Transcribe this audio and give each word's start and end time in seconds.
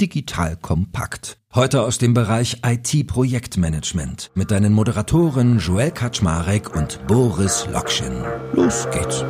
Digital 0.00 0.56
Kompakt. 0.56 1.38
Heute 1.54 1.82
aus 1.82 1.98
dem 1.98 2.14
Bereich 2.14 2.58
IT-Projektmanagement 2.66 4.32
mit 4.34 4.50
deinen 4.50 4.72
Moderatoren 4.72 5.60
Joel 5.60 5.92
Kaczmarek 5.92 6.74
und 6.74 7.06
Boris 7.06 7.66
Lokschin. 7.72 8.24
Los 8.52 8.88
geht's. 8.90 9.24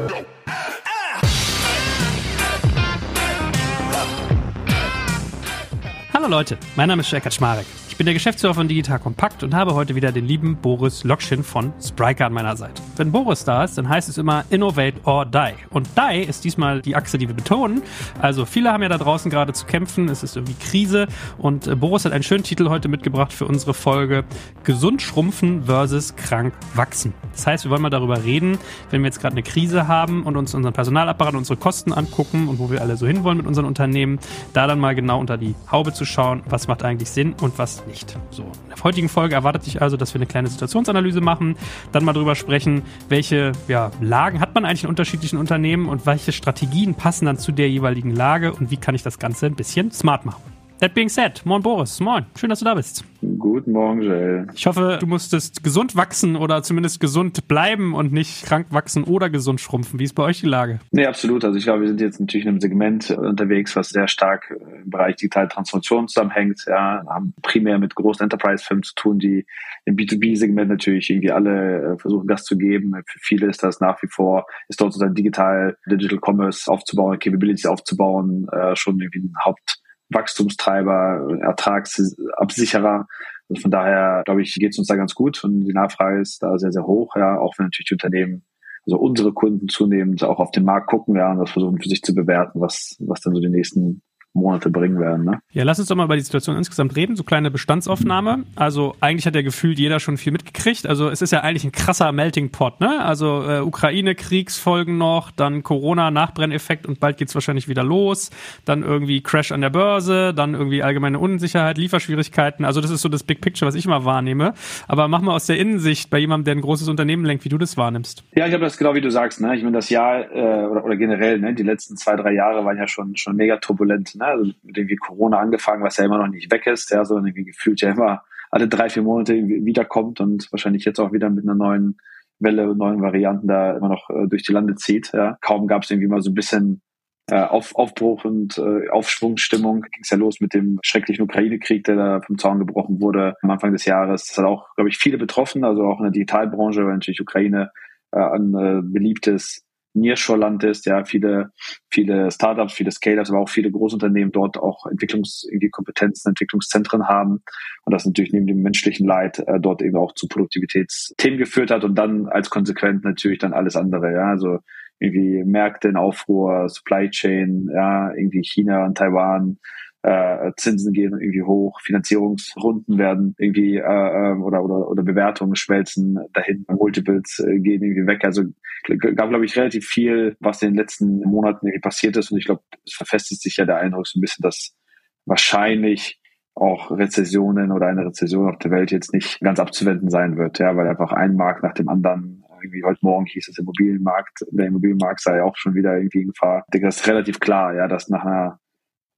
Hallo 6.15 6.29
Leute, 6.29 6.57
mein 6.77 6.89
Name 6.89 7.03
ist 7.03 7.11
Joel 7.11 7.21
Kaczmarek. 7.21 7.67
Ich 7.95 7.99
bin 7.99 8.07
der 8.07 8.15
Geschäftsführer 8.15 8.55
von 8.55 8.67
Digital 8.67 8.99
Kompakt 8.99 9.45
und 9.45 9.55
habe 9.55 9.73
heute 9.75 9.95
wieder 9.95 10.11
den 10.11 10.27
lieben 10.27 10.57
Boris 10.57 11.05
Lokschin 11.05 11.45
von 11.45 11.73
Spryker 11.81 12.27
an 12.27 12.33
meiner 12.33 12.57
Seite. 12.57 12.83
Wenn 12.97 13.13
Boris 13.13 13.45
da 13.45 13.63
ist, 13.63 13.79
dann 13.79 13.89
heißt 13.89 14.09
es 14.09 14.19
immer 14.19 14.45
Innovate 14.51 14.97
or 15.05 15.25
Die. 15.25 15.55
Und 15.71 15.89
Die 15.97 16.23
ist 16.23 16.43
diesmal 16.43 16.83
die 16.83 16.97
Achse, 16.97 17.19
die 17.19 17.29
wir 17.29 17.37
betonen. 17.37 17.83
Also 18.21 18.47
viele 18.47 18.73
haben 18.73 18.83
ja 18.83 18.89
da 18.89 18.99
draußen 18.99 19.31
gerade 19.31 19.53
zu 19.53 19.65
kämpfen, 19.67 20.09
es 20.09 20.25
ist 20.25 20.35
irgendwie 20.35 20.55
Krise 20.55 21.07
und 21.39 21.69
äh, 21.69 21.77
Boris 21.77 22.05
hat 22.05 22.11
einen 22.11 22.25
schönen 22.25 22.43
Titel 22.43 22.69
heute 22.69 22.89
mitgebracht 22.89 23.33
für 23.33 23.47
unsere 23.47 23.75
Folge 23.75 24.25
Gesund 24.65 25.01
schrumpfen 25.01 25.63
versus 25.67 26.17
krank 26.17 26.53
wachsen. 26.75 27.15
Das 27.31 27.47
heißt, 27.47 27.65
wir 27.65 27.71
wollen 27.71 27.83
mal 27.83 27.91
darüber 27.91 28.25
reden, 28.25 28.59
wenn 28.91 29.03
wir 29.03 29.07
jetzt 29.07 29.21
gerade 29.21 29.35
eine 29.35 29.45
Krise 29.45 29.87
haben 29.87 30.25
und 30.25 30.37
uns 30.37 30.53
unseren 30.53 30.75
Personalapparat, 30.75 31.37
unsere 31.37 31.61
Kosten 31.61 31.93
angucken 31.93 32.49
und 32.49 32.59
wo 32.59 32.73
wir 32.73 32.81
alle 32.81 32.97
so 32.97 33.07
hinwollen 33.07 33.39
mit 33.39 33.47
unseren 33.47 33.67
Unternehmen, 33.67 34.19
da 34.53 34.67
dann 34.67 34.81
mal 34.81 34.97
genau 34.97 35.21
unter 35.21 35.37
die 35.37 35.55
Haube 35.71 35.93
zu 35.93 36.05
schauen, 36.05 36.43
was 36.49 36.67
macht 36.67 36.83
eigentlich 36.83 37.11
Sinn 37.11 37.37
und 37.41 37.57
was 37.57 37.84
nicht. 37.87 38.17
So, 38.31 38.43
in 38.43 38.75
der 38.75 38.83
heutigen 38.85 39.09
Folge 39.09 39.35
erwartet 39.35 39.65
sich 39.65 39.83
also, 39.83 39.97
dass 39.97 40.15
wir 40.15 40.19
eine 40.19 40.27
kleine 40.27 40.49
Situationsanalyse 40.49 41.21
machen, 41.21 41.57
dann 41.93 42.05
mal 42.05 42.13
drüber 42.13 42.35
sprechen, 42.35 42.83
welche 43.09 43.53
ja, 43.69 43.91
Lagen 44.01 44.41
hat 44.41 44.55
man 44.55 44.65
eigentlich 44.65 44.85
in 44.85 44.91
unterschiedlichen 44.91 45.39
Unternehmen 45.39 45.89
und 45.89 46.07
welche 46.07 46.33
Strategien 46.33 46.95
passen 46.95 47.27
dann 47.27 47.39
zu 47.39 47.53
der 47.53 47.69
jeweiligen 47.69 48.11
Lage 48.11 48.53
und 48.53 48.71
wie 48.71 48.77
kann 48.77 48.95
ich 48.95 49.03
das 49.03 49.19
Ganze 49.19 49.47
ein 49.47 49.57
bisschen 49.57 49.91
smart 49.91 50.25
machen. 50.25 50.54
That 50.81 50.93
being 50.93 51.09
said, 51.09 51.41
moin 51.45 51.63
Boris, 51.63 52.01
moin, 52.01 52.27
schön, 52.37 52.51
dass 52.51 52.59
du 52.59 52.65
da 52.65 52.75
bist. 52.75 53.05
Guten 53.39 53.73
Morgen, 53.73 54.03
Joel. 54.03 54.49
Ich 54.55 54.67
hoffe, 54.67 54.99
du 55.01 55.07
musstest 55.07 55.63
gesund 55.63 55.97
wachsen 55.97 56.37
oder 56.37 56.63
zumindest 56.63 57.01
gesund 57.01 57.47
bleiben 57.49 57.95
und 57.95 58.13
nicht 58.13 58.45
krank 58.45 58.67
wachsen 58.71 59.05
oder 59.05 59.31
gesund 59.31 59.61
schrumpfen. 59.61 59.99
Wie 60.01 60.05
ist 60.05 60.15
bei 60.15 60.25
euch 60.25 60.41
die 60.41 60.47
Lage? 60.47 60.81
Nee, 60.91 61.07
absolut. 61.07 61.45
Also 61.45 61.57
ich 61.57 61.65
glaube, 61.65 61.83
wir 61.83 61.89
sind 61.89 62.01
jetzt 62.01 62.21
natürlich 62.21 62.45
in 62.45 62.51
einem 62.51 62.61
Segment 62.61 63.11
unterwegs, 63.11 63.77
was 63.77 63.91
sehr 63.91 64.09
stark 64.09 64.53
im 64.83 64.91
Bereich 64.91 65.17
digitale 65.17 65.49
Transformation 65.49 66.09
zusammenhängt. 66.09 66.65
Ja, 66.67 67.05
haben 67.09 67.33
primär 67.41 67.79
mit 67.79 67.95
großen 67.95 68.25
Enterprise-Firmen 68.25 68.83
zu 68.83 68.95
tun, 68.95 69.19
die 69.19 69.47
im 69.85 69.97
B2B-Segment 69.97 70.69
natürlich 70.69 71.09
irgendwie 71.09 71.31
alle 71.31 71.97
versuchen, 71.99 72.27
Gas 72.27 72.45
zu 72.45 72.59
geben. 72.59 72.95
Für 73.07 73.19
viele 73.21 73.47
ist 73.47 73.63
das 73.63 73.81
nach 73.81 74.03
wie 74.03 74.09
vor, 74.09 74.47
ist 74.69 74.81
dort 74.81 74.93
sozusagen 74.93 75.15
digital, 75.15 75.79
Digital 75.87 76.19
Commerce 76.21 76.71
aufzubauen, 76.71 77.19
Capabilities 77.19 77.65
aufzubauen, 77.65 78.49
äh, 78.53 78.75
schon 78.75 79.01
irgendwie 79.01 79.21
ein 79.21 79.35
Haupt 79.45 79.84
Wachstumstreiber, 80.11 81.39
Ertragsabsicherer. 81.41 83.07
Also 83.49 83.61
von 83.61 83.71
daher, 83.71 84.23
glaube 84.25 84.43
ich, 84.43 84.55
geht 84.55 84.73
es 84.73 84.79
uns 84.79 84.89
da 84.89 84.97
ganz 84.97 85.15
gut 85.15 85.43
und 85.45 85.61
die 85.61 85.73
Nachfrage 85.73 86.21
ist 86.21 86.43
da 86.43 86.59
sehr, 86.59 86.73
sehr 86.73 86.87
hoch, 86.87 87.15
ja, 87.17 87.39
auch 87.39 87.55
wenn 87.59 87.67
natürlich 87.67 87.89
die 87.89 87.95
Unternehmen, 87.95 88.45
also 88.87 88.99
unsere 88.99 89.33
Kunden 89.33 89.69
zunehmend 89.69 90.25
auch 90.25 90.39
auf 90.39 90.51
den 90.51 90.65
Markt 90.65 90.89
gucken, 90.89 91.17
ja, 91.17 91.31
und 91.31 91.39
das 91.39 91.51
versuchen 91.51 91.81
für 91.81 91.89
sich 91.89 92.03
zu 92.03 92.15
bewerten, 92.15 92.61
was, 92.61 92.97
was 93.01 93.21
dann 93.21 93.35
so 93.35 93.41
die 93.41 93.51
nächsten 93.51 94.03
Monate 94.35 94.69
bringen 94.69 94.99
werden. 94.99 95.25
Ne? 95.25 95.41
Ja, 95.53 95.63
lass 95.63 95.79
uns 95.79 95.89
doch 95.89 95.95
mal 95.95 96.05
über 96.05 96.17
die 96.17 96.23
Situation 96.23 96.57
insgesamt 96.57 96.97
reden. 96.97 97.15
So 97.15 97.23
kleine 97.23 97.53
Bestandsaufnahme. 97.53 98.45
Also 98.57 98.97
eigentlich 99.01 99.27
hat 99.27 99.37
ja 99.37 99.43
gefühlt 99.43 99.79
jeder 99.79 100.01
schon 100.01 100.17
viel 100.17 100.33
mitgekriegt. 100.33 100.87
Also 100.87 101.09
es 101.09 101.23
ist 101.23 101.31
ja 101.31 101.41
eigentlich 101.41 101.65
ein 101.65 101.73
krasser 101.73 102.11
Melting 102.11 102.51
Pot. 102.51 102.81
Ne? 102.81 103.05
Also 103.05 103.49
äh, 103.49 103.61
Ukraine-Kriegsfolgen 103.61 104.99
noch, 104.99 105.31
dann 105.31 105.63
Corona-Nachbrenneffekt 105.63 106.85
und 106.87 106.99
bald 106.99 107.17
geht's 107.17 107.35
wahrscheinlich 107.35 107.69
wieder 107.69 107.85
los. 107.85 108.31
Dann 108.65 108.83
irgendwie 108.83 109.23
Crash 109.23 109.53
an 109.53 109.61
der 109.61 109.71
Börse, 109.71 110.35
dann 110.35 110.55
irgendwie 110.55 110.83
allgemeine 110.83 111.21
Unsicherheit, 111.21 111.79
Lieferschwierigkeiten. 111.79 112.65
Also 112.65 112.81
das 112.81 112.91
ist 112.91 113.03
so 113.03 113.09
das 113.09 113.23
Big 113.23 113.41
Picture, 113.41 113.69
was 113.69 113.77
ich 113.77 113.85
immer 113.85 114.05
wahrnehme. 114.05 114.55
Aber 114.89 115.07
mach 115.07 115.21
mal 115.21 115.35
aus 115.35 115.47
der 115.47 115.59
Innensicht 115.59 116.11
bei 116.11 116.19
jemandem, 116.19 116.45
der 116.47 116.55
ein 116.57 116.61
großes 116.61 116.89
Unternehmen 116.89 117.25
lenkt, 117.25 117.45
wie 117.45 117.51
du 117.51 117.59
das 117.59 117.77
wahrnimmst. 117.77 118.25
Ja, 118.35 118.49
ich 118.49 118.53
habe 118.53 118.65
das 118.65 118.79
genau 118.79 118.95
wie 118.95 119.01
du 119.01 119.11
sagst. 119.13 119.41
Ne? 119.41 119.55
Ich 119.55 119.63
meine, 119.63 119.77
das 119.77 119.91
Jahr 119.91 120.31
äh, 120.33 120.67
oder, 120.67 120.85
oder 120.85 120.97
generell, 120.97 121.39
ne? 121.39 121.55
die 121.55 121.63
letzten 121.63 121.97
zwei, 121.97 122.17
drei 122.17 122.33
Jahre 122.33 122.65
waren 122.65 122.77
ja 122.77 122.89
schon, 122.89 123.17
schon 123.17 123.37
mega 123.37 123.59
turbulent. 123.59 124.17
Ne? 124.17 124.24
Ne? 124.25 124.31
Also 124.31 124.53
irgendwie 124.63 124.97
Corona 124.97 125.39
angefangen, 125.39 125.83
was 125.83 125.97
ja 125.97 126.05
immer 126.05 126.19
noch 126.19 126.29
nicht 126.29 126.51
weg 126.51 126.67
ist, 126.67 126.91
ja, 126.91 127.05
sondern 127.05 127.27
irgendwie 127.27 127.45
gefühlt 127.45 127.81
ja 127.81 127.91
immer 127.91 128.25
alle 128.51 128.69
drei, 128.69 128.89
vier 128.89 129.03
Monate 129.03 129.35
wiederkommt 129.35 130.21
und 130.21 130.51
wahrscheinlich 130.53 130.85
jetzt 130.85 131.01
auch 131.01 131.13
wieder 131.13 131.31
mit 131.31 131.45
einer 131.45 131.57
neuen 131.57 131.99
Welle, 132.39 132.75
neuen 132.75 133.03
Varianten 133.03 133.49
da 133.49 133.77
immer 133.77 133.89
noch 133.89 134.11
äh, 134.11 134.27
durch 134.29 134.43
die 134.43 134.53
Lande 134.53 134.75
zieht. 134.75 135.13
Ja. 135.13 135.39
Kaum 135.41 135.67
gab 135.67 135.83
es 135.83 135.91
irgendwie 135.91 136.09
mal 136.09 136.21
so 136.21 136.31
ein 136.31 136.35
bisschen 136.35 136.83
äh, 137.31 137.43
Auf, 137.43 137.75
Aufbruch 137.75 138.25
und 138.25 138.59
äh, 138.59 138.89
Aufschwungsstimmung. 138.91 139.83
Ging 139.83 140.03
es 140.03 140.11
ja 140.11 140.17
los 140.17 140.41
mit 140.41 140.55
dem 140.55 140.79
schrecklichen 140.83 141.25
Ukraine-Krieg, 141.25 141.85
der 141.85 141.97
da 141.97 142.21
vom 142.21 142.39
Zaun 142.39 142.59
gebrochen 142.59 143.01
wurde 143.01 143.35
am 143.43 143.51
Anfang 143.51 143.73
des 143.73 143.87
Jahres. 143.87 144.27
Das 144.27 144.39
hat 144.39 144.45
auch, 144.45 144.75
glaube 144.75 144.89
ich, 144.89 144.99
viele 144.99 145.19
betroffen, 145.19 145.65
also 145.65 145.85
auch 145.85 145.99
in 145.99 146.05
der 146.05 146.13
Digitalbranche, 146.13 146.85
weil 146.85 146.95
natürlich 146.95 147.21
Ukraine 147.21 147.71
äh, 148.13 148.19
ein 148.19 148.55
äh, 148.55 148.83
beliebtes 148.83 149.64
Nearshore-Land 149.95 150.65
ist, 150.65 150.87
ja, 150.87 151.05
viele, 151.05 151.51
viele 151.91 152.31
Startups, 152.31 152.75
viele 152.75 152.91
Scale-Ups, 152.91 153.31
aber 153.31 153.41
auch 153.41 153.49
viele 153.49 153.71
Großunternehmen 153.71 154.33
dort 154.33 154.59
auch 154.59 154.87
Entwicklungs, 154.87 155.45
irgendwie 155.49 155.71
Kompetenzen, 155.71 156.29
Entwicklungszentren 156.31 157.09
haben. 157.09 157.43
Und 157.85 157.93
das 157.93 158.05
natürlich 158.05 158.33
neben 158.33 158.47
dem 158.47 158.63
menschlichen 158.63 159.07
Leid 159.07 159.39
äh, 159.47 159.61
dort 159.61 159.83
eben 159.83 159.97
auch 159.97 160.13
zu 160.15 160.29
Produktivitätsthemen 160.29 161.39
geführt 161.39 161.71
hat 161.71 161.85
und 161.85 161.95
dann 161.95 162.27
als 162.27 162.51
Konsequent 162.51 163.05
natürlich 163.05 163.39
dann 163.39 163.53
alles 163.53 163.77
andere, 163.77 164.13
ja, 164.13 164.31
also 164.31 164.59
irgendwie 165.01 165.43
Märkte 165.45 165.89
in 165.89 165.97
Aufruhr, 165.97 166.69
Supply 166.69 167.11
Chain, 167.11 167.69
ja, 167.73 168.13
irgendwie 168.15 168.43
China 168.43 168.85
und 168.87 168.97
Taiwan, 168.97 169.59
äh, 170.05 170.53
Zinsen 170.59 170.93
gehen 170.93 171.19
irgendwie 171.19 171.43
hoch, 171.43 171.81
Finanzierungsrunden 171.81 172.99
werden 172.99 173.35
irgendwie 173.39 173.77
äh, 173.77 173.83
ähm, 173.83 174.43
oder, 174.43 174.63
oder, 174.63 174.87
oder 174.89 175.03
Bewertungen 175.03 175.57
schmelzen 175.57 176.19
dahin, 176.35 176.67
Multiples 176.69 177.39
äh, 177.39 177.59
gehen 177.59 177.83
irgendwie 177.83 178.07
weg. 178.07 178.23
Also 178.25 178.43
gab, 178.87 179.31
glaube 179.31 179.47
ich, 179.47 179.57
relativ 179.57 179.87
viel, 179.87 180.37
was 180.41 180.61
in 180.61 180.71
den 180.71 180.77
letzten 180.77 181.21
Monaten 181.21 181.67
irgendwie 181.67 181.81
passiert 181.81 182.19
ist. 182.19 182.31
Und 182.31 182.39
ich 182.39 182.45
glaube, 182.45 182.63
es 182.87 182.93
verfestigt 182.93 183.41
sich 183.41 183.57
ja 183.57 183.65
der 183.65 183.79
Eindruck 183.79 184.07
so 184.07 184.19
ein 184.19 184.21
bisschen, 184.21 184.43
dass 184.43 184.77
wahrscheinlich 185.25 186.21
auch 186.55 186.91
Rezessionen 186.91 187.73
oder 187.73 187.87
eine 187.87 188.05
Rezession 188.05 188.51
auf 188.51 188.59
der 188.59 188.71
Welt 188.71 188.93
jetzt 188.93 189.15
nicht 189.15 189.41
ganz 189.41 189.59
abzuwenden 189.59 190.11
sein 190.11 190.37
wird, 190.37 190.59
ja, 190.59 190.77
weil 190.77 190.87
einfach 190.87 191.13
ein 191.13 191.35
Markt 191.35 191.63
nach 191.63 191.73
dem 191.73 191.89
anderen 191.89 192.45
irgendwie 192.63 192.85
heute 192.85 193.01
Morgen 193.03 193.27
hieß 193.27 193.49
es 193.49 193.59
Immobilienmarkt, 193.59 194.45
der 194.51 194.67
Immobilienmarkt 194.67 195.21
sei 195.21 195.43
auch 195.43 195.57
schon 195.57 195.75
wieder 195.75 195.97
irgendwie 195.97 196.23
in 196.23 196.29
Gefahr. 196.29 196.63
Ich 196.67 196.73
denke, 196.73 196.89
das 196.89 196.97
ist 196.97 197.09
relativ 197.09 197.41
klar, 197.41 197.75
ja, 197.75 197.89
dass 197.89 198.09
nach 198.09 198.25
einer 198.25 198.61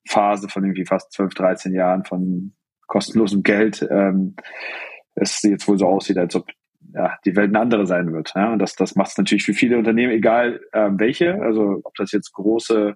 Phase 0.07 0.49
von 0.49 0.65
irgendwie 0.65 0.87
fast 0.87 1.13
12, 1.13 1.35
13 1.35 1.75
Jahren 1.75 2.05
von 2.05 2.55
kostenlosem 2.87 3.43
Geld 3.43 3.87
ähm, 3.91 4.37
es 5.15 5.43
jetzt 5.43 5.67
wohl 5.67 5.79
so 5.79 5.87
aussieht, 5.87 6.19
als 6.19 6.35
ob 6.37 6.47
ja, 6.95 7.19
die 7.25 7.35
Welt 7.37 7.51
eine 7.51 7.61
andere 7.61 7.87
sein 7.87 8.13
wird. 8.13 8.33
Ja? 8.35 8.53
Und 8.53 8.59
das, 8.61 8.75
das 8.75 8.95
macht 8.95 9.11
es 9.11 9.19
natürlich 9.19 9.45
für 9.45 9.55
viele 9.55 9.79
Unternehmen, 9.79 10.13
egal 10.13 10.61
ähm, 10.73 10.99
welche, 11.01 11.41
also 11.43 11.81
ob 11.83 11.95
das 11.95 12.13
jetzt 12.13 12.33
große 12.33 12.95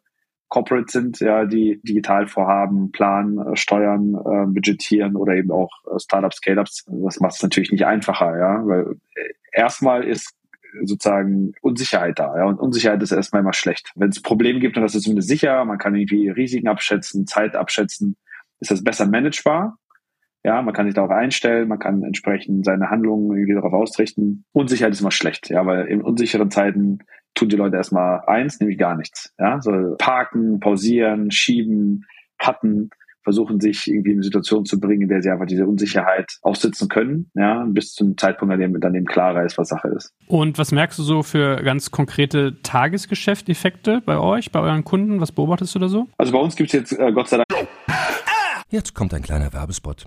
Corporates 0.48 0.92
sind, 0.92 1.20
ja, 1.20 1.44
die 1.44 1.80
digital 1.82 2.26
vorhaben, 2.26 2.90
planen, 2.90 3.38
äh, 3.38 3.56
steuern, 3.56 4.14
äh, 4.14 4.46
budgetieren 4.46 5.16
oder 5.16 5.34
eben 5.34 5.52
auch 5.52 5.70
äh, 5.86 5.98
Startups, 5.98 6.38
Scale-Ups. 6.38 6.86
Das 6.88 7.20
macht 7.20 7.36
es 7.36 7.42
natürlich 7.42 7.70
nicht 7.70 7.86
einfacher, 7.86 8.36
ja, 8.36 8.66
weil 8.66 8.96
äh, 9.14 9.32
erstmal 9.52 10.02
ist 10.02 10.34
sozusagen 10.82 11.52
Unsicherheit 11.60 12.18
da. 12.18 12.36
Ja? 12.36 12.44
Und 12.44 12.58
Unsicherheit 12.58 13.02
ist 13.02 13.12
erstmal 13.12 13.42
immer 13.42 13.52
schlecht. 13.52 13.92
Wenn 13.94 14.10
es 14.10 14.22
Probleme 14.22 14.60
gibt, 14.60 14.76
das 14.76 14.94
ist 14.94 15.04
zumindest 15.04 15.28
sicher, 15.28 15.64
man 15.64 15.78
kann 15.78 15.94
irgendwie 15.94 16.28
Risiken 16.28 16.68
abschätzen, 16.68 17.26
Zeit 17.26 17.56
abschätzen, 17.56 18.16
ist 18.60 18.70
das 18.70 18.84
besser 18.84 19.06
managebar. 19.06 19.76
Ja, 20.42 20.62
man 20.62 20.72
kann 20.72 20.86
sich 20.86 20.94
darauf 20.94 21.10
einstellen, 21.10 21.68
man 21.68 21.78
kann 21.78 22.02
entsprechend 22.02 22.64
seine 22.64 22.88
Handlungen 22.88 23.36
irgendwie 23.36 23.54
darauf 23.54 23.74
ausrichten. 23.74 24.44
Unsicherheit 24.52 24.94
ist 24.94 25.02
immer 25.02 25.10
schlecht, 25.10 25.50
ja, 25.50 25.66
weil 25.66 25.86
in 25.86 26.00
unsicheren 26.00 26.50
Zeiten 26.50 27.00
tun 27.34 27.50
die 27.50 27.56
Leute 27.56 27.76
erstmal 27.76 28.22
eins, 28.26 28.58
nämlich 28.58 28.78
gar 28.78 28.96
nichts. 28.96 29.34
Ja, 29.38 29.60
so 29.60 29.96
parken, 29.98 30.58
pausieren, 30.60 31.30
schieben, 31.30 32.06
cutten 32.38 32.90
versuchen 33.22 33.60
sich 33.60 33.86
irgendwie 33.88 34.10
in 34.10 34.16
eine 34.16 34.22
Situation 34.22 34.64
zu 34.64 34.80
bringen, 34.80 35.02
in 35.02 35.08
der 35.08 35.22
sie 35.22 35.30
einfach 35.30 35.46
diese 35.46 35.66
Unsicherheit 35.66 36.38
aussitzen 36.42 36.88
können, 36.88 37.30
ja, 37.34 37.64
bis 37.68 37.92
zum 37.92 38.16
Zeitpunkt, 38.16 38.52
an 38.52 38.60
dem 38.60 38.78
dann 38.80 38.94
eben 38.94 39.06
klarer 39.06 39.44
ist, 39.44 39.58
was 39.58 39.68
Sache 39.68 39.88
ist. 39.88 40.12
Und 40.26 40.58
was 40.58 40.72
merkst 40.72 40.98
du 40.98 41.02
so 41.02 41.22
für 41.22 41.56
ganz 41.62 41.90
konkrete 41.90 42.60
Tagesgeschäfteffekte 42.62 44.02
bei 44.04 44.18
euch, 44.18 44.52
bei 44.52 44.60
euren 44.60 44.84
Kunden? 44.84 45.20
Was 45.20 45.32
beobachtest 45.32 45.74
du 45.74 45.78
da 45.78 45.88
so? 45.88 46.06
Also 46.18 46.32
bei 46.32 46.38
uns 46.38 46.56
gibt 46.56 46.68
es 46.68 46.72
jetzt 46.72 46.92
äh, 46.92 47.12
Gott 47.12 47.28
sei 47.28 47.38
Dank. 47.38 47.68
Jetzt 48.68 48.94
kommt 48.94 49.12
ein 49.14 49.22
kleiner 49.22 49.52
Werbespot. 49.52 50.06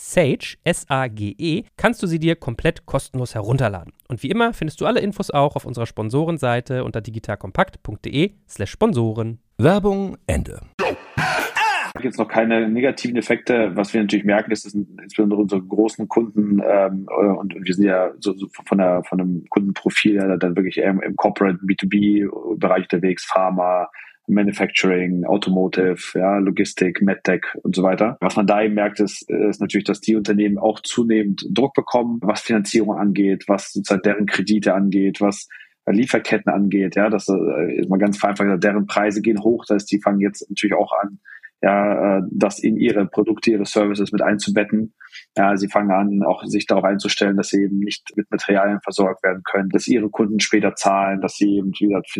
Sage, 0.00 0.54
S-A-G-E, 0.62 1.64
kannst 1.76 2.00
du 2.04 2.06
sie 2.06 2.20
dir 2.20 2.36
komplett 2.36 2.86
kostenlos 2.86 3.34
herunterladen. 3.34 3.92
Und 4.06 4.22
wie 4.22 4.30
immer 4.30 4.52
findest 4.52 4.80
du 4.80 4.86
alle 4.86 5.00
Infos 5.00 5.32
auch 5.32 5.56
auf 5.56 5.64
unserer 5.64 5.86
Sponsorenseite 5.86 6.84
unter 6.84 7.00
digitalkompakt.de 7.00 8.30
slash 8.48 8.70
Sponsoren. 8.70 9.40
Werbung 9.58 10.16
Ende. 10.28 10.60
Jetzt 12.00 12.16
noch 12.16 12.28
keine 12.28 12.68
negativen 12.68 13.16
Effekte. 13.16 13.72
Was 13.74 13.92
wir 13.92 14.00
natürlich 14.00 14.24
merken, 14.24 14.52
ist, 14.52 14.64
dass 14.64 14.72
insbesondere 14.72 15.40
unsere 15.40 15.62
großen 15.62 16.06
Kunden 16.06 16.62
ähm, 16.64 17.08
und, 17.18 17.56
und 17.56 17.66
wir 17.66 17.74
sind 17.74 17.86
ja 17.86 18.12
so, 18.20 18.34
so 18.34 18.46
von 18.66 18.78
der 18.78 19.02
von 19.02 19.18
dem 19.18 19.46
Kundenprofil 19.50 20.14
ja 20.14 20.36
dann 20.36 20.54
wirklich 20.54 20.78
eher 20.78 20.90
im, 20.90 21.02
im 21.02 21.16
Corporate 21.16 21.58
B2B-Bereich 21.58 22.84
unterwegs, 22.84 23.24
Pharma, 23.24 23.88
Manufacturing, 24.28 25.24
Automotive, 25.24 25.98
ja, 26.14 26.38
Logistik, 26.38 27.02
MedTech 27.02 27.42
und 27.62 27.74
so 27.74 27.82
weiter. 27.82 28.16
Was 28.20 28.36
man 28.36 28.46
da 28.46 28.62
eben 28.62 28.74
merkt, 28.74 29.00
ist, 29.00 29.28
ist 29.28 29.60
natürlich, 29.60 29.86
dass 29.86 30.00
die 30.00 30.16
Unternehmen 30.16 30.58
auch 30.58 30.80
zunehmend 30.80 31.46
Druck 31.50 31.74
bekommen, 31.74 32.18
was 32.22 32.42
Finanzierung 32.42 32.96
angeht, 32.96 33.44
was 33.48 33.72
sozusagen 33.72 34.02
deren 34.02 34.26
Kredite 34.26 34.74
angeht, 34.74 35.20
was 35.20 35.48
Lieferketten 35.90 36.52
angeht, 36.52 36.96
ja, 36.96 37.08
das 37.08 37.28
äh, 37.28 37.86
mal 37.88 37.98
ganz 37.98 38.18
vereinfacht, 38.18 38.62
deren 38.62 38.86
Preise 38.86 39.22
gehen 39.22 39.42
hoch, 39.42 39.64
das 39.66 39.76
heißt, 39.76 39.92
die 39.92 40.00
fangen 40.00 40.20
jetzt 40.20 40.48
natürlich 40.48 40.76
auch 40.76 40.92
an, 41.02 41.18
ja, 41.60 42.18
äh, 42.18 42.22
das 42.30 42.58
in 42.60 42.76
ihre 42.76 43.06
Produkte, 43.06 43.50
ihre 43.50 43.66
Services 43.66 44.12
mit 44.12 44.22
einzubetten. 44.22 44.94
Ja, 45.36 45.56
sie 45.56 45.68
fangen 45.68 45.90
an, 45.90 46.22
auch 46.22 46.44
sich 46.44 46.66
darauf 46.66 46.84
einzustellen, 46.84 47.36
dass 47.36 47.48
sie 47.48 47.62
eben 47.62 47.78
nicht 47.78 48.12
mit 48.16 48.30
Materialien 48.30 48.80
versorgt 48.80 49.22
werden 49.24 49.42
können, 49.44 49.68
dass 49.70 49.88
ihre 49.88 50.08
Kunden 50.08 50.40
später 50.40 50.74
zahlen, 50.74 51.20
dass 51.20 51.34
sie 51.34 51.56
eben, 51.56 51.72
wie 51.78 51.88
gesagt, 51.88 52.10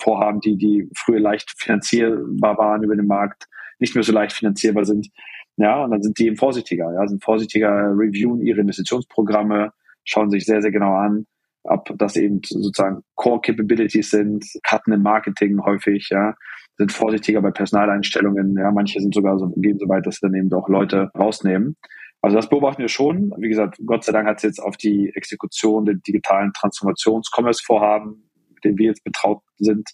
Vorhaben, 0.00 0.40
die, 0.40 0.56
die 0.56 0.88
früher 0.96 1.20
leicht 1.20 1.52
finanzierbar 1.56 2.58
waren 2.58 2.82
über 2.82 2.96
den 2.96 3.06
Markt, 3.06 3.46
nicht 3.78 3.94
mehr 3.94 4.04
so 4.04 4.12
leicht 4.12 4.32
finanzierbar 4.32 4.84
sind. 4.84 5.08
Ja, 5.56 5.84
und 5.84 5.90
dann 5.90 6.02
sind 6.02 6.18
die 6.18 6.26
eben 6.26 6.36
vorsichtiger, 6.36 6.92
ja, 6.94 7.06
sind 7.06 7.22
vorsichtiger, 7.22 7.70
reviewen 7.70 8.40
ihre 8.40 8.60
Investitionsprogramme, 8.60 9.72
schauen 10.04 10.30
sich 10.30 10.44
sehr, 10.44 10.62
sehr 10.62 10.70
genau 10.70 10.94
an, 10.94 11.26
ob 11.64 11.92
das 11.98 12.16
eben 12.16 12.40
sozusagen 12.44 13.02
Core 13.14 13.40
Capabilities 13.40 14.10
sind, 14.10 14.44
Cutten 14.62 14.92
im 14.92 15.02
Marketing 15.02 15.62
häufig, 15.64 16.08
ja, 16.10 16.34
sind 16.76 16.92
vorsichtiger 16.92 17.42
bei 17.42 17.50
Personaleinstellungen. 17.50 18.56
Ja, 18.56 18.70
manche 18.70 19.00
sind 19.00 19.14
sogar 19.14 19.38
so, 19.38 19.48
gehen 19.56 19.78
so 19.78 19.88
weit, 19.88 20.06
dass 20.06 20.16
sie 20.16 20.26
dann 20.26 20.34
eben 20.34 20.52
auch 20.52 20.68
Leute 20.68 21.10
rausnehmen. 21.16 21.76
Also 22.22 22.36
das 22.36 22.48
beobachten 22.48 22.82
wir 22.82 22.88
schon. 22.88 23.32
Wie 23.38 23.48
gesagt, 23.48 23.78
Gott 23.84 24.04
sei 24.04 24.12
Dank 24.12 24.26
hat 24.26 24.38
es 24.38 24.42
jetzt 24.42 24.62
auf 24.62 24.76
die 24.76 25.10
Exekution 25.14 25.84
der 25.84 25.96
digitalen 25.96 26.52
Transformations-Commerce-Vorhaben, 26.52 28.30
mit 28.54 28.64
denen 28.64 28.78
wir 28.78 28.86
jetzt 28.86 29.04
betraut 29.04 29.42
sind, 29.58 29.90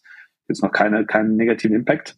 jetzt 0.49 0.63
noch 0.63 0.73
keine, 0.73 1.07
keinen 1.07 1.37
negativen 1.37 1.77
Impact. 1.77 2.17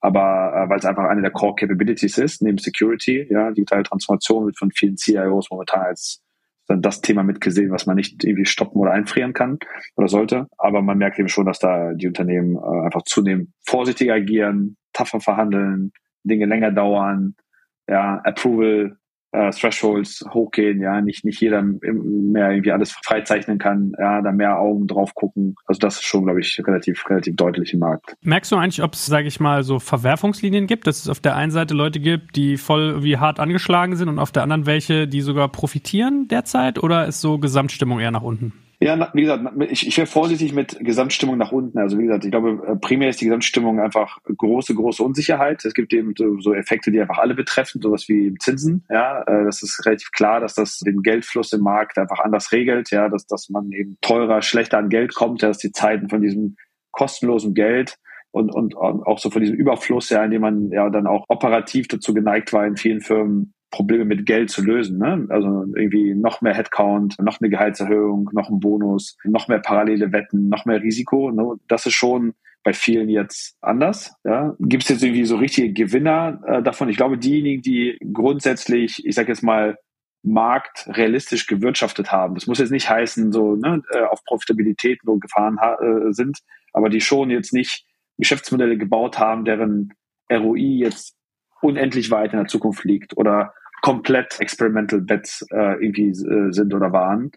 Aber 0.00 0.52
äh, 0.54 0.70
weil 0.70 0.78
es 0.78 0.84
einfach 0.84 1.04
eine 1.04 1.22
der 1.22 1.32
Core 1.32 1.56
Capabilities 1.56 2.18
ist, 2.18 2.40
neben 2.42 2.58
Security, 2.58 3.26
ja, 3.30 3.50
digitale 3.50 3.82
Transformation 3.82 4.46
wird 4.46 4.58
von 4.58 4.70
vielen 4.70 4.96
CIOs 4.96 5.50
momentan 5.50 5.82
als 5.82 6.22
dann 6.68 6.82
das 6.82 7.00
Thema 7.00 7.22
mitgesehen, 7.22 7.70
was 7.72 7.86
man 7.86 7.96
nicht 7.96 8.24
irgendwie 8.24 8.44
stoppen 8.44 8.78
oder 8.78 8.92
einfrieren 8.92 9.32
kann 9.32 9.58
oder 9.96 10.08
sollte. 10.08 10.46
Aber 10.58 10.82
man 10.82 10.98
merkt 10.98 11.18
eben 11.18 11.28
schon, 11.28 11.46
dass 11.46 11.58
da 11.58 11.94
die 11.94 12.06
Unternehmen 12.06 12.56
äh, 12.56 12.84
einfach 12.84 13.02
zunehmend 13.02 13.50
vorsichtiger 13.66 14.14
agieren, 14.14 14.76
tougher 14.92 15.20
verhandeln, 15.20 15.92
Dinge 16.24 16.46
länger 16.46 16.70
dauern, 16.70 17.34
ja, 17.88 18.20
Approval 18.24 18.97
äh, 19.32 19.50
Thresholds 19.50 20.24
hochgehen, 20.32 20.80
ja, 20.80 21.00
nicht, 21.00 21.24
nicht 21.24 21.40
jeder 21.40 21.62
mehr 21.62 22.50
irgendwie 22.50 22.72
alles 22.72 22.92
freizeichnen 22.92 23.58
kann, 23.58 23.92
ja, 23.98 24.22
da 24.22 24.32
mehr 24.32 24.58
Augen 24.58 24.86
drauf 24.86 25.14
gucken. 25.14 25.56
Also 25.66 25.78
das 25.78 25.96
ist 25.96 26.04
schon, 26.04 26.24
glaube 26.24 26.40
ich, 26.40 26.60
relativ, 26.66 27.08
relativ 27.08 27.36
deutlich 27.36 27.72
im 27.74 27.80
Markt. 27.80 28.14
Merkst 28.22 28.52
du 28.52 28.56
eigentlich, 28.56 28.82
ob 28.82 28.94
es, 28.94 29.06
sage 29.06 29.28
ich 29.28 29.40
mal, 29.40 29.62
so 29.62 29.78
Verwerfungslinien 29.78 30.66
gibt, 30.66 30.86
dass 30.86 31.00
es 31.00 31.08
auf 31.08 31.20
der 31.20 31.36
einen 31.36 31.50
Seite 31.50 31.74
Leute 31.74 32.00
gibt, 32.00 32.36
die 32.36 32.56
voll 32.56 33.02
wie 33.02 33.18
hart 33.18 33.40
angeschlagen 33.40 33.96
sind 33.96 34.08
und 34.08 34.18
auf 34.18 34.32
der 34.32 34.42
anderen 34.42 34.66
welche, 34.66 35.06
die 35.06 35.20
sogar 35.20 35.48
profitieren 35.48 36.28
derzeit 36.28 36.82
oder 36.82 37.06
ist 37.06 37.20
so 37.20 37.38
Gesamtstimmung 37.38 38.00
eher 38.00 38.10
nach 38.10 38.22
unten? 38.22 38.52
Ja, 38.80 39.10
wie 39.12 39.22
gesagt, 39.22 39.44
ich, 39.70 39.88
ich 39.88 39.96
wäre 39.96 40.06
vorsichtig 40.06 40.52
mit 40.52 40.78
Gesamtstimmung 40.78 41.36
nach 41.36 41.50
unten. 41.50 41.78
Also 41.78 41.98
wie 41.98 42.04
gesagt, 42.04 42.24
ich 42.24 42.30
glaube, 42.30 42.64
äh, 42.64 42.76
primär 42.76 43.08
ist 43.08 43.20
die 43.20 43.24
Gesamtstimmung 43.24 43.80
einfach 43.80 44.18
große, 44.24 44.72
große 44.72 45.02
Unsicherheit. 45.02 45.64
Es 45.64 45.74
gibt 45.74 45.92
eben 45.92 46.14
so, 46.16 46.54
Effekte, 46.54 46.92
die 46.92 47.00
einfach 47.00 47.18
alle 47.18 47.34
betreffen, 47.34 47.82
sowas 47.82 48.08
wie 48.08 48.32
Zinsen. 48.38 48.84
Ja, 48.88 49.22
äh, 49.22 49.44
das 49.44 49.64
ist 49.64 49.84
relativ 49.84 50.12
klar, 50.12 50.38
dass 50.38 50.54
das 50.54 50.78
den 50.78 51.02
Geldfluss 51.02 51.52
im 51.52 51.62
Markt 51.62 51.98
einfach 51.98 52.20
anders 52.20 52.52
regelt. 52.52 52.92
Ja, 52.92 53.08
dass, 53.08 53.26
dass 53.26 53.48
man 53.48 53.72
eben 53.72 53.98
teurer, 54.00 54.42
schlechter 54.42 54.78
an 54.78 54.90
Geld 54.90 55.12
kommt, 55.12 55.42
ja, 55.42 55.48
dass 55.48 55.58
die 55.58 55.72
Zeiten 55.72 56.08
von 56.08 56.20
diesem 56.20 56.56
kostenlosen 56.92 57.54
Geld 57.54 57.96
und, 58.30 58.54
und 58.54 58.76
auch 58.76 59.18
so 59.18 59.30
von 59.30 59.42
diesem 59.42 59.56
Überfluss, 59.56 60.10
ja, 60.10 60.24
in 60.24 60.30
dem 60.30 60.42
man 60.42 60.70
ja 60.70 60.88
dann 60.88 61.08
auch 61.08 61.24
operativ 61.28 61.88
dazu 61.88 62.14
geneigt 62.14 62.52
war, 62.52 62.64
in 62.64 62.76
vielen 62.76 63.00
Firmen 63.00 63.54
Probleme 63.70 64.04
mit 64.04 64.26
Geld 64.26 64.50
zu 64.50 64.62
lösen. 64.62 64.98
Ne? 64.98 65.26
Also 65.28 65.64
irgendwie 65.74 66.14
noch 66.14 66.40
mehr 66.40 66.54
Headcount, 66.54 67.16
noch 67.20 67.40
eine 67.40 67.50
Gehaltserhöhung, 67.50 68.30
noch 68.32 68.48
ein 68.48 68.60
Bonus, 68.60 69.16
noch 69.24 69.48
mehr 69.48 69.58
parallele 69.58 70.12
Wetten, 70.12 70.48
noch 70.48 70.64
mehr 70.64 70.82
Risiko. 70.82 71.30
Ne? 71.30 71.56
Das 71.68 71.86
ist 71.86 71.94
schon 71.94 72.34
bei 72.64 72.72
vielen 72.72 73.08
jetzt 73.08 73.56
anders. 73.60 74.14
Ja? 74.24 74.56
Gibt 74.58 74.84
es 74.84 74.88
jetzt 74.88 75.02
irgendwie 75.02 75.24
so 75.24 75.36
richtige 75.36 75.72
Gewinner 75.72 76.40
äh, 76.46 76.62
davon? 76.62 76.88
Ich 76.88 76.96
glaube, 76.96 77.18
diejenigen, 77.18 77.62
die 77.62 77.98
grundsätzlich, 78.12 79.04
ich 79.04 79.14
sage 79.14 79.28
jetzt 79.28 79.42
mal, 79.42 79.78
Markt 80.22 80.88
realistisch 80.88 81.46
gewirtschaftet 81.46 82.10
haben. 82.10 82.34
Das 82.34 82.46
muss 82.46 82.58
jetzt 82.58 82.72
nicht 82.72 82.90
heißen, 82.90 83.32
so 83.32 83.54
ne, 83.54 83.82
äh, 83.92 84.02
auf 84.02 84.24
Profitabilität 84.24 85.04
nur 85.04 85.20
gefahren 85.20 85.58
äh, 85.58 86.12
sind, 86.12 86.40
aber 86.72 86.88
die 86.88 87.00
schon 87.00 87.30
jetzt 87.30 87.52
nicht 87.52 87.86
Geschäftsmodelle 88.18 88.76
gebaut 88.76 89.18
haben, 89.18 89.44
deren 89.44 89.94
ROI 90.30 90.58
jetzt 90.58 91.17
unendlich 91.60 92.10
weit 92.10 92.32
in 92.32 92.38
der 92.38 92.48
Zukunft 92.48 92.84
liegt 92.84 93.16
oder 93.16 93.52
komplett 93.82 94.40
Experimental 94.40 95.00
Bets 95.00 95.46
äh, 95.50 95.82
irgendwie 95.84 96.10
äh, 96.10 96.52
sind 96.52 96.74
oder 96.74 96.92
waren. 96.92 97.30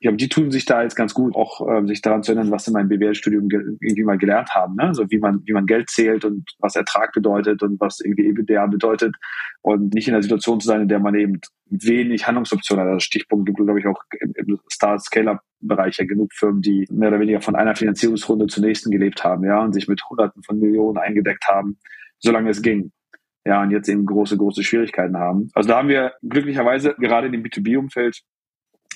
Ich 0.00 0.04
glaube, 0.04 0.16
die 0.16 0.30
tun 0.30 0.50
sich 0.50 0.64
da 0.64 0.82
jetzt 0.82 0.96
ganz 0.96 1.12
gut, 1.12 1.36
auch 1.36 1.60
äh, 1.68 1.86
sich 1.86 2.00
daran 2.00 2.22
zu 2.22 2.32
erinnern, 2.32 2.50
was 2.50 2.64
sie 2.64 2.70
in 2.70 2.72
meinem 2.72 2.88
BWL-Studium 2.88 3.50
irgendwie 3.50 4.04
mal 4.04 4.16
gelernt 4.16 4.48
haben. 4.54 4.74
Ne? 4.76 4.94
So 4.94 5.10
wie 5.10 5.18
man, 5.18 5.42
wie 5.44 5.52
man 5.52 5.66
Geld 5.66 5.90
zählt 5.90 6.24
und 6.24 6.48
was 6.58 6.74
Ertrag 6.74 7.12
bedeutet 7.12 7.62
und 7.62 7.78
was 7.80 8.00
irgendwie 8.00 8.28
EBITDA 8.28 8.66
bedeutet. 8.66 9.14
Und 9.60 9.92
nicht 9.92 10.08
in 10.08 10.14
der 10.14 10.22
Situation 10.22 10.58
zu 10.58 10.68
sein, 10.68 10.80
in 10.80 10.88
der 10.88 11.00
man 11.00 11.14
eben 11.16 11.40
wenig 11.66 12.26
Handlungsoptionen 12.26 12.82
hat. 12.82 12.92
Also 12.92 13.00
Stichpunkt 13.00 13.54
glaube 13.54 13.78
ich, 13.78 13.86
auch 13.86 14.02
im, 14.20 14.32
im 14.36 14.58
Start-Scale-Up-Bereich 14.68 15.98
ja 15.98 16.06
genug 16.06 16.32
Firmen, 16.32 16.62
die 16.62 16.86
mehr 16.90 17.08
oder 17.08 17.20
weniger 17.20 17.42
von 17.42 17.54
einer 17.54 17.76
Finanzierungsrunde 17.76 18.46
zur 18.46 18.64
nächsten 18.64 18.90
gelebt 18.90 19.22
haben, 19.22 19.44
ja, 19.44 19.62
und 19.62 19.74
sich 19.74 19.86
mit 19.86 20.02
Hunderten 20.08 20.42
von 20.42 20.58
Millionen 20.58 20.96
eingedeckt 20.96 21.46
haben, 21.46 21.78
solange 22.20 22.48
es 22.48 22.62
ging 22.62 22.90
ja, 23.44 23.62
und 23.62 23.70
jetzt 23.70 23.88
eben 23.88 24.06
große, 24.06 24.36
große 24.36 24.62
Schwierigkeiten 24.62 25.16
haben. 25.16 25.50
Also 25.54 25.70
da 25.70 25.78
haben 25.78 25.88
wir 25.88 26.12
glücklicherweise 26.22 26.94
gerade 26.98 27.26
in 27.26 27.32
dem 27.32 27.42
B2B-Umfeld 27.42 28.20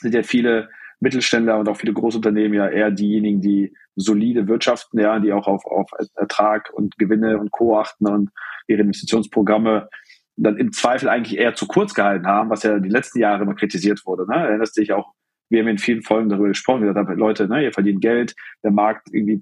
sind 0.00 0.14
ja 0.14 0.22
viele 0.22 0.68
Mittelständler 1.00 1.58
und 1.58 1.68
auch 1.68 1.76
viele 1.76 1.92
Großunternehmen 1.92 2.54
ja 2.54 2.68
eher 2.68 2.90
diejenigen, 2.90 3.40
die 3.40 3.74
solide 3.96 4.48
wirtschaften, 4.48 4.98
ja, 5.00 5.18
die 5.18 5.32
auch 5.32 5.46
auf, 5.46 5.64
auf 5.64 5.90
Ertrag 6.14 6.70
und 6.72 6.98
Gewinne 6.98 7.38
und 7.38 7.50
Co. 7.52 7.78
achten 7.78 8.06
und 8.06 8.30
ihre 8.66 8.82
Investitionsprogramme 8.82 9.88
dann 10.36 10.56
im 10.56 10.72
Zweifel 10.72 11.08
eigentlich 11.08 11.38
eher 11.38 11.54
zu 11.54 11.66
kurz 11.66 11.94
gehalten 11.94 12.26
haben, 12.26 12.50
was 12.50 12.64
ja 12.64 12.78
die 12.80 12.88
letzten 12.88 13.20
Jahre 13.20 13.44
immer 13.44 13.54
kritisiert 13.54 14.02
wurde. 14.04 14.26
Ne? 14.26 14.36
Erinnerst 14.36 14.76
dich 14.76 14.92
auch 14.92 15.14
wir 15.50 15.60
haben 15.60 15.68
in 15.68 15.78
vielen 15.78 16.02
Folgen 16.02 16.28
darüber 16.28 16.48
gesprochen, 16.48 16.80
gesagt 16.80 16.98
haben, 16.98 17.18
Leute, 17.18 17.48
ne, 17.48 17.64
ihr 17.64 17.72
verdient 17.72 18.00
Geld, 18.00 18.34
der 18.62 18.70
Markt 18.70 19.08
irgendwie 19.12 19.40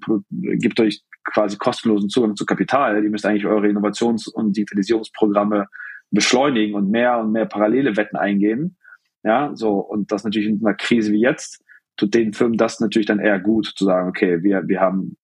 gibt 0.57 0.79
euch 0.79 1.01
quasi 1.23 1.57
kostenlosen 1.57 2.09
Zugang 2.09 2.35
zu 2.35 2.45
Kapital, 2.45 3.03
ihr 3.03 3.09
müsst 3.09 3.25
eigentlich 3.25 3.45
eure 3.45 3.67
Innovations- 3.67 4.27
und 4.27 4.55
Digitalisierungsprogramme 4.55 5.67
beschleunigen 6.11 6.75
und 6.75 6.89
mehr 6.89 7.19
und 7.19 7.31
mehr 7.31 7.45
parallele 7.45 7.97
Wetten 7.97 8.17
eingehen. 8.17 8.77
Ja, 9.23 9.51
so, 9.55 9.79
und 9.79 10.11
das 10.11 10.23
natürlich 10.23 10.49
in 10.49 10.65
einer 10.65 10.75
Krise 10.75 11.11
wie 11.11 11.21
jetzt, 11.21 11.63
tut 11.95 12.13
den 12.13 12.33
Firmen 12.33 12.57
das 12.57 12.79
natürlich 12.79 13.07
dann 13.07 13.19
eher 13.19 13.39
gut, 13.39 13.65
zu 13.75 13.85
sagen, 13.85 14.09
okay, 14.09 14.43
wir, 14.43 14.67
wir 14.67 14.81
haben 14.81 15.17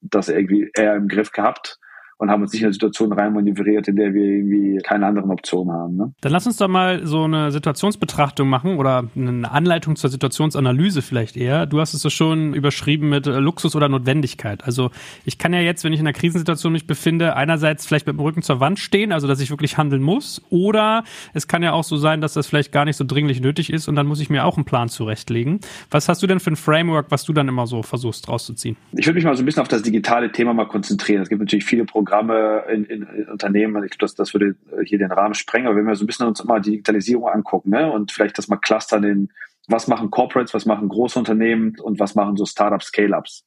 das 0.00 0.28
irgendwie 0.28 0.70
eher 0.74 0.96
im 0.96 1.08
Griff 1.08 1.32
gehabt 1.32 1.78
und 2.18 2.30
haben 2.30 2.42
uns 2.42 2.52
nicht 2.52 2.62
in 2.62 2.66
eine 2.66 2.72
Situation 2.72 3.12
reinmanövriert, 3.12 3.88
in 3.88 3.96
der 3.96 4.14
wir 4.14 4.24
irgendwie 4.24 4.78
keine 4.82 5.06
anderen 5.06 5.30
Optionen 5.30 5.72
haben. 5.72 5.96
Ne? 5.96 6.12
Dann 6.20 6.32
lass 6.32 6.46
uns 6.46 6.56
doch 6.56 6.68
mal 6.68 7.06
so 7.06 7.24
eine 7.24 7.52
Situationsbetrachtung 7.52 8.48
machen 8.48 8.78
oder 8.78 9.08
eine 9.14 9.50
Anleitung 9.50 9.96
zur 9.96 10.08
Situationsanalyse 10.10 11.02
vielleicht 11.02 11.36
eher. 11.36 11.66
Du 11.66 11.80
hast 11.80 11.92
es 11.92 12.00
so 12.00 12.08
schon 12.08 12.54
überschrieben 12.54 13.10
mit 13.10 13.26
äh, 13.26 13.38
Luxus 13.38 13.76
oder 13.76 13.88
Notwendigkeit. 13.88 14.64
Also 14.64 14.90
ich 15.24 15.38
kann 15.38 15.52
ja 15.52 15.60
jetzt, 15.60 15.84
wenn 15.84 15.92
ich 15.92 16.00
in 16.00 16.06
einer 16.06 16.14
Krisensituation 16.14 16.72
mich 16.72 16.86
befinde, 16.86 17.36
einerseits 17.36 17.86
vielleicht 17.86 18.06
mit 18.06 18.16
dem 18.16 18.20
Rücken 18.20 18.42
zur 18.42 18.60
Wand 18.60 18.78
stehen, 18.78 19.12
also 19.12 19.28
dass 19.28 19.40
ich 19.40 19.50
wirklich 19.50 19.76
handeln 19.76 20.02
muss, 20.02 20.42
oder 20.48 21.04
es 21.34 21.48
kann 21.48 21.62
ja 21.62 21.72
auch 21.72 21.84
so 21.84 21.96
sein, 21.96 22.20
dass 22.20 22.32
das 22.32 22.46
vielleicht 22.46 22.72
gar 22.72 22.86
nicht 22.86 22.96
so 22.96 23.04
dringlich 23.04 23.40
nötig 23.40 23.70
ist 23.70 23.88
und 23.88 23.94
dann 23.94 24.06
muss 24.06 24.20
ich 24.20 24.30
mir 24.30 24.44
auch 24.44 24.56
einen 24.56 24.64
Plan 24.64 24.88
zurechtlegen. 24.88 25.60
Was 25.90 26.08
hast 26.08 26.22
du 26.22 26.26
denn 26.26 26.40
für 26.40 26.50
ein 26.50 26.56
Framework, 26.56 27.06
was 27.10 27.24
du 27.24 27.34
dann 27.34 27.48
immer 27.48 27.66
so 27.66 27.82
versuchst 27.82 28.28
rauszuziehen? 28.28 28.76
Ich 28.92 29.06
würde 29.06 29.16
mich 29.16 29.24
mal 29.24 29.36
so 29.36 29.42
ein 29.42 29.46
bisschen 29.46 29.62
auf 29.62 29.68
das 29.68 29.82
digitale 29.82 30.32
Thema 30.32 30.54
mal 30.54 30.66
konzentrieren. 30.66 31.22
Es 31.22 31.28
gibt 31.28 31.40
natürlich 31.40 31.64
viele 31.64 31.84
Programme, 31.84 32.05
Programme 32.06 32.64
in, 32.70 32.84
in, 32.84 33.02
in 33.02 33.28
Unternehmen. 33.28 33.84
Ich 33.84 33.90
glaube, 33.90 34.00
das, 34.00 34.14
das 34.14 34.32
würde 34.32 34.54
hier 34.84 34.98
den 34.98 35.10
Rahmen 35.10 35.34
sprengen. 35.34 35.66
Aber 35.66 35.76
wenn 35.76 35.86
wir 35.86 35.94
so 35.96 36.04
ein 36.04 36.06
bisschen 36.06 36.26
uns 36.26 36.42
mal 36.44 36.60
die 36.60 36.70
Digitalisierung 36.70 37.28
angucken 37.28 37.70
ne, 37.70 37.90
und 37.90 38.12
vielleicht 38.12 38.38
das 38.38 38.48
mal 38.48 38.56
clustern 38.56 39.04
in, 39.04 39.28
was 39.66 39.88
machen 39.88 40.10
Corporates, 40.10 40.54
was 40.54 40.66
machen 40.66 40.88
große 40.88 41.18
Unternehmen 41.18 41.76
und 41.80 41.98
was 41.98 42.14
machen 42.14 42.36
so 42.36 42.46
Startups, 42.46 42.86
Scale-Ups. 42.86 43.44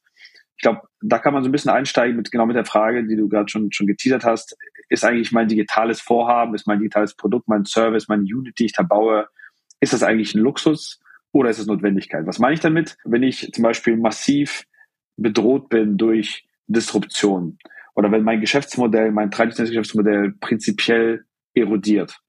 Ich 0.56 0.62
glaube, 0.62 0.82
da 1.00 1.18
kann 1.18 1.32
man 1.32 1.42
so 1.42 1.48
ein 1.48 1.52
bisschen 1.52 1.70
einsteigen 1.70 2.16
mit 2.16 2.30
genau 2.30 2.44
mit 2.44 2.56
der 2.56 2.66
Frage, 2.66 3.06
die 3.06 3.16
du 3.16 3.28
gerade 3.28 3.48
schon 3.48 3.72
schon 3.72 3.86
geteasert 3.86 4.24
hast. 4.24 4.58
Ist 4.90 5.04
eigentlich 5.04 5.32
mein 5.32 5.48
digitales 5.48 6.02
Vorhaben, 6.02 6.54
ist 6.54 6.66
mein 6.66 6.80
digitales 6.80 7.14
Produkt, 7.14 7.48
mein 7.48 7.64
Service, 7.64 8.08
meine 8.08 8.24
Unit, 8.24 8.58
die 8.58 8.66
ich 8.66 8.74
da 8.74 8.82
baue, 8.82 9.28
ist 9.80 9.94
das 9.94 10.02
eigentlich 10.02 10.34
ein 10.34 10.42
Luxus 10.42 11.00
oder 11.32 11.48
ist 11.48 11.58
es 11.58 11.66
Notwendigkeit? 11.66 12.26
Was 12.26 12.38
meine 12.38 12.54
ich 12.54 12.60
damit? 12.60 12.98
Wenn 13.04 13.22
ich 13.22 13.50
zum 13.52 13.62
Beispiel 13.62 13.96
massiv 13.96 14.64
bedroht 15.16 15.70
bin 15.70 15.96
durch 15.96 16.46
Disruption, 16.66 17.58
oder 17.94 18.10
wenn 18.12 18.24
mein 18.24 18.40
Geschäftsmodell, 18.40 19.12
mein 19.12 19.30
traditionelles 19.30 19.70
Geschäftsmodell 19.70 20.34
prinzipiell 20.40 21.24
erodiert, 21.54 22.20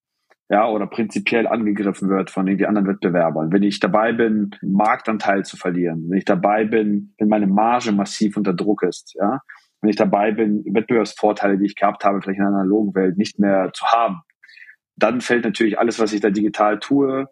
ja, 0.50 0.68
oder 0.68 0.86
prinzipiell 0.88 1.48
angegriffen 1.48 2.10
wird 2.10 2.30
von 2.30 2.48
irgendwie 2.48 2.66
anderen 2.66 2.88
Wettbewerbern, 2.88 3.54
wenn 3.54 3.64
ich 3.64 3.80
dabei 3.80 4.12
bin, 4.12 4.52
Marktanteil 4.62 5.46
zu 5.46 5.56
verlieren, 5.56 6.08
wenn 6.10 6.18
ich 6.18 6.26
dabei 6.26 6.66
bin, 6.66 7.14
wenn 7.18 7.30
meine 7.30 7.48
Marge 7.48 7.92
massiv 7.94 8.36
unter 8.36 8.54
Druck 8.54 8.84
ist, 8.84 9.16
ja, 9.18 9.40
wenn 9.82 9.90
ich 9.90 9.96
dabei 9.96 10.32
bin, 10.32 10.64
Wettbewerbsvorteile, 10.66 11.58
die 11.58 11.66
ich 11.66 11.76
gehabt 11.76 12.04
habe, 12.04 12.22
vielleicht 12.22 12.40
in 12.40 12.46
einer 12.46 12.58
analogen 12.58 12.94
Welt 12.96 13.18
nicht 13.18 13.40
mehr 13.40 13.72
zu 13.74 13.86
haben, 13.86 14.22
dann 14.96 15.22
fällt 15.22 15.46
natürlich 15.46 15.80
alles, 15.80 16.00
was 16.00 16.14
ich 16.14 16.22
da 16.22 16.30
digital 16.30 16.80
tue, 16.80 17.28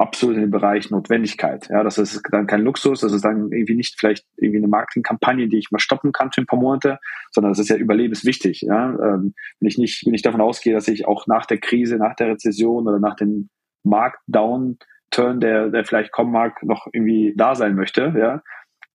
absolut 0.00 0.36
in 0.36 0.40
den 0.40 0.50
Bereich 0.50 0.90
Notwendigkeit. 0.90 1.68
Ja, 1.68 1.84
das 1.84 1.98
ist 1.98 2.22
dann 2.32 2.46
kein 2.46 2.62
Luxus, 2.62 3.00
das 3.00 3.12
ist 3.12 3.24
dann 3.24 3.52
irgendwie 3.52 3.74
nicht 3.74 4.00
vielleicht 4.00 4.24
irgendwie 4.38 4.58
eine 4.58 4.68
Marketingkampagne, 4.68 5.46
die 5.46 5.58
ich 5.58 5.70
mal 5.70 5.78
stoppen 5.78 6.12
kann 6.12 6.32
für 6.32 6.40
ein 6.40 6.46
paar 6.46 6.58
Monate, 6.58 6.98
sondern 7.30 7.52
das 7.52 7.58
ist 7.58 7.68
ja 7.68 7.76
überlebenswichtig. 7.76 8.62
Ja, 8.62 8.90
ähm, 8.94 9.34
wenn 9.60 9.68
ich 9.68 9.76
nicht, 9.76 10.06
wenn 10.06 10.14
ich 10.14 10.22
davon 10.22 10.40
ausgehe, 10.40 10.72
dass 10.72 10.88
ich 10.88 11.06
auch 11.06 11.26
nach 11.26 11.44
der 11.44 11.58
Krise, 11.58 11.96
nach 11.96 12.16
der 12.16 12.28
Rezession 12.28 12.88
oder 12.88 12.98
nach 12.98 13.14
dem 13.14 13.50
Marktdown-Turn, 13.84 15.38
der, 15.40 15.68
der 15.68 15.84
vielleicht 15.84 16.12
kommen 16.12 16.32
mag, 16.32 16.62
noch 16.62 16.86
irgendwie 16.90 17.34
da 17.36 17.54
sein 17.54 17.74
möchte, 17.74 18.14
ja, 18.16 18.42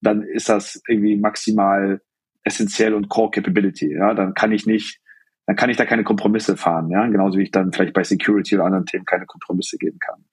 dann 0.01 0.23
ist 0.23 0.49
das 0.49 0.81
irgendwie 0.87 1.17
maximal 1.17 2.01
essentiell 2.43 2.95
und 2.95 3.09
Core 3.09 3.29
Capability. 3.29 3.93
Ja, 3.93 4.15
dann 4.15 4.33
kann 4.33 4.51
ich 4.51 4.65
nicht 4.65 4.99
dann 5.47 5.55
kann 5.55 5.69
ich 5.69 5.77
da 5.77 5.85
keine 5.85 6.03
Kompromisse 6.03 6.57
fahren, 6.57 6.89
ja, 6.89 7.05
genauso 7.05 7.37
wie 7.37 7.43
ich 7.43 7.51
dann 7.51 7.71
vielleicht 7.71 7.93
bei 7.93 8.03
Security 8.03 8.55
oder 8.55 8.65
anderen 8.65 8.87
Themen 8.87 9.05
keine 9.05 9.27
Kompromisse 9.27 9.77
geben 9.77 9.99
kann 9.99 10.25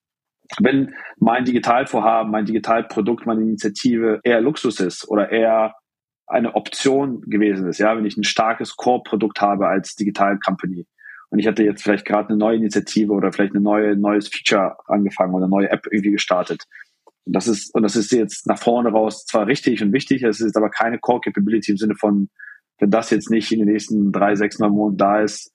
wenn 0.61 0.95
mein 1.19 1.45
Digitalvorhaben, 1.45 2.31
mein 2.31 2.45
Digitalprodukt, 2.45 3.27
meine 3.27 3.43
Initiative 3.43 4.21
eher 4.25 4.41
Luxus 4.41 4.81
ist 4.81 5.09
oder 5.09 5.31
eher 5.31 5.75
eine 6.27 6.55
Option 6.55 7.21
gewesen 7.23 7.69
ist, 7.69 7.79
ja, 7.79 7.97
wenn 7.97 8.05
ich 8.05 8.17
ein 8.17 8.25
starkes 8.25 8.77
Core-Produkt 8.77 9.41
habe 9.41 9.69
als 9.69 9.97
Digital 9.97 10.39
Company 10.39 10.87
und 11.33 11.39
ich 11.39 11.47
hatte 11.47 11.65
jetzt 11.65 11.83
vielleicht 11.83 12.05
gerade 12.05 12.29
eine 12.29 12.37
neue 12.37 12.59
Initiative 12.59 13.11
oder 13.11 13.33
vielleicht 13.33 13.55
ein 13.55 13.63
neue, 13.63 13.97
neues 13.97 14.29
Feature 14.29 14.77
angefangen 14.87 15.33
oder 15.33 15.47
eine 15.47 15.51
neue 15.51 15.71
App 15.71 15.87
irgendwie 15.91 16.11
gestartet. 16.11 16.65
Und 17.25 17.35
das 17.35 17.49
ist, 17.49 17.75
und 17.75 17.83
das 17.85 17.97
ist 17.97 18.13
jetzt 18.13 18.47
nach 18.47 18.59
vorne 18.59 18.91
raus 18.91 19.25
zwar 19.25 19.47
richtig 19.47 19.83
und 19.83 19.95
wichtig, 19.95 20.23
es 20.25 20.43
ist 20.43 20.59
aber 20.59 20.69
keine 20.69 20.99
Core 20.99 21.23
Capability 21.23 21.71
im 21.71 21.79
Sinne 21.79 21.95
von, 21.95 22.29
wenn 22.81 22.91
das 22.91 23.09
jetzt 23.09 23.31
nicht 23.31 23.51
in 23.51 23.61
den 23.61 23.69
nächsten 23.69 24.13
drei, 24.13 24.35
sechs, 24.35 24.59
neun 24.59 24.73
Monaten 24.73 24.99
da 24.99 25.23
ist, 25.23 25.55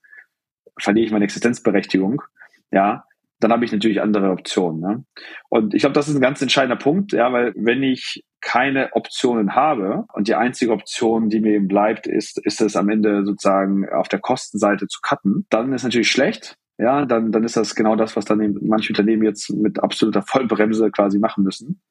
verliere 0.80 1.06
ich 1.06 1.12
meine 1.12 1.26
Existenzberechtigung. 1.26 2.24
Ja, 2.72 3.06
dann 3.40 3.52
habe 3.52 3.66
ich 3.66 3.72
natürlich 3.72 4.02
andere 4.02 4.32
Optionen. 4.32 4.80
Ne? 4.80 5.04
Und 5.50 5.74
ich 5.74 5.82
glaube, 5.82 5.94
das 5.94 6.08
ist 6.08 6.16
ein 6.16 6.22
ganz 6.22 6.42
entscheidender 6.42 6.76
Punkt, 6.76 7.14
ja, 7.14 7.32
weil 7.32 7.54
wenn 7.56 7.84
ich 7.84 8.24
keine 8.42 8.94
Optionen 8.94 9.56
habe 9.56 10.06
und 10.14 10.28
die 10.28 10.36
einzige 10.36 10.72
Option, 10.72 11.30
die 11.30 11.40
mir 11.40 11.54
eben 11.54 11.68
bleibt, 11.68 12.08
ist, 12.08 12.44
ist 12.46 12.62
es 12.62 12.76
am 12.76 12.90
Ende 12.90 13.26
sozusagen 13.26 13.88
auf 13.90 14.08
der 14.08 14.20
Kostenseite 14.20 14.88
zu 14.88 15.00
cutten, 15.02 15.46
dann 15.50 15.74
ist 15.74 15.84
natürlich 15.84 16.12
schlecht. 16.12 16.56
Ja, 16.80 17.06
dann, 17.06 17.32
dann 17.32 17.44
ist 17.44 17.58
das 17.58 17.74
genau 17.74 17.96
das, 17.96 18.16
was 18.16 18.26
dann 18.26 18.56
manche 18.62 18.92
Unternehmen 18.92 19.24
jetzt 19.24 19.50
mit 19.50 19.80
absoluter 19.80 20.22
Vollbremse 20.22 20.92
quasi 20.92 21.18
machen 21.18 21.44
müssen. 21.44 21.82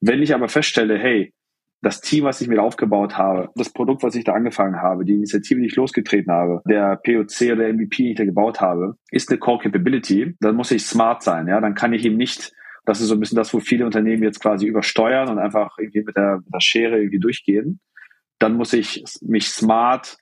Wenn 0.00 0.22
ich 0.22 0.34
aber 0.34 0.48
feststelle, 0.48 0.96
hey, 0.96 1.32
das 1.84 2.00
Team, 2.00 2.24
was 2.24 2.40
ich 2.40 2.48
mir 2.48 2.62
aufgebaut 2.62 3.16
habe, 3.16 3.50
das 3.54 3.70
Produkt, 3.70 4.02
was 4.02 4.14
ich 4.14 4.24
da 4.24 4.32
angefangen 4.32 4.82
habe, 4.82 5.04
die 5.04 5.14
Initiative, 5.14 5.60
die 5.60 5.66
ich 5.66 5.76
losgetreten 5.76 6.32
habe, 6.32 6.62
der 6.68 6.96
POC 6.96 7.52
oder 7.52 7.56
der 7.56 7.74
MVP, 7.74 8.02
den 8.02 8.10
ich 8.10 8.16
da 8.16 8.24
gebaut 8.24 8.60
habe, 8.60 8.96
ist 9.10 9.30
eine 9.30 9.38
Core 9.38 9.62
Capability, 9.62 10.34
dann 10.40 10.56
muss 10.56 10.70
ich 10.70 10.84
smart 10.84 11.22
sein, 11.22 11.46
ja, 11.46 11.60
dann 11.60 11.74
kann 11.74 11.92
ich 11.92 12.04
ihm 12.04 12.16
nicht 12.16 12.52
das 12.84 13.00
ist 13.00 13.08
so 13.08 13.14
ein 13.14 13.20
bisschen 13.20 13.36
das, 13.36 13.52
wo 13.54 13.60
viele 13.60 13.86
Unternehmen 13.86 14.22
jetzt 14.22 14.40
quasi 14.40 14.66
übersteuern 14.66 15.30
und 15.30 15.38
einfach 15.38 15.78
irgendwie 15.78 16.02
mit 16.02 16.16
der, 16.16 16.36
mit 16.44 16.54
der 16.54 16.60
Schere 16.60 16.98
irgendwie 16.98 17.20
durchgehen. 17.20 17.80
Dann 18.38 18.56
muss 18.56 18.72
ich 18.72 19.02
mich 19.22 19.48
smart 19.48 20.18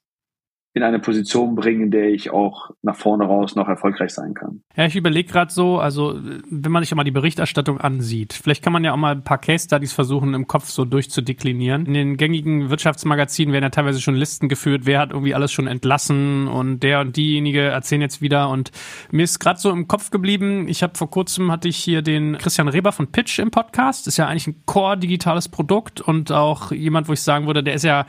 in 0.75 0.83
eine 0.83 0.99
Position 0.99 1.55
bringen, 1.55 1.83
in 1.83 1.91
der 1.91 2.09
ich 2.09 2.31
auch 2.31 2.71
nach 2.81 2.97
vorne 2.97 3.25
raus 3.25 3.55
noch 3.57 3.69
erfolgreich 3.69 4.11
sein 4.15 4.33
kann. 4.33 4.63
Ja, 4.75 4.87
ich 4.87 4.97
überlege 4.97 5.31
gerade 5.31 5.53
so, 5.53 5.79
also 5.79 6.19
wenn 6.49 6.73
man 6.73 6.83
sich 6.83 6.95
mal 6.95 7.05
die 7.05 7.11
Berichterstattung 7.11 7.79
ansieht, 7.79 8.33
vielleicht 8.33 8.65
kann 8.65 8.73
man 8.73 8.83
ja 8.83 8.95
auch 8.95 8.97
mal 8.97 9.13
ein 9.13 9.23
paar 9.23 9.37
Case 9.37 9.67
Studies 9.67 9.93
versuchen, 9.93 10.33
im 10.33 10.47
Kopf 10.47 10.71
so 10.71 10.87
durchzudeklinieren. 10.87 11.85
In 11.85 11.93
den 11.93 12.17
gängigen 12.17 12.71
Wirtschaftsmagazinen 12.71 13.53
werden 13.53 13.65
ja 13.65 13.69
teilweise 13.69 14.01
schon 14.01 14.15
Listen 14.15 14.49
geführt, 14.49 14.87
wer 14.87 15.01
hat 15.01 15.11
irgendwie 15.11 15.35
alles 15.35 15.53
schon 15.53 15.67
entlassen 15.67 16.49
und 16.49 16.81
der 16.83 17.01
und 17.01 17.17
diejenige 17.19 17.61
erzählen 17.61 18.01
jetzt 18.01 18.23
wieder. 18.23 18.49
Und 18.49 18.71
mir 19.11 19.25
ist 19.25 19.41
gerade 19.41 19.61
so 19.61 19.71
im 19.71 19.89
Kopf 19.89 20.11
geblieben, 20.11 20.69
ich 20.69 20.83
habe 20.83 20.97
vor 20.97 21.11
kurzem 21.11 21.53
hatte 21.53 21.69
ich 21.69 21.77
hier 21.77 22.01
den 22.01 22.39
Christian 22.39 22.69
Reber 22.69 22.93
von 22.93 23.09
Pitch 23.09 23.39
im 23.41 23.51
Podcast. 23.51 24.07
Ist 24.07 24.17
ja 24.17 24.27
eigentlich 24.27 24.47
ein 24.47 24.63
core-digitales 24.65 25.51
Produkt 25.51 26.01
und 26.01 26.33
auch 26.33 26.73
jemand, 26.73 27.09
wo 27.09 27.13
ich 27.13 27.21
sagen 27.21 27.47
würde, 27.47 27.63
der 27.63 27.75
ist 27.75 27.85
ja, 27.85 28.07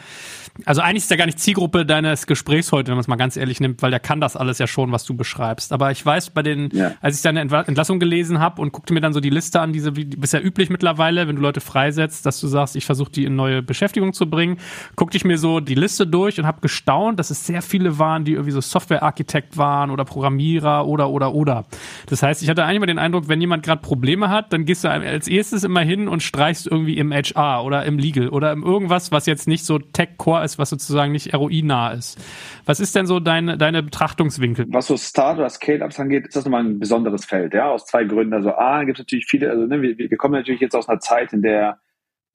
also 0.64 0.80
eigentlich 0.80 1.04
ist 1.04 1.12
er 1.12 1.18
gar 1.18 1.26
nicht 1.26 1.40
Zielgruppe 1.40 1.86
deines 1.86 2.26
Gesprächs 2.26 2.53
Gesprächs 2.54 2.72
heute, 2.72 2.90
wenn 2.90 2.96
man 2.96 3.02
es 3.02 3.08
mal 3.08 3.16
ganz 3.16 3.36
ehrlich 3.36 3.60
nimmt, 3.60 3.82
weil 3.82 3.90
der 3.90 4.00
kann 4.00 4.22
das 4.22 4.36
alles 4.36 4.60
ja 4.60 4.68
schon, 4.68 4.92
was 4.92 5.06
du 5.06 5.16
beschreibst. 5.16 5.74
Aber 5.74 5.90
ich 5.90 6.06
weiß, 6.06 6.30
bei 6.30 6.44
den, 6.44 6.70
ja. 6.72 6.92
als 7.02 7.16
ich 7.16 7.24
deine 7.24 7.40
Entlassung 7.40 8.00
gelesen 8.00 8.40
habe 8.40 8.62
und 8.62 8.72
guckte 8.72 8.94
mir 8.94 9.02
dann 9.02 9.12
so 9.12 9.20
die 9.20 9.32
Liste 9.32 9.60
an, 9.60 9.74
diese, 9.74 9.96
wie 9.96 10.06
bisher 10.06 10.46
üblich 10.46 10.70
mittlerweile, 10.70 11.28
wenn 11.28 11.36
du 11.36 11.42
Leute 11.42 11.62
freisetzt, 11.62 12.28
dass 12.28 12.40
du 12.40 12.48
sagst, 12.48 12.76
ich 12.76 12.86
versuche 12.86 13.12
die 13.12 13.26
in 13.26 13.36
neue 13.36 13.64
Beschäftigung 13.64 14.14
zu 14.14 14.30
bringen, 14.30 14.58
guckte 14.96 15.18
ich 15.18 15.26
mir 15.26 15.40
so 15.40 15.62
die 15.62 15.74
Liste 15.74 16.06
durch 16.06 16.40
und 16.40 16.46
habe 16.46 16.62
gestaunt, 16.62 17.18
dass 17.20 17.32
es 17.32 17.46
sehr 17.48 17.64
viele 17.64 17.98
waren, 17.98 18.24
die 18.24 18.34
irgendwie 18.34 18.52
so 18.52 18.62
Softwarearchitekt 18.62 19.58
waren 19.58 19.90
oder 19.90 20.06
Programmierer 20.06 20.86
oder 20.86 21.10
oder 21.10 21.34
oder. 21.34 21.66
Das 22.06 22.22
heißt, 22.22 22.44
ich 22.44 22.50
hatte 22.50 22.66
eigentlich 22.66 22.82
mal 22.82 22.86
den 22.86 23.00
Eindruck, 23.00 23.30
wenn 23.30 23.42
jemand 23.42 23.64
gerade 23.64 23.82
Probleme 23.82 24.30
hat, 24.30 24.54
dann 24.54 24.66
gehst 24.66 24.84
du 24.84 24.92
als 24.92 25.28
erstes 25.28 25.64
immer 25.64 25.82
hin 25.82 26.08
und 26.08 26.22
streichst 26.22 26.68
irgendwie 26.68 26.98
im 27.00 27.12
HR 27.12 27.64
oder 27.64 27.84
im 27.86 27.98
Legal 27.98 28.30
oder 28.30 28.52
im 28.52 28.62
irgendwas, 28.62 29.12
was 29.12 29.26
jetzt 29.26 29.48
nicht 29.48 29.66
so 29.66 29.80
Tech-Core 29.80 30.44
ist, 30.44 30.60
was 30.60 30.70
sozusagen 30.70 31.12
nicht 31.12 31.34
ROI-nah 31.34 31.92
ist. 31.92 32.20
Was 32.66 32.80
ist 32.80 32.96
denn 32.96 33.06
so 33.06 33.20
deine, 33.20 33.58
deine 33.58 33.84
Betrachtungswinkel? 33.84 34.66
Was 34.70 34.88
so 34.88 34.98
Start- 34.98 35.38
oder 35.38 35.50
Scale-Ups 35.50 36.00
angeht, 36.00 36.28
ist 36.28 36.36
das 36.36 36.46
nochmal 36.46 36.64
ein 36.64 36.80
besonderes 36.80 37.26
Feld, 37.26 37.54
ja, 37.54 37.70
aus 37.70 37.86
zwei 37.86 38.04
Gründen. 38.04 38.34
Also 38.34 38.54
A, 38.56 38.84
gibt 38.84 39.00
es 39.00 39.06
natürlich 39.06 39.26
viele, 39.28 39.50
also 39.50 39.66
ne, 39.66 39.82
wir, 39.82 39.98
wir 39.98 40.18
kommen 40.18 40.36
natürlich 40.36 40.62
jetzt 40.62 40.76
aus 40.76 40.90
einer 40.90 41.00
Zeit, 41.00 41.34
in 41.34 41.42
der 41.42 41.80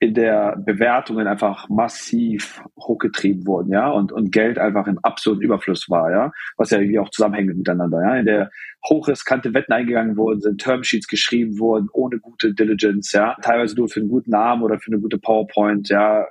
in 0.01 0.15
der 0.15 0.57
Bewertungen 0.57 1.27
einfach 1.27 1.69
massiv 1.69 2.63
hochgetrieben 2.79 3.47
wurden, 3.47 3.73
ja, 3.73 3.91
und, 3.91 4.13
und 4.13 4.31
Geld 4.31 4.57
einfach 4.57 4.87
im 4.87 4.99
absoluten 5.01 5.43
Überfluss 5.43 5.91
war, 5.91 6.11
ja, 6.13 6.33
was 6.57 6.71
ja 6.71 6.79
irgendwie 6.79 7.01
auch 7.01 7.11
zusammenhängt 7.11 7.57
miteinander, 7.57 8.01
ja, 8.03 8.17
in 8.17 8.27
der 8.27 8.51
hochriskante 8.89 9.55
Wetten 9.55 9.73
eingegangen 9.73 10.17
wurden, 10.17 10.41
sind 10.41 10.61
Termsheets 10.61 11.09
geschrieben 11.09 11.59
wurden, 11.59 11.89
ohne 11.93 12.21
gute 12.21 12.55
Diligence, 12.55 13.11
ja, 13.13 13.37
teilweise 13.43 13.75
nur 13.75 13.89
für 13.89 13.99
einen 13.99 14.09
guten 14.09 14.31
Namen 14.31 14.63
oder 14.63 14.79
für 14.79 14.93
eine 14.93 15.01
gute 15.01 15.19
PowerPoint, 15.19 15.89
ja, 15.89 16.27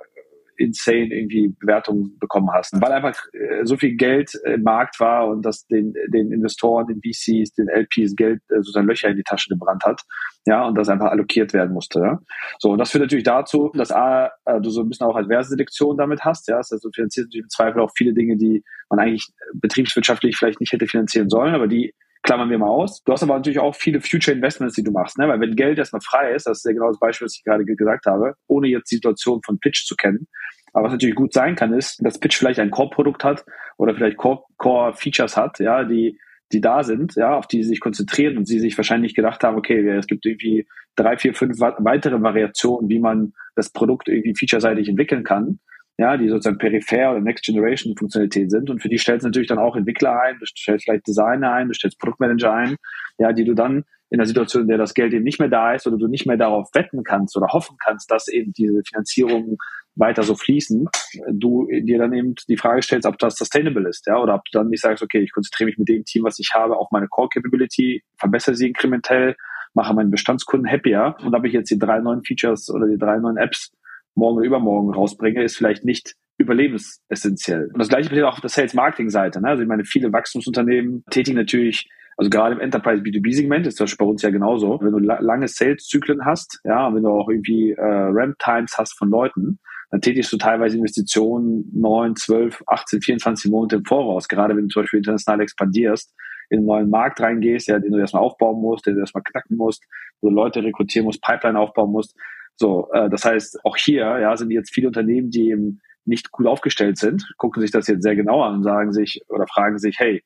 insane 0.58 1.14
irgendwie 1.14 1.54
Bewertungen 1.60 2.18
bekommen 2.18 2.50
hast. 2.52 2.80
Weil 2.80 2.92
einfach 2.92 3.16
äh, 3.32 3.64
so 3.64 3.76
viel 3.76 3.96
Geld 3.96 4.34
im 4.44 4.62
Markt 4.62 5.00
war 5.00 5.28
und 5.28 5.42
das 5.42 5.66
den, 5.66 5.94
den 6.08 6.32
Investoren, 6.32 6.86
den 6.86 7.00
VCs, 7.00 7.54
den 7.54 7.68
LPs 7.68 8.16
Geld 8.16 8.42
äh, 8.50 8.56
sozusagen 8.56 8.86
Löcher 8.86 9.08
in 9.08 9.16
die 9.16 9.22
Taschen 9.22 9.56
gebrannt 9.56 9.84
hat. 9.84 10.02
Ja, 10.46 10.66
und 10.66 10.76
das 10.76 10.88
einfach 10.88 11.10
allokiert 11.10 11.52
werden 11.52 11.72
musste. 11.72 12.00
Ja? 12.00 12.20
So, 12.58 12.70
und 12.70 12.78
das 12.78 12.90
führt 12.90 13.02
natürlich 13.02 13.24
dazu, 13.24 13.70
dass 13.74 13.92
A, 13.92 14.30
äh, 14.44 14.60
du 14.60 14.70
so 14.70 14.82
ein 14.82 14.88
bisschen 14.88 15.06
auch 15.06 15.16
adverse 15.16 15.50
Selektion 15.50 15.96
damit 15.96 16.24
hast. 16.24 16.48
Ja, 16.48 16.58
heißt, 16.58 16.72
du 16.72 16.90
finanzierst 16.92 17.28
natürlich 17.28 17.44
im 17.44 17.50
Zweifel 17.50 17.80
auch 17.80 17.92
viele 17.96 18.14
Dinge, 18.14 18.36
die 18.36 18.64
man 18.90 18.98
eigentlich 18.98 19.28
betriebswirtschaftlich 19.54 20.36
vielleicht 20.36 20.60
nicht 20.60 20.72
hätte 20.72 20.86
finanzieren 20.86 21.28
sollen, 21.28 21.54
aber 21.54 21.68
die 21.68 21.94
klammern 22.22 22.50
wir 22.50 22.58
mal 22.58 22.68
aus. 22.68 23.02
Du 23.04 23.12
hast 23.12 23.22
aber 23.22 23.36
natürlich 23.36 23.58
auch 23.58 23.74
viele 23.74 24.00
Future 24.00 24.36
Investments, 24.36 24.74
die 24.74 24.82
du 24.82 24.90
machst, 24.90 25.18
ne? 25.18 25.28
weil 25.28 25.40
wenn 25.40 25.56
Geld 25.56 25.78
erstmal 25.78 26.02
frei 26.02 26.32
ist, 26.32 26.46
das 26.46 26.58
ist 26.58 26.64
ja 26.64 26.72
genau 26.72 26.88
das 26.88 26.98
Beispiel, 26.98 27.26
was 27.26 27.36
ich 27.36 27.44
gerade 27.44 27.64
gesagt 27.64 28.06
habe, 28.06 28.34
ohne 28.46 28.68
jetzt 28.68 28.90
die 28.90 28.96
Situation 28.96 29.40
von 29.44 29.58
Pitch 29.58 29.84
zu 29.86 29.96
kennen. 29.96 30.26
Aber 30.72 30.84
was 30.84 30.92
natürlich 30.92 31.14
gut 31.14 31.32
sein 31.32 31.56
kann, 31.56 31.72
ist, 31.72 32.04
dass 32.04 32.18
Pitch 32.18 32.36
vielleicht 32.36 32.60
ein 32.60 32.70
Core-Produkt 32.70 33.24
hat 33.24 33.44
oder 33.78 33.94
vielleicht 33.94 34.16
Core-Features 34.18 35.36
hat, 35.36 35.58
ja, 35.60 35.84
die 35.84 36.18
die 36.52 36.60
da 36.60 36.82
sind, 36.82 37.14
ja, 37.16 37.36
auf 37.36 37.46
die 37.46 37.62
sie 37.62 37.68
sich 37.68 37.80
konzentrieren 37.80 38.38
und 38.38 38.46
sie 38.46 38.58
sich 38.58 38.76
wahrscheinlich 38.78 39.14
gedacht 39.14 39.44
haben, 39.44 39.58
okay, 39.58 39.86
es 39.90 40.06
gibt 40.06 40.24
irgendwie 40.24 40.66
drei, 40.96 41.16
vier, 41.18 41.34
fünf 41.34 41.60
weitere 41.60 42.22
Variationen, 42.22 42.88
wie 42.88 43.00
man 43.00 43.34
das 43.54 43.70
Produkt 43.70 44.08
irgendwie 44.08 44.34
featureseitig 44.34 44.88
entwickeln 44.88 45.24
kann 45.24 45.60
ja, 45.98 46.16
die 46.16 46.28
sozusagen 46.28 46.58
peripher 46.58 47.10
oder 47.10 47.20
Next 47.20 47.44
Generation 47.44 47.96
Funktionalität 47.96 48.50
sind. 48.50 48.70
Und 48.70 48.80
für 48.80 48.88
die 48.88 48.98
stellst 48.98 49.24
du 49.24 49.28
natürlich 49.28 49.48
dann 49.48 49.58
auch 49.58 49.74
Entwickler 49.74 50.20
ein, 50.22 50.38
du 50.38 50.46
stellst 50.46 50.84
vielleicht 50.84 51.06
Designer 51.06 51.52
ein, 51.52 51.68
du 51.68 51.74
stellst 51.74 51.98
Produktmanager 51.98 52.52
ein, 52.52 52.76
ja, 53.18 53.32
die 53.32 53.44
du 53.44 53.54
dann 53.54 53.84
in 54.10 54.18
der 54.18 54.26
Situation, 54.26 54.62
in 54.62 54.68
der 54.68 54.78
das 54.78 54.94
Geld 54.94 55.12
eben 55.12 55.24
nicht 55.24 55.40
mehr 55.40 55.48
da 55.48 55.74
ist 55.74 55.86
oder 55.86 55.98
du 55.98 56.06
nicht 56.06 56.24
mehr 56.24 56.36
darauf 56.36 56.70
wetten 56.72 57.02
kannst 57.02 57.36
oder 57.36 57.48
hoffen 57.48 57.76
kannst, 57.78 58.10
dass 58.10 58.28
eben 58.28 58.52
diese 58.52 58.80
Finanzierungen 58.86 59.58
weiter 59.96 60.22
so 60.22 60.36
fließen, 60.36 60.86
du 61.32 61.66
dir 61.66 61.98
dann 61.98 62.12
eben 62.12 62.34
die 62.48 62.56
Frage 62.56 62.82
stellst, 62.82 63.06
ob 63.06 63.18
das 63.18 63.34
sustainable 63.34 63.88
ist, 63.88 64.06
ja, 64.06 64.16
oder 64.16 64.36
ob 64.36 64.44
du 64.44 64.58
dann 64.58 64.68
nicht 64.68 64.80
sagst, 64.80 65.02
okay, 65.02 65.18
ich 65.18 65.32
konzentriere 65.32 65.66
mich 65.66 65.78
mit 65.78 65.88
dem 65.88 66.04
Team, 66.04 66.22
was 66.22 66.38
ich 66.38 66.52
habe, 66.54 66.76
auf 66.76 66.92
meine 66.92 67.08
Core 67.08 67.28
Capability, 67.34 68.04
verbessere 68.16 68.54
sie 68.54 68.68
inkrementell, 68.68 69.34
mache 69.74 69.92
meinen 69.94 70.12
Bestandskunden 70.12 70.70
happier 70.70 71.16
und 71.24 71.34
habe 71.34 71.48
ich 71.48 71.52
jetzt 71.52 71.70
die 71.70 71.78
drei 71.78 71.98
neuen 71.98 72.22
Features 72.22 72.70
oder 72.70 72.86
die 72.86 72.98
drei 72.98 73.18
neuen 73.18 73.36
Apps 73.36 73.72
morgen 74.18 74.38
oder 74.38 74.46
übermorgen 74.46 74.92
rausbringe, 74.92 75.42
ist 75.42 75.56
vielleicht 75.56 75.84
nicht 75.84 76.14
überlebensessentiell. 76.38 77.70
Und 77.72 77.78
das 77.78 77.88
gleiche 77.88 78.08
passiert 78.08 78.26
auch 78.26 78.34
auf 78.34 78.40
der 78.40 78.50
Sales-Marketing-Seite. 78.50 79.40
Ne? 79.40 79.48
Also 79.48 79.62
ich 79.62 79.68
meine, 79.68 79.84
viele 79.84 80.12
Wachstumsunternehmen 80.12 81.04
tätigen 81.10 81.36
natürlich 81.36 81.88
also 82.18 82.30
gerade 82.30 82.56
im 82.56 82.60
Enterprise 82.60 83.00
B2B-Segment 83.00 83.68
ist 83.68 83.78
das 83.78 83.94
bei 83.96 84.04
uns 84.04 84.22
ja 84.22 84.30
genauso. 84.30 84.80
Wenn 84.82 84.90
du 84.90 84.98
la 84.98 85.20
lange 85.20 85.46
Sales-Zyklen 85.46 86.24
hast, 86.24 86.60
ja, 86.64 86.92
wenn 86.92 87.04
du 87.04 87.10
auch 87.10 87.28
irgendwie 87.28 87.70
äh, 87.70 87.80
Ramp-Times 87.80 88.76
hast 88.76 88.98
von 88.98 89.08
Leuten, 89.08 89.60
dann 89.92 90.00
tätigst 90.00 90.32
du 90.32 90.36
teilweise 90.36 90.76
Investitionen 90.76 91.70
neun, 91.72 92.16
zwölf, 92.16 92.60
18, 92.66 93.02
24 93.02 93.50
Monate 93.52 93.76
im 93.76 93.84
Voraus. 93.84 94.26
Gerade 94.26 94.56
wenn 94.56 94.64
du 94.64 94.68
zum 94.68 94.82
Beispiel 94.82 94.98
international 94.98 95.40
expandierst, 95.40 96.12
in 96.50 96.58
einen 96.58 96.66
neuen 96.66 96.90
Markt 96.90 97.20
reingehst, 97.20 97.68
ja, 97.68 97.78
den 97.78 97.92
du 97.92 97.98
erstmal 97.98 98.24
aufbauen 98.24 98.60
musst, 98.60 98.86
den 98.86 98.94
du 98.94 99.00
erstmal 99.00 99.22
knacken 99.22 99.56
musst, 99.56 99.84
wo 100.20 100.28
du 100.28 100.34
Leute 100.34 100.64
rekrutieren 100.64 101.04
musst, 101.04 101.22
Pipeline 101.22 101.58
aufbauen 101.58 101.92
musst. 101.92 102.16
So, 102.58 102.90
äh, 102.92 103.08
das 103.08 103.24
heißt, 103.24 103.64
auch 103.64 103.76
hier 103.76 104.18
ja, 104.18 104.36
sind 104.36 104.50
jetzt 104.50 104.74
viele 104.74 104.88
Unternehmen, 104.88 105.30
die 105.30 105.50
eben 105.50 105.80
nicht 106.04 106.32
gut 106.32 106.46
aufgestellt 106.46 106.98
sind, 106.98 107.32
gucken 107.36 107.62
sich 107.62 107.70
das 107.70 107.86
jetzt 107.86 108.02
sehr 108.02 108.16
genau 108.16 108.42
an 108.42 108.56
und 108.56 108.62
sagen 108.64 108.92
sich 108.92 109.22
oder 109.28 109.46
fragen 109.46 109.78
sich, 109.78 109.98
hey, 109.98 110.24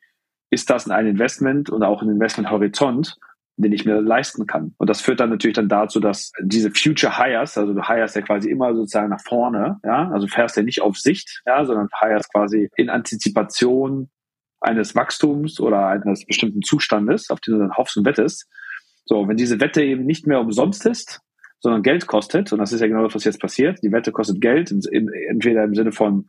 ist 0.50 0.70
das 0.70 0.88
ein 0.88 1.06
Investment 1.06 1.70
und 1.70 1.82
auch 1.82 2.02
ein 2.02 2.08
Investmenthorizont, 2.08 3.16
den 3.56 3.72
ich 3.72 3.84
mir 3.84 4.00
leisten 4.00 4.46
kann? 4.46 4.74
Und 4.78 4.88
das 4.88 5.00
führt 5.00 5.20
dann 5.20 5.30
natürlich 5.30 5.56
dann 5.56 5.68
dazu, 5.68 6.00
dass 6.00 6.32
diese 6.40 6.70
Future 6.70 7.18
Hires, 7.18 7.58
also 7.58 7.74
du 7.74 7.86
hires 7.86 8.14
ja 8.14 8.22
quasi 8.22 8.50
immer 8.50 8.74
sozusagen 8.74 9.10
nach 9.10 9.22
vorne, 9.22 9.78
ja, 9.84 10.10
also 10.10 10.26
fährst 10.26 10.56
ja 10.56 10.62
nicht 10.62 10.80
auf 10.80 10.96
Sicht, 10.96 11.42
ja, 11.46 11.64
sondern 11.64 11.88
hires 12.00 12.28
quasi 12.30 12.70
in 12.76 12.88
Antizipation 12.88 14.10
eines 14.60 14.94
Wachstums 14.94 15.60
oder 15.60 15.88
eines 15.88 16.24
bestimmten 16.24 16.62
Zustandes, 16.62 17.28
auf 17.30 17.40
den 17.40 17.54
du 17.54 17.60
dann 17.60 17.76
hoffst 17.76 17.96
und 17.96 18.06
wettest. 18.06 18.48
So, 19.04 19.26
wenn 19.28 19.36
diese 19.36 19.60
Wette 19.60 19.82
eben 19.82 20.04
nicht 20.04 20.26
mehr 20.26 20.40
umsonst 20.40 20.86
ist, 20.86 21.20
sondern 21.62 21.82
Geld 21.82 22.06
kostet. 22.06 22.52
Und 22.52 22.58
das 22.58 22.72
ist 22.72 22.80
ja 22.80 22.88
genau 22.88 23.04
das, 23.04 23.14
was 23.14 23.24
jetzt 23.24 23.40
passiert. 23.40 23.78
Die 23.82 23.92
Wette 23.92 24.12
kostet 24.12 24.40
Geld, 24.40 24.70
entweder 24.70 25.64
im 25.64 25.74
Sinne 25.74 25.92
von 25.92 26.26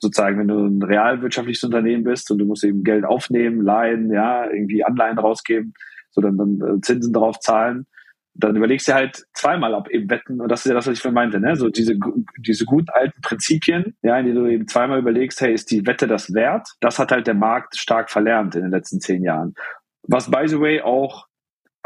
sozusagen, 0.00 0.38
wenn 0.38 0.48
du 0.48 0.66
ein 0.66 0.82
realwirtschaftliches 0.82 1.64
Unternehmen 1.64 2.04
bist 2.04 2.30
und 2.30 2.38
du 2.38 2.44
musst 2.44 2.64
eben 2.64 2.84
Geld 2.84 3.04
aufnehmen, 3.04 3.62
leihen, 3.62 4.12
ja, 4.12 4.50
irgendwie 4.50 4.84
Anleihen 4.84 5.18
rausgeben, 5.18 5.72
so 6.10 6.20
dann, 6.20 6.36
dann 6.36 6.60
äh, 6.60 6.80
Zinsen 6.80 7.12
darauf 7.12 7.38
zahlen, 7.40 7.86
dann 8.34 8.56
überlegst 8.56 8.88
du 8.88 8.92
halt 8.92 9.24
zweimal, 9.32 9.72
ob 9.72 9.88
eben 9.88 10.10
Wetten, 10.10 10.40
und 10.40 10.50
das 10.50 10.60
ist 10.60 10.66
ja 10.66 10.74
das, 10.74 10.86
was 10.86 10.94
ich 10.94 11.00
vorhin 11.00 11.14
meinte, 11.14 11.40
ne? 11.40 11.56
so 11.56 11.70
diese, 11.70 11.96
diese 12.38 12.66
guten 12.66 12.90
alten 12.90 13.20
Prinzipien, 13.22 13.96
ja, 14.02 14.18
in 14.18 14.26
denen 14.26 14.44
du 14.44 14.50
eben 14.50 14.68
zweimal 14.68 14.98
überlegst, 14.98 15.40
hey, 15.40 15.54
ist 15.54 15.70
die 15.70 15.86
Wette 15.86 16.06
das 16.06 16.34
wert? 16.34 16.68
Das 16.80 16.98
hat 16.98 17.12
halt 17.12 17.26
der 17.26 17.34
Markt 17.34 17.76
stark 17.78 18.10
verlernt 18.10 18.54
in 18.54 18.62
den 18.62 18.70
letzten 18.70 19.00
zehn 19.00 19.22
Jahren. 19.22 19.54
Was, 20.02 20.30
by 20.30 20.46
the 20.46 20.60
way, 20.60 20.82
auch 20.82 21.26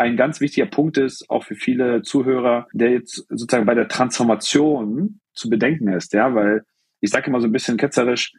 ein 0.00 0.16
ganz 0.16 0.40
wichtiger 0.40 0.66
Punkt 0.66 0.96
ist, 0.96 1.28
auch 1.28 1.44
für 1.44 1.54
viele 1.54 2.02
Zuhörer, 2.02 2.66
der 2.72 2.90
jetzt 2.90 3.26
sozusagen 3.28 3.66
bei 3.66 3.74
der 3.74 3.86
Transformation 3.86 5.20
zu 5.34 5.50
bedenken 5.50 5.88
ist, 5.88 6.14
ja, 6.14 6.34
weil 6.34 6.64
ich 7.00 7.10
sage 7.10 7.26
immer 7.26 7.40
so 7.40 7.46
ein 7.46 7.52
bisschen 7.52 7.76
ketzerisch, 7.76 8.32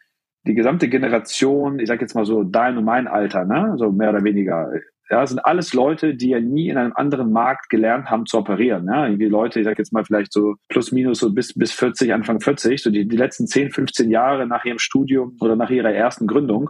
die 0.47 0.55
gesamte 0.55 0.89
Generation, 0.89 1.79
ich 1.79 1.87
sage 1.87 2.01
jetzt 2.01 2.15
mal 2.15 2.25
so 2.25 2.43
dein 2.43 2.77
und 2.77 2.85
mein 2.85 3.07
Alter, 3.07 3.45
ne, 3.45 3.75
so 3.77 3.91
mehr 3.91 4.09
oder 4.09 4.23
weniger, 4.23 4.71
ja, 5.11 5.27
sind 5.27 5.45
alles 5.45 5.73
Leute, 5.73 6.15
die 6.15 6.29
ja 6.29 6.39
nie 6.39 6.69
in 6.69 6.77
einem 6.77 6.93
anderen 6.95 7.31
Markt 7.31 7.69
gelernt 7.69 8.09
haben 8.09 8.25
zu 8.25 8.37
operieren. 8.37 8.87
Ja? 8.87 9.05
Irgendwie 9.05 9.27
Leute, 9.27 9.59
ich 9.59 9.65
sage 9.65 9.77
jetzt 9.79 9.91
mal 9.91 10.05
vielleicht 10.05 10.31
so 10.31 10.55
plus 10.69 10.91
minus 10.91 11.19
so 11.19 11.31
bis, 11.31 11.53
bis 11.53 11.73
40, 11.73 12.13
Anfang 12.13 12.39
40, 12.39 12.81
so 12.81 12.89
die, 12.89 13.07
die 13.07 13.17
letzten 13.17 13.45
10, 13.45 13.71
15 13.71 14.09
Jahre 14.09 14.47
nach 14.47 14.63
ihrem 14.63 14.79
Studium 14.79 15.35
oder 15.41 15.55
nach 15.55 15.69
ihrer 15.69 15.91
ersten 15.91 16.27
Gründung 16.27 16.69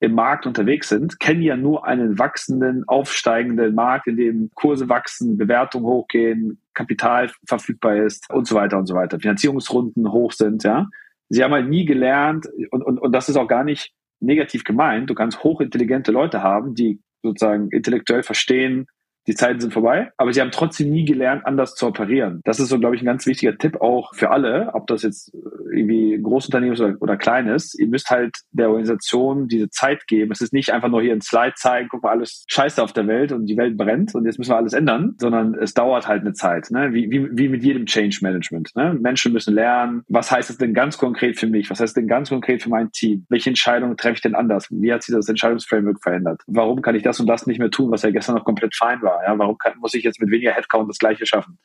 im 0.00 0.12
Markt 0.12 0.46
unterwegs 0.46 0.90
sind, 0.90 1.18
kennen 1.20 1.42
ja 1.42 1.56
nur 1.56 1.86
einen 1.86 2.18
wachsenden, 2.18 2.84
aufsteigenden 2.86 3.74
Markt, 3.74 4.06
in 4.06 4.16
dem 4.16 4.50
Kurse 4.54 4.88
wachsen, 4.88 5.38
Bewertungen 5.38 5.86
hochgehen, 5.86 6.60
Kapital 6.74 7.30
verfügbar 7.46 7.96
ist 7.96 8.30
und 8.30 8.46
so 8.46 8.54
weiter 8.54 8.78
und 8.78 8.86
so 8.86 8.94
weiter, 8.94 9.18
Finanzierungsrunden 9.18 10.12
hoch 10.12 10.32
sind, 10.32 10.64
ja. 10.64 10.88
Sie 11.28 11.42
haben 11.42 11.52
halt 11.52 11.68
nie 11.68 11.84
gelernt 11.84 12.46
und, 12.70 12.82
und, 12.84 12.98
und 12.98 13.12
das 13.12 13.28
ist 13.28 13.36
auch 13.36 13.48
gar 13.48 13.64
nicht 13.64 13.92
negativ 14.20 14.62
gemeint. 14.64 15.10
Du 15.10 15.14
kannst 15.14 15.42
hochintelligente 15.42 16.12
Leute 16.12 16.42
haben, 16.42 16.74
die 16.74 17.00
sozusagen 17.22 17.68
intellektuell 17.70 18.22
verstehen, 18.22 18.86
die 19.26 19.34
Zeiten 19.34 19.60
sind 19.60 19.72
vorbei, 19.72 20.10
aber 20.16 20.32
sie 20.32 20.40
haben 20.40 20.50
trotzdem 20.50 20.90
nie 20.90 21.04
gelernt, 21.04 21.44
anders 21.44 21.74
zu 21.74 21.86
operieren. 21.86 22.40
Das 22.44 22.60
ist 22.60 22.68
so, 22.68 22.78
glaube 22.78 22.96
ich, 22.96 23.02
ein 23.02 23.06
ganz 23.06 23.26
wichtiger 23.26 23.56
Tipp 23.56 23.80
auch 23.80 24.14
für 24.14 24.30
alle, 24.30 24.70
ob 24.74 24.86
das 24.86 25.02
jetzt 25.02 25.32
irgendwie 25.72 26.14
ein 26.14 26.22
Großunternehmen 26.22 26.74
ist 26.74 26.80
oder, 26.80 26.96
oder 27.00 27.16
klein 27.16 27.48
ist. 27.48 27.78
Ihr 27.78 27.88
müsst 27.88 28.10
halt 28.10 28.36
der 28.52 28.68
Organisation 28.68 29.48
diese 29.48 29.68
Zeit 29.70 30.06
geben. 30.06 30.30
Es 30.32 30.40
ist 30.40 30.52
nicht 30.52 30.72
einfach 30.72 30.88
nur 30.88 31.02
hier 31.02 31.12
ein 31.12 31.20
Slide 31.20 31.54
zeigen, 31.56 31.88
guck 31.90 32.02
mal, 32.02 32.10
alles 32.10 32.44
scheiße 32.48 32.82
auf 32.82 32.92
der 32.92 33.06
Welt 33.06 33.32
und 33.32 33.46
die 33.46 33.56
Welt 33.56 33.76
brennt 33.76 34.14
und 34.14 34.24
jetzt 34.26 34.38
müssen 34.38 34.50
wir 34.50 34.56
alles 34.56 34.72
ändern, 34.72 35.14
sondern 35.18 35.54
es 35.54 35.74
dauert 35.74 36.06
halt 36.06 36.22
eine 36.22 36.32
Zeit, 36.32 36.70
ne? 36.70 36.92
wie, 36.92 37.10
wie, 37.10 37.28
wie 37.32 37.48
mit 37.48 37.62
jedem 37.62 37.86
Change 37.86 38.18
Management. 38.22 38.70
Ne? 38.76 38.96
Menschen 39.00 39.32
müssen 39.32 39.54
lernen, 39.54 40.02
was 40.08 40.30
heißt 40.30 40.50
es 40.50 40.58
denn 40.58 40.74
ganz 40.74 40.98
konkret 40.98 41.38
für 41.38 41.46
mich? 41.46 41.70
Was 41.70 41.80
heißt 41.80 41.96
denn 41.96 42.06
ganz 42.06 42.28
konkret 42.28 42.62
für 42.62 42.70
mein 42.70 42.90
Team? 42.92 43.26
Welche 43.28 43.50
Entscheidungen 43.50 43.96
treffe 43.96 44.14
ich 44.14 44.20
denn 44.22 44.34
anders? 44.34 44.68
Wie 44.70 44.92
hat 44.92 45.02
sich 45.02 45.14
das 45.14 45.28
Entscheidungsframework 45.28 46.02
verändert? 46.02 46.42
Warum 46.46 46.82
kann 46.82 46.94
ich 46.94 47.02
das 47.02 47.20
und 47.20 47.26
das 47.26 47.46
nicht 47.46 47.58
mehr 47.58 47.70
tun, 47.70 47.90
was 47.90 48.02
ja 48.02 48.10
gestern 48.10 48.36
noch 48.36 48.44
komplett 48.44 48.74
fein 48.74 49.02
war? 49.02 49.15
Ja, 49.24 49.38
warum 49.38 49.58
kann, 49.58 49.78
muss 49.78 49.94
ich 49.94 50.04
jetzt 50.04 50.20
mit 50.20 50.30
weniger 50.30 50.52
Headcount 50.52 50.88
das 50.88 50.98
Gleiche 50.98 51.26
schaffen? 51.26 51.58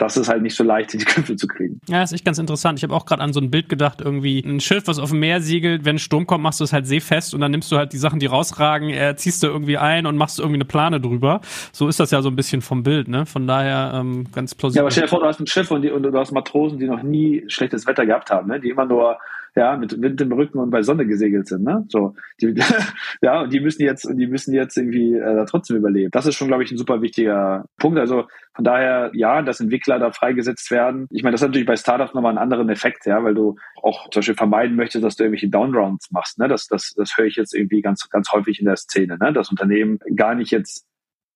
das 0.00 0.16
ist 0.16 0.28
halt 0.28 0.42
nicht 0.42 0.56
so 0.56 0.64
leicht, 0.64 0.94
in 0.94 1.00
die 1.00 1.04
Köpfe 1.04 1.36
zu 1.36 1.46
kriegen. 1.46 1.80
Ja, 1.88 2.02
ist 2.02 2.12
echt 2.12 2.24
ganz 2.24 2.38
interessant. 2.38 2.78
Ich 2.78 2.82
habe 2.82 2.94
auch 2.94 3.04
gerade 3.04 3.22
an 3.22 3.32
so 3.32 3.40
ein 3.40 3.50
Bild 3.50 3.68
gedacht, 3.68 4.00
irgendwie 4.00 4.40
ein 4.40 4.60
Schiff, 4.60 4.86
was 4.86 4.98
auf 4.98 5.10
dem 5.10 5.20
Meer 5.20 5.40
segelt, 5.40 5.84
wenn 5.84 5.96
ein 5.96 5.98
Sturm 5.98 6.26
kommt, 6.26 6.42
machst 6.42 6.60
du 6.60 6.64
es 6.64 6.72
halt 6.72 6.86
seefest 6.86 7.34
und 7.34 7.40
dann 7.40 7.50
nimmst 7.50 7.70
du 7.70 7.76
halt 7.76 7.92
die 7.92 7.98
Sachen, 7.98 8.18
die 8.18 8.26
rausragen, 8.26 8.90
äh, 8.90 9.14
ziehst 9.16 9.42
du 9.42 9.48
irgendwie 9.48 9.76
ein 9.76 10.06
und 10.06 10.16
machst 10.16 10.38
irgendwie 10.38 10.56
eine 10.56 10.64
Plane 10.64 11.00
drüber. 11.00 11.40
So 11.72 11.88
ist 11.88 12.00
das 12.00 12.10
ja 12.10 12.22
so 12.22 12.30
ein 12.30 12.36
bisschen 12.36 12.62
vom 12.62 12.82
Bild, 12.82 13.08
ne? 13.08 13.26
Von 13.26 13.46
daher 13.46 13.92
ähm, 13.94 14.26
ganz 14.32 14.54
plausibel. 14.54 14.78
Ja, 14.78 14.82
aber 14.82 14.90
stell 14.90 15.04
dir 15.04 15.08
vor, 15.08 15.20
du 15.20 15.26
hast 15.26 15.40
ein 15.40 15.46
Schiff 15.46 15.70
und, 15.70 15.82
die, 15.82 15.90
und 15.90 16.02
du 16.02 16.18
hast 16.18 16.32
Matrosen, 16.32 16.78
die 16.78 16.86
noch 16.86 17.02
nie 17.02 17.44
schlechtes 17.48 17.86
Wetter 17.86 18.06
gehabt 18.06 18.30
haben, 18.30 18.48
ne? 18.48 18.58
Die 18.58 18.70
immer 18.70 18.86
nur 18.86 19.18
ja, 19.56 19.76
mit 19.76 20.00
Wind 20.00 20.20
im 20.20 20.32
Rücken 20.32 20.58
und 20.58 20.70
bei 20.70 20.82
Sonne 20.82 21.06
gesegelt 21.06 21.48
sind, 21.48 21.64
ne? 21.64 21.84
So, 21.88 22.14
die, 22.40 22.54
ja, 23.22 23.42
und 23.42 23.52
die 23.52 23.60
müssen 23.60 23.82
jetzt, 23.82 24.08
die 24.12 24.26
müssen 24.26 24.54
jetzt 24.54 24.76
irgendwie 24.76 25.14
äh, 25.14 25.44
trotzdem 25.46 25.76
überleben. 25.76 26.10
Das 26.10 26.26
ist 26.26 26.36
schon, 26.36 26.48
glaube 26.48 26.62
ich, 26.62 26.70
ein 26.70 26.78
super 26.78 27.02
wichtiger 27.02 27.64
Punkt. 27.78 27.98
Also 27.98 28.26
von 28.54 28.64
daher, 28.64 29.10
ja, 29.14 29.42
dass 29.42 29.60
Entwickler 29.60 29.98
da 29.98 30.12
freigesetzt 30.12 30.70
werden. 30.70 31.06
Ich 31.10 31.22
meine, 31.22 31.34
das 31.34 31.42
hat 31.42 31.50
natürlich 31.50 31.66
bei 31.66 31.76
Startups 31.76 32.14
nochmal 32.14 32.30
einen 32.30 32.38
anderen 32.38 32.68
Effekt, 32.68 33.06
ja, 33.06 33.22
weil 33.22 33.34
du 33.34 33.56
auch 33.82 34.10
zum 34.10 34.20
Beispiel 34.20 34.36
vermeiden 34.36 34.76
möchtest, 34.76 35.04
dass 35.04 35.16
du 35.16 35.24
irgendwelche 35.24 35.48
Downrounds 35.48 36.10
machst. 36.10 36.38
Ne? 36.38 36.48
Das, 36.48 36.66
das, 36.66 36.92
das 36.96 37.16
höre 37.16 37.26
ich 37.26 37.36
jetzt 37.36 37.54
irgendwie 37.54 37.82
ganz, 37.82 38.08
ganz 38.10 38.30
häufig 38.32 38.60
in 38.60 38.66
der 38.66 38.76
Szene, 38.76 39.18
ne? 39.18 39.32
Dass 39.32 39.50
Unternehmen 39.50 39.98
gar 40.14 40.34
nicht 40.34 40.50
jetzt 40.50 40.86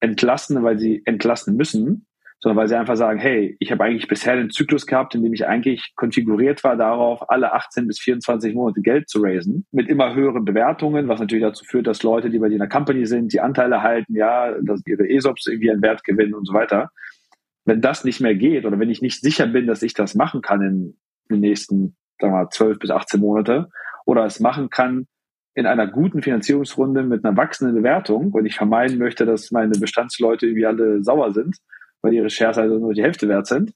entlassen, 0.00 0.62
weil 0.62 0.78
sie 0.78 1.02
entlassen 1.04 1.56
müssen, 1.56 2.06
sondern 2.44 2.58
weil 2.58 2.68
sie 2.68 2.76
einfach 2.76 2.96
sagen, 2.96 3.18
hey, 3.18 3.56
ich 3.58 3.72
habe 3.72 3.84
eigentlich 3.84 4.06
bisher 4.06 4.36
den 4.36 4.50
Zyklus 4.50 4.84
gehabt, 4.86 5.14
in 5.14 5.22
dem 5.22 5.32
ich 5.32 5.46
eigentlich 5.46 5.94
konfiguriert 5.96 6.62
war 6.62 6.76
darauf, 6.76 7.30
alle 7.30 7.54
18 7.54 7.86
bis 7.86 7.98
24 8.00 8.54
Monate 8.54 8.82
Geld 8.82 9.08
zu 9.08 9.22
raisen, 9.22 9.64
mit 9.72 9.88
immer 9.88 10.14
höheren 10.14 10.44
Bewertungen, 10.44 11.08
was 11.08 11.20
natürlich 11.20 11.42
dazu 11.42 11.64
führt, 11.64 11.86
dass 11.86 12.02
Leute, 12.02 12.28
die 12.28 12.38
bei 12.38 12.48
dir 12.48 12.56
in 12.56 12.60
der 12.60 12.68
Company 12.68 13.06
sind, 13.06 13.32
die 13.32 13.40
Anteile 13.40 13.80
halten, 13.80 14.14
ja, 14.14 14.52
dass 14.60 14.82
ihre 14.86 15.08
ESOPs 15.08 15.46
irgendwie 15.46 15.70
einen 15.70 15.80
Wert 15.80 16.04
gewinnen 16.04 16.34
und 16.34 16.44
so 16.44 16.52
weiter. 16.52 16.90
Wenn 17.64 17.80
das 17.80 18.04
nicht 18.04 18.20
mehr 18.20 18.34
geht 18.34 18.66
oder 18.66 18.78
wenn 18.78 18.90
ich 18.90 19.00
nicht 19.00 19.22
sicher 19.22 19.46
bin, 19.46 19.66
dass 19.66 19.82
ich 19.82 19.94
das 19.94 20.14
machen 20.14 20.42
kann 20.42 20.60
in 20.60 20.96
den 21.30 21.40
nächsten 21.40 21.96
sagen 22.20 22.34
wir 22.34 22.42
mal, 22.42 22.50
12 22.50 22.78
bis 22.78 22.90
18 22.90 23.20
Monate 23.20 23.70
oder 24.04 24.26
es 24.26 24.38
machen 24.38 24.68
kann 24.68 25.06
in 25.54 25.64
einer 25.64 25.86
guten 25.86 26.20
Finanzierungsrunde 26.20 27.04
mit 27.04 27.24
einer 27.24 27.38
wachsenden 27.38 27.74
Bewertung 27.74 28.32
und 28.32 28.44
ich 28.44 28.54
vermeiden 28.54 28.98
möchte, 28.98 29.24
dass 29.24 29.50
meine 29.50 29.78
Bestandsleute 29.78 30.44
irgendwie 30.44 30.66
alle 30.66 31.02
sauer 31.02 31.32
sind, 31.32 31.56
weil 32.04 32.12
ihre 32.12 32.28
Shares 32.28 32.58
also 32.58 32.78
nur 32.78 32.92
die 32.92 33.02
Hälfte 33.02 33.28
wert 33.28 33.46
sind. 33.46 33.72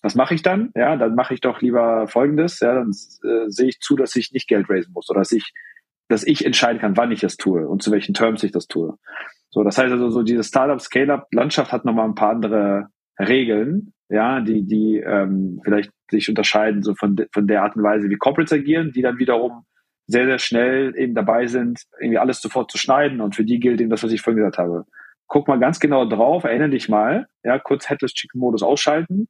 Was 0.00 0.14
mache 0.14 0.34
ich 0.34 0.42
dann? 0.42 0.70
Ja, 0.76 0.96
dann 0.96 1.14
mache 1.14 1.34
ich 1.34 1.40
doch 1.40 1.60
lieber 1.60 2.06
Folgendes. 2.06 2.60
Ja, 2.60 2.74
dann 2.74 2.90
äh, 2.90 3.48
sehe 3.48 3.68
ich 3.68 3.80
zu, 3.80 3.96
dass 3.96 4.14
ich 4.16 4.32
nicht 4.32 4.48
Geld 4.48 4.70
raisen 4.70 4.92
muss 4.92 5.10
oder 5.10 5.20
dass 5.20 5.32
ich, 5.32 5.52
dass 6.08 6.24
ich 6.24 6.46
entscheiden 6.46 6.80
kann, 6.80 6.96
wann 6.96 7.10
ich 7.10 7.20
das 7.20 7.36
tue 7.36 7.68
und 7.68 7.82
zu 7.82 7.90
welchen 7.90 8.14
Terms 8.14 8.44
ich 8.44 8.52
das 8.52 8.68
tue. 8.68 8.96
So, 9.50 9.64
das 9.64 9.76
heißt 9.76 9.92
also, 9.92 10.08
so 10.10 10.22
diese 10.22 10.44
Startup 10.44 10.80
Scale-up 10.80 11.26
Landschaft 11.32 11.72
hat 11.72 11.84
nochmal 11.84 12.06
ein 12.06 12.14
paar 12.14 12.30
andere 12.30 12.86
Regeln, 13.18 13.92
ja, 14.08 14.40
die 14.40 14.64
die 14.64 14.98
ähm, 14.98 15.60
vielleicht 15.64 15.90
sich 16.10 16.28
unterscheiden 16.28 16.82
so 16.82 16.94
von 16.94 17.16
de, 17.16 17.26
von 17.32 17.46
der 17.48 17.62
Art 17.62 17.76
und 17.76 17.82
Weise, 17.82 18.08
wie 18.08 18.16
Corporates 18.16 18.52
agieren, 18.52 18.92
die 18.92 19.02
dann 19.02 19.18
wiederum 19.18 19.64
sehr 20.06 20.26
sehr 20.26 20.38
schnell 20.38 20.94
eben 20.96 21.14
dabei 21.14 21.46
sind, 21.46 21.82
irgendwie 22.00 22.18
alles 22.18 22.40
sofort 22.40 22.70
zu 22.70 22.78
schneiden 22.78 23.20
und 23.20 23.34
für 23.34 23.44
die 23.44 23.58
gilt 23.58 23.80
eben 23.80 23.90
das, 23.90 24.02
was 24.02 24.12
ich 24.12 24.22
vorhin 24.22 24.38
gesagt 24.38 24.58
habe. 24.58 24.86
Guck 25.32 25.48
mal 25.48 25.58
ganz 25.58 25.80
genau 25.80 26.04
drauf, 26.04 26.44
erinnere 26.44 26.68
dich 26.68 26.90
mal, 26.90 27.26
ja, 27.42 27.58
kurz 27.58 27.88
Headless 27.88 28.12
Chicken 28.12 28.38
Modus 28.38 28.62
ausschalten 28.62 29.28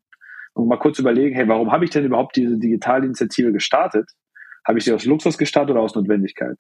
und 0.52 0.66
mal 0.66 0.76
kurz 0.76 0.98
überlegen, 0.98 1.36
hey, 1.36 1.46
warum 1.46 1.70
habe 1.70 1.84
ich 1.84 1.92
denn 1.92 2.04
überhaupt 2.04 2.34
diese 2.34 2.58
digitale 2.58 3.04
Initiative 3.04 3.52
gestartet? 3.52 4.10
Habe 4.66 4.78
ich 4.78 4.84
sie 4.84 4.92
aus 4.92 5.04
Luxus 5.04 5.38
gestartet 5.38 5.70
oder 5.70 5.80
aus 5.80 5.94
Notwendigkeit? 5.94 6.56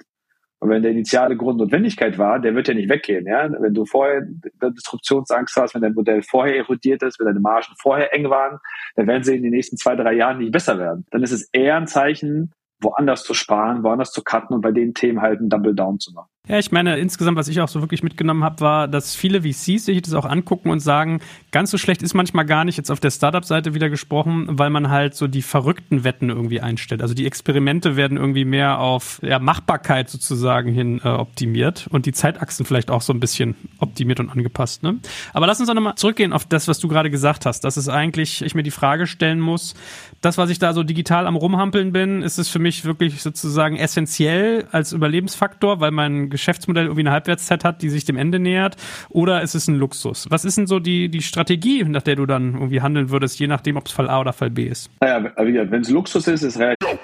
Und 0.60 0.70
wenn 0.70 0.82
der 0.82 0.92
initiale 0.92 1.36
Grund 1.36 1.58
Notwendigkeit 1.58 2.18
war, 2.18 2.38
der 2.38 2.54
wird 2.54 2.68
ja 2.68 2.74
nicht 2.74 2.88
weggehen. 2.88 3.26
Ja? 3.26 3.50
Wenn 3.58 3.74
du 3.74 3.84
vorher 3.84 4.22
Disruptionsangst 4.24 5.56
hast, 5.56 5.74
wenn 5.74 5.82
dein 5.82 5.94
Modell 5.94 6.22
vorher 6.22 6.58
erodiert 6.58 7.02
ist, 7.02 7.18
wenn 7.18 7.26
deine 7.26 7.40
Margen 7.40 7.74
vorher 7.80 8.14
eng 8.14 8.30
waren, 8.30 8.60
dann 8.94 9.08
werden 9.08 9.24
sie 9.24 9.34
in 9.34 9.42
den 9.42 9.50
nächsten 9.50 9.76
zwei, 9.76 9.96
drei 9.96 10.12
Jahren 10.12 10.38
nicht 10.38 10.52
besser 10.52 10.78
werden. 10.78 11.04
Dann 11.10 11.24
ist 11.24 11.32
es 11.32 11.48
eher 11.52 11.78
ein 11.78 11.88
Zeichen, 11.88 12.52
woanders 12.80 13.24
zu 13.24 13.34
sparen, 13.34 13.82
woanders 13.82 14.12
zu 14.12 14.22
cutten 14.22 14.54
und 14.54 14.60
bei 14.60 14.70
den 14.70 14.94
Themen 14.94 15.20
halt 15.20 15.40
einen 15.40 15.48
Double 15.48 15.74
Down 15.74 15.98
zu 15.98 16.12
machen. 16.12 16.31
Ja, 16.48 16.58
ich 16.58 16.72
meine, 16.72 16.98
insgesamt, 16.98 17.38
was 17.38 17.46
ich 17.46 17.60
auch 17.60 17.68
so 17.68 17.82
wirklich 17.82 18.02
mitgenommen 18.02 18.42
habe, 18.42 18.58
war, 18.58 18.88
dass 18.88 19.14
viele 19.14 19.42
VCs 19.42 19.84
sich 19.84 20.02
das 20.02 20.12
auch 20.12 20.24
angucken 20.24 20.70
und 20.70 20.80
sagen, 20.80 21.20
ganz 21.52 21.70
so 21.70 21.78
schlecht 21.78 22.02
ist 22.02 22.14
manchmal 22.14 22.44
gar 22.44 22.64
nicht, 22.64 22.76
jetzt 22.76 22.90
auf 22.90 22.98
der 22.98 23.12
Startup-Seite 23.12 23.74
wieder 23.74 23.88
gesprochen, 23.88 24.48
weil 24.50 24.68
man 24.68 24.90
halt 24.90 25.14
so 25.14 25.28
die 25.28 25.42
verrückten 25.42 26.02
Wetten 26.02 26.30
irgendwie 26.30 26.60
einstellt. 26.60 27.00
Also 27.00 27.14
die 27.14 27.26
Experimente 27.26 27.94
werden 27.94 28.16
irgendwie 28.16 28.44
mehr 28.44 28.80
auf 28.80 29.20
ja, 29.22 29.38
Machbarkeit 29.38 30.10
sozusagen 30.10 30.72
hin 30.72 31.00
äh, 31.04 31.10
optimiert 31.10 31.86
und 31.90 32.06
die 32.06 32.12
Zeitachsen 32.12 32.66
vielleicht 32.66 32.90
auch 32.90 33.02
so 33.02 33.12
ein 33.12 33.20
bisschen 33.20 33.54
optimiert 33.78 34.18
und 34.18 34.28
angepasst. 34.28 34.82
Ne? 34.82 34.98
Aber 35.32 35.46
lass 35.46 35.60
uns 35.60 35.68
auch 35.68 35.74
nochmal 35.74 35.94
zurückgehen 35.94 36.32
auf 36.32 36.44
das, 36.44 36.66
was 36.66 36.80
du 36.80 36.88
gerade 36.88 37.10
gesagt 37.10 37.46
hast, 37.46 37.60
dass 37.60 37.76
es 37.76 37.88
eigentlich, 37.88 38.42
ich 38.42 38.56
mir 38.56 38.64
die 38.64 38.72
Frage 38.72 39.06
stellen 39.06 39.38
muss, 39.38 39.74
das, 40.20 40.38
was 40.38 40.50
ich 40.50 40.58
da 40.58 40.72
so 40.72 40.82
digital 40.82 41.28
am 41.28 41.36
Rumhampeln 41.36 41.92
bin, 41.92 42.22
ist 42.22 42.38
es 42.38 42.48
für 42.48 42.58
mich 42.58 42.84
wirklich 42.84 43.22
sozusagen 43.22 43.76
essentiell 43.76 44.66
als 44.72 44.92
Überlebensfaktor, 44.92 45.78
weil 45.78 45.92
mein 45.92 46.31
Geschäftsmodell 46.32 46.86
irgendwie 46.86 47.02
eine 47.02 47.12
Halbwertszeit 47.12 47.62
hat, 47.64 47.82
die 47.82 47.88
sich 47.88 48.04
dem 48.04 48.16
Ende 48.16 48.40
nähert, 48.40 48.76
oder 49.08 49.42
ist 49.42 49.54
es 49.54 49.68
ein 49.68 49.76
Luxus? 49.76 50.26
Was 50.30 50.44
ist 50.44 50.58
denn 50.58 50.66
so 50.66 50.80
die, 50.80 51.08
die 51.08 51.22
Strategie, 51.22 51.84
nach 51.84 52.02
der 52.02 52.16
du 52.16 52.26
dann 52.26 52.54
irgendwie 52.54 52.82
handeln 52.82 53.10
würdest, 53.10 53.38
je 53.38 53.46
nachdem, 53.46 53.76
ob 53.76 53.86
es 53.86 53.92
Fall 53.92 54.10
A 54.10 54.20
oder 54.20 54.32
Fall 54.32 54.50
B 54.50 54.64
ist? 54.64 54.90
Naja, 55.00 55.30
wenn 55.36 55.80
es 55.80 55.90
Luxus 55.90 56.26
ist, 56.26 56.42
ist 56.42 56.56
es 56.56 56.58
relativ. 56.58 56.98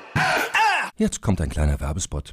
Jetzt 0.96 1.22
kommt 1.22 1.40
ein 1.40 1.48
kleiner 1.48 1.80
Werbespot. 1.80 2.32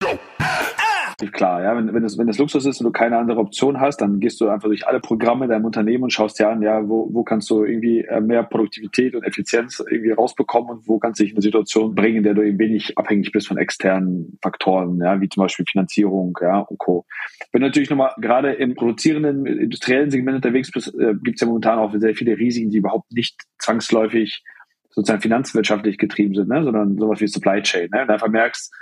klar. 1.29 1.63
Ja, 1.63 1.75
wenn, 1.75 1.93
wenn, 1.93 2.03
das, 2.03 2.17
wenn 2.17 2.27
das 2.27 2.37
Luxus 2.37 2.65
ist 2.65 2.79
und 2.79 2.85
du 2.85 2.91
keine 2.91 3.17
andere 3.17 3.39
Option 3.39 3.79
hast, 3.79 3.97
dann 3.97 4.19
gehst 4.19 4.41
du 4.41 4.49
einfach 4.49 4.67
durch 4.67 4.87
alle 4.87 4.99
Programme 4.99 5.47
deinem 5.47 5.65
Unternehmen 5.65 6.05
und 6.05 6.11
schaust 6.11 6.39
dir 6.39 6.49
an, 6.49 6.61
ja, 6.61 6.87
wo, 6.87 7.09
wo 7.11 7.23
kannst 7.23 7.49
du 7.49 7.63
irgendwie 7.63 7.99
äh, 8.05 8.21
mehr 8.21 8.43
Produktivität 8.43 9.13
und 9.15 9.23
Effizienz 9.23 9.83
irgendwie 9.89 10.11
rausbekommen 10.11 10.71
und 10.71 10.87
wo 10.87 10.97
kannst 10.99 11.19
du 11.19 11.23
dich 11.23 11.31
in 11.31 11.37
eine 11.37 11.43
Situation 11.43 11.93
bringen, 11.93 12.17
in 12.17 12.23
der 12.23 12.33
du 12.33 12.41
eben 12.41 12.57
wenig 12.57 12.97
abhängig 12.97 13.31
bist 13.31 13.47
von 13.47 13.57
externen 13.57 14.37
Faktoren, 14.41 14.99
ja, 14.99 15.19
wie 15.21 15.29
zum 15.29 15.43
Beispiel 15.43 15.65
Finanzierung, 15.69 16.37
ja, 16.41 16.59
und 16.59 16.77
Co. 16.79 17.05
Wenn 17.51 17.61
du 17.61 17.67
natürlich 17.67 17.89
nochmal 17.89 18.13
gerade 18.19 18.53
im 18.53 18.75
produzierenden, 18.75 19.45
industriellen 19.45 20.09
Segment 20.09 20.37
unterwegs 20.37 20.71
bist, 20.71 20.95
äh, 20.99 21.13
gibt 21.23 21.35
es 21.35 21.41
ja 21.41 21.47
momentan 21.47 21.77
auch 21.77 21.93
sehr 21.93 22.15
viele 22.15 22.37
Risiken, 22.37 22.71
die 22.71 22.77
überhaupt 22.77 23.11
nicht 23.11 23.39
zwangsläufig 23.59 24.43
sozusagen 24.91 25.21
finanzwirtschaftlich 25.21 25.97
getrieben 25.97 26.35
sind, 26.35 26.49
ne, 26.49 26.63
sondern 26.63 26.97
sowas 26.97 27.21
wie 27.21 27.27
Supply 27.27 27.61
Chain. 27.61 27.89
Ne? 27.91 28.01
Und 28.03 28.09
einfach 28.09 28.27
merkst, 28.27 28.73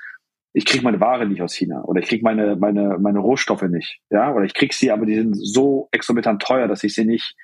ich 0.53 0.65
kriege 0.65 0.83
meine 0.83 0.99
Ware 0.99 1.27
nicht 1.27 1.41
aus 1.41 1.53
China 1.53 1.83
oder 1.83 2.01
ich 2.01 2.07
kriege 2.07 2.23
meine, 2.23 2.55
meine, 2.55 2.97
meine 2.99 3.19
Rohstoffe 3.19 3.61
nicht. 3.63 3.99
Ja, 4.09 4.33
oder 4.33 4.45
ich 4.45 4.53
krieg 4.53 4.73
sie, 4.73 4.91
aber 4.91 5.05
die 5.05 5.15
sind 5.15 5.35
so 5.35 5.87
exorbitant 5.91 6.41
teuer, 6.41 6.67
dass 6.67 6.83
ich 6.83 6.95
sie 6.95 7.05
nicht 7.05 7.35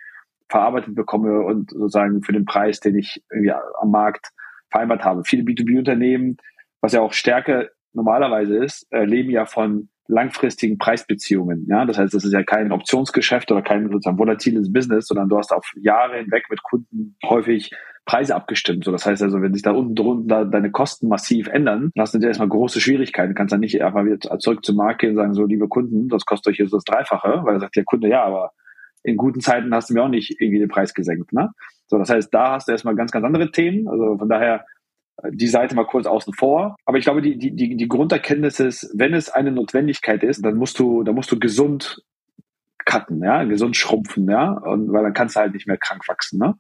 verarbeitet 0.49 0.95
bekomme 0.95 1.41
und 1.41 1.71
sozusagen 1.71 2.23
für 2.23 2.33
den 2.33 2.45
Preis, 2.45 2.79
den 2.79 2.97
ich 2.97 3.23
irgendwie 3.31 3.51
am 3.51 3.91
Markt 3.91 4.31
vereinbart 4.71 5.03
habe. 5.03 5.23
Viele 5.23 5.43
B2B-Unternehmen, 5.43 6.37
was 6.81 6.93
ja 6.93 7.01
auch 7.01 7.13
Stärke 7.13 7.71
normalerweise 7.93 8.57
ist, 8.57 8.87
äh, 8.91 9.05
leben 9.05 9.29
ja 9.29 9.45
von 9.45 9.89
langfristigen 10.07 10.77
Preisbeziehungen. 10.77 11.65
Ja, 11.67 11.85
das 11.85 11.97
heißt, 11.97 12.13
das 12.13 12.23
ist 12.23 12.33
ja 12.33 12.43
kein 12.43 12.71
Optionsgeschäft 12.71 13.51
oder 13.51 13.61
kein 13.61 13.89
sozusagen 13.89 14.19
volatiles 14.19 14.71
Business, 14.71 15.07
sondern 15.07 15.29
du 15.29 15.37
hast 15.37 15.51
auf 15.51 15.65
Jahre 15.75 16.17
hinweg 16.17 16.45
mit 16.49 16.61
Kunden 16.63 17.17
häufig 17.25 17.71
Preise 18.05 18.35
abgestimmt. 18.35 18.85
So, 18.85 18.91
das 18.91 19.05
heißt 19.05 19.23
also, 19.23 19.41
wenn 19.41 19.53
sich 19.53 19.63
da 19.63 19.71
unten 19.71 19.95
drunter 19.95 20.45
deine 20.45 20.71
Kosten 20.71 21.07
massiv 21.07 21.47
ändern, 21.47 21.91
dann 21.95 22.01
hast 22.01 22.13
du 22.13 22.19
erstmal 22.19 22.49
große 22.49 22.79
Schwierigkeiten. 22.79 23.29
Du 23.29 23.35
kannst 23.35 23.51
dann 23.51 23.59
nicht 23.59 23.81
einfach 23.81 24.05
wieder 24.05 24.39
zurück 24.39 24.63
zum 24.63 24.75
Markt 24.75 25.01
gehen 25.01 25.11
und 25.11 25.15
sagen, 25.15 25.33
so, 25.33 25.45
liebe 25.45 25.67
Kunden, 25.67 26.07
das 26.07 26.25
kostet 26.25 26.53
euch 26.53 26.59
jetzt 26.59 26.73
das 26.73 26.83
Dreifache, 26.83 27.41
weil 27.43 27.55
er 27.55 27.59
sagt 27.59 27.75
der 27.75 27.83
Kunde, 27.83 28.07
ja, 28.07 28.23
aber 28.23 28.51
in 29.01 29.17
guten 29.17 29.39
Zeiten 29.39 29.73
hast 29.73 29.89
du 29.89 29.95
mir 29.95 30.03
auch 30.03 30.09
nicht 30.09 30.39
irgendwie 30.39 30.59
den 30.59 30.69
Preis 30.69 30.93
gesenkt. 30.93 31.33
Ne? 31.33 31.49
So, 31.87 31.97
das 31.97 32.09
heißt, 32.09 32.33
da 32.33 32.53
hast 32.53 32.67
du 32.67 32.71
erstmal 32.71 32.95
ganz, 32.95 33.11
ganz 33.11 33.25
andere 33.25 33.51
Themen. 33.51 33.87
Also 33.87 34.17
von 34.17 34.29
daher 34.29 34.65
die 35.30 35.47
Seite 35.47 35.75
mal 35.75 35.86
kurz 35.86 36.06
außen 36.06 36.34
vor. 36.34 36.75
Aber 36.86 36.97
ich 36.97 37.04
glaube, 37.04 37.21
die, 37.21 37.38
die, 37.38 37.75
die, 37.75 37.88
Grunderkenntnis 37.88 38.60
ist, 38.60 38.91
wenn 38.95 39.13
es 39.13 39.30
eine 39.30 39.51
Notwendigkeit 39.51 40.23
ist, 40.23 40.43
dann 40.43 40.56
musst 40.56 40.80
du, 40.80 41.04
dann 41.04 41.15
musst 41.15 41.32
du 41.32 41.39
gesund 41.39 42.04
cutten, 42.86 43.23
ja, 43.23 43.43
gesund 43.43 43.75
schrumpfen, 43.75 44.30
ja, 44.30 44.51
und 44.51 44.91
weil 44.91 45.04
dann 45.04 45.13
kannst 45.13 45.36
du 45.36 45.39
halt 45.39 45.54
nicht 45.54 45.67
mehr 45.67 45.78
krank 45.78 46.08
wachsen, 46.08 46.39
ne? 46.39 46.56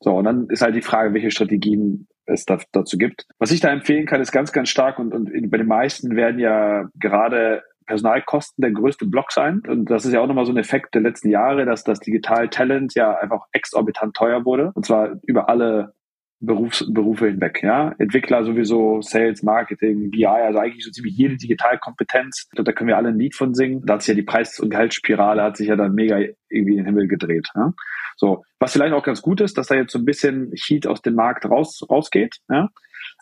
So, 0.00 0.16
und 0.16 0.24
dann 0.24 0.48
ist 0.48 0.62
halt 0.62 0.74
die 0.74 0.82
Frage, 0.82 1.12
welche 1.12 1.30
Strategien 1.30 2.06
es 2.24 2.44
da, 2.44 2.58
dazu 2.72 2.98
gibt. 2.98 3.26
Was 3.38 3.50
ich 3.50 3.60
da 3.60 3.70
empfehlen 3.70 4.06
kann, 4.06 4.20
ist 4.20 4.32
ganz, 4.32 4.52
ganz 4.52 4.68
stark 4.68 4.98
und, 4.98 5.12
und 5.12 5.50
bei 5.50 5.58
den 5.58 5.66
meisten 5.66 6.14
werden 6.14 6.38
ja 6.38 6.88
gerade 7.00 7.62
Personalkosten 7.86 8.62
der 8.62 8.70
größte 8.70 9.06
Block 9.06 9.32
sein. 9.32 9.62
Und 9.66 9.90
das 9.90 10.04
ist 10.04 10.12
ja 10.12 10.20
auch 10.20 10.26
nochmal 10.26 10.44
so 10.44 10.52
ein 10.52 10.58
Effekt 10.58 10.94
der 10.94 11.02
letzten 11.02 11.30
Jahre, 11.30 11.64
dass 11.64 11.82
das 11.82 11.98
Digital 11.98 12.48
Talent 12.48 12.94
ja 12.94 13.16
einfach 13.16 13.46
exorbitant 13.52 14.14
teuer 14.14 14.44
wurde. 14.44 14.70
Und 14.74 14.86
zwar 14.86 15.16
über 15.26 15.48
alle 15.48 15.94
Berufs 16.40 16.84
Berufe 16.92 17.26
hinweg. 17.26 17.62
Ja? 17.62 17.94
Entwickler 17.98 18.44
sowieso, 18.44 19.00
Sales, 19.02 19.42
Marketing, 19.42 20.10
BI, 20.10 20.26
also 20.26 20.58
eigentlich 20.58 20.84
so 20.84 20.90
ziemlich 20.90 21.16
jede 21.16 21.36
Digitalkompetenz. 21.36 22.48
Da 22.54 22.72
können 22.72 22.88
wir 22.88 22.96
alle 22.96 23.08
ein 23.08 23.18
Lied 23.18 23.34
von 23.34 23.54
singen. 23.54 23.82
Da 23.84 23.94
hat 23.94 24.02
sich 24.02 24.08
ja 24.08 24.14
die 24.14 24.22
Preis- 24.22 24.60
und 24.60 24.70
Gehaltsspirale 24.70 25.42
hat 25.42 25.56
sich 25.56 25.68
ja 25.68 25.76
dann 25.76 25.94
mega 25.94 26.18
irgendwie 26.48 26.72
in 26.72 26.78
den 26.78 26.86
Himmel 26.86 27.08
gedreht. 27.08 27.48
Ja? 27.54 27.72
So, 28.16 28.44
was 28.58 28.72
vielleicht 28.72 28.94
auch 28.94 29.04
ganz 29.04 29.22
gut 29.22 29.40
ist, 29.40 29.58
dass 29.58 29.68
da 29.68 29.74
jetzt 29.74 29.92
so 29.92 29.98
ein 29.98 30.04
bisschen 30.04 30.52
Heat 30.54 30.86
aus 30.86 31.02
dem 31.02 31.14
Markt 31.14 31.44
raus, 31.46 31.84
rausgeht. 31.88 32.38
Ja? 32.48 32.68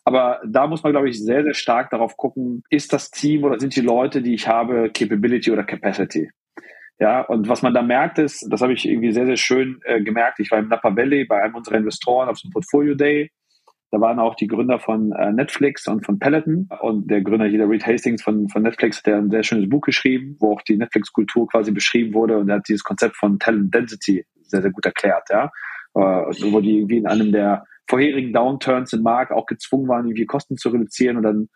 Aber 0.05 0.40
da 0.46 0.66
muss 0.66 0.83
man, 0.83 0.92
glaube 0.92 1.09
ich, 1.09 1.22
sehr, 1.22 1.42
sehr 1.42 1.55
stark 1.55 1.90
darauf 1.90 2.16
gucken, 2.16 2.62
ist 2.70 2.92
das 2.92 3.11
Team 3.11 3.44
oder 3.44 3.59
sind 3.59 3.74
die 3.76 3.81
Leute, 3.81 4.22
die 4.22 4.35
ich 4.35 4.46
habe, 4.46 4.90
Capability 4.94 5.50
oder 5.50 5.64
Capacity? 5.64 6.31
Ja, 6.98 7.20
und 7.20 7.48
was 7.48 7.62
man 7.62 7.74
da 7.74 7.82
merkt 7.82 8.18
ist, 8.18 8.46
das 8.50 8.62
habe 8.62 8.72
ich 8.72 8.88
irgendwie 8.88 9.12
sehr, 9.12 9.26
sehr 9.26 9.37
schön 9.37 9.80
äh, 9.85 10.00
gemerkt. 10.02 10.40
Ich 10.40 10.50
war 10.50 10.59
im 10.59 10.68
Napa 10.68 10.96
Valley 10.96 11.26
bei 11.26 11.42
einem 11.42 11.54
unserer 11.54 11.76
Investoren 11.76 12.28
auf 12.28 12.38
so 12.38 12.46
einem 12.46 12.52
Portfolio 12.52 12.94
Day. 12.94 13.30
Da 13.90 14.00
waren 14.00 14.18
auch 14.18 14.35
die 14.35 14.46
Gründer 14.46 14.80
von 14.80 15.12
äh, 15.12 15.30
Netflix 15.30 15.87
und 15.87 16.04
von 16.06 16.18
Peloton. 16.18 16.68
Und 16.80 17.11
der 17.11 17.20
Gründer 17.20 17.46
hier, 17.46 17.59
der 17.59 17.68
Reed 17.68 17.87
Hastings 17.87 18.22
von, 18.22 18.48
von 18.48 18.62
Netflix, 18.62 18.98
hat 18.98 19.09
ein 19.09 19.30
sehr 19.30 19.42
schönes 19.42 19.68
Buch 19.68 19.82
geschrieben, 19.82 20.37
wo 20.40 20.54
auch 20.54 20.62
die 20.62 20.76
Netflix-Kultur 20.76 21.48
quasi 21.48 21.70
beschrieben 21.70 22.14
wurde. 22.14 22.38
Und 22.38 22.48
er 22.48 22.56
hat 22.56 22.68
dieses 22.68 22.82
Konzept 22.82 23.16
von 23.16 23.38
Talent 23.38 23.74
Density 23.74 24.24
sehr, 24.42 24.62
sehr 24.62 24.70
gut 24.70 24.87
erklärt. 24.87 25.28
Ja, 25.30 25.50
äh, 25.94 26.00
wo 26.00 26.61
die 26.61 26.78
irgendwie 26.78 26.98
in 26.98 27.06
einem 27.06 27.30
der 27.30 27.64
vorherigen 27.88 28.32
Downturns 28.32 28.92
im 28.92 29.02
Markt 29.02 29.32
auch 29.32 29.46
gezwungen 29.46 29.88
waren, 29.88 30.06
irgendwie 30.06 30.26
Kosten 30.26 30.56
zu 30.56 30.70
reduzieren 30.70 31.18
und 31.18 31.22
dann 31.22 31.48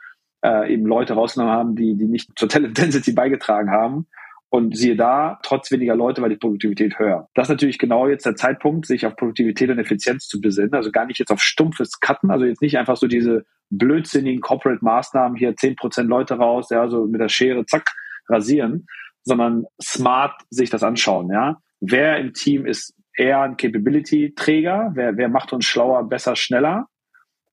äh, 0.44 0.72
eben 0.72 0.86
Leute 0.86 1.14
rausgenommen 1.14 1.54
haben, 1.54 1.76
die, 1.76 1.96
die 1.96 2.06
nicht 2.06 2.30
zur 2.38 2.48
Talent 2.48 2.78
Density 2.78 3.12
beigetragen 3.12 3.70
haben. 3.70 4.06
Und 4.52 4.76
siehe 4.76 4.96
da, 4.96 5.38
trotz 5.44 5.70
weniger 5.70 5.94
Leute 5.94 6.22
war 6.22 6.28
die 6.28 6.36
Produktivität 6.36 6.98
höher. 6.98 7.28
Das 7.34 7.46
ist 7.46 7.50
natürlich 7.50 7.78
genau 7.78 8.08
jetzt 8.08 8.26
der 8.26 8.34
Zeitpunkt, 8.34 8.84
sich 8.84 9.06
auf 9.06 9.14
Produktivität 9.14 9.70
und 9.70 9.78
Effizienz 9.78 10.26
zu 10.26 10.40
besinnen. 10.40 10.74
Also 10.74 10.90
gar 10.90 11.06
nicht 11.06 11.20
jetzt 11.20 11.30
auf 11.30 11.40
stumpfes 11.40 12.00
Cutten, 12.00 12.32
also 12.32 12.44
jetzt 12.44 12.60
nicht 12.60 12.76
einfach 12.76 12.96
so 12.96 13.06
diese 13.06 13.44
blödsinnigen 13.70 14.40
Corporate-Maßnahmen, 14.40 15.38
hier 15.38 15.54
zehn 15.54 15.76
Prozent 15.76 16.08
Leute 16.08 16.34
raus, 16.34 16.68
ja, 16.70 16.88
so 16.88 17.06
mit 17.06 17.20
der 17.20 17.28
Schere, 17.28 17.64
zack, 17.64 17.90
rasieren, 18.28 18.86
sondern 19.22 19.66
smart 19.80 20.34
sich 20.50 20.68
das 20.68 20.82
anschauen, 20.82 21.30
ja. 21.30 21.58
Wer 21.80 22.18
im 22.18 22.32
Team 22.34 22.66
ist 22.66 22.94
eher 23.16 23.40
ein 23.42 23.56
Capability-Träger? 23.56 24.92
Wer, 24.94 25.16
wer 25.16 25.28
macht 25.28 25.52
uns 25.52 25.64
schlauer, 25.64 26.08
besser, 26.08 26.36
schneller? 26.36 26.86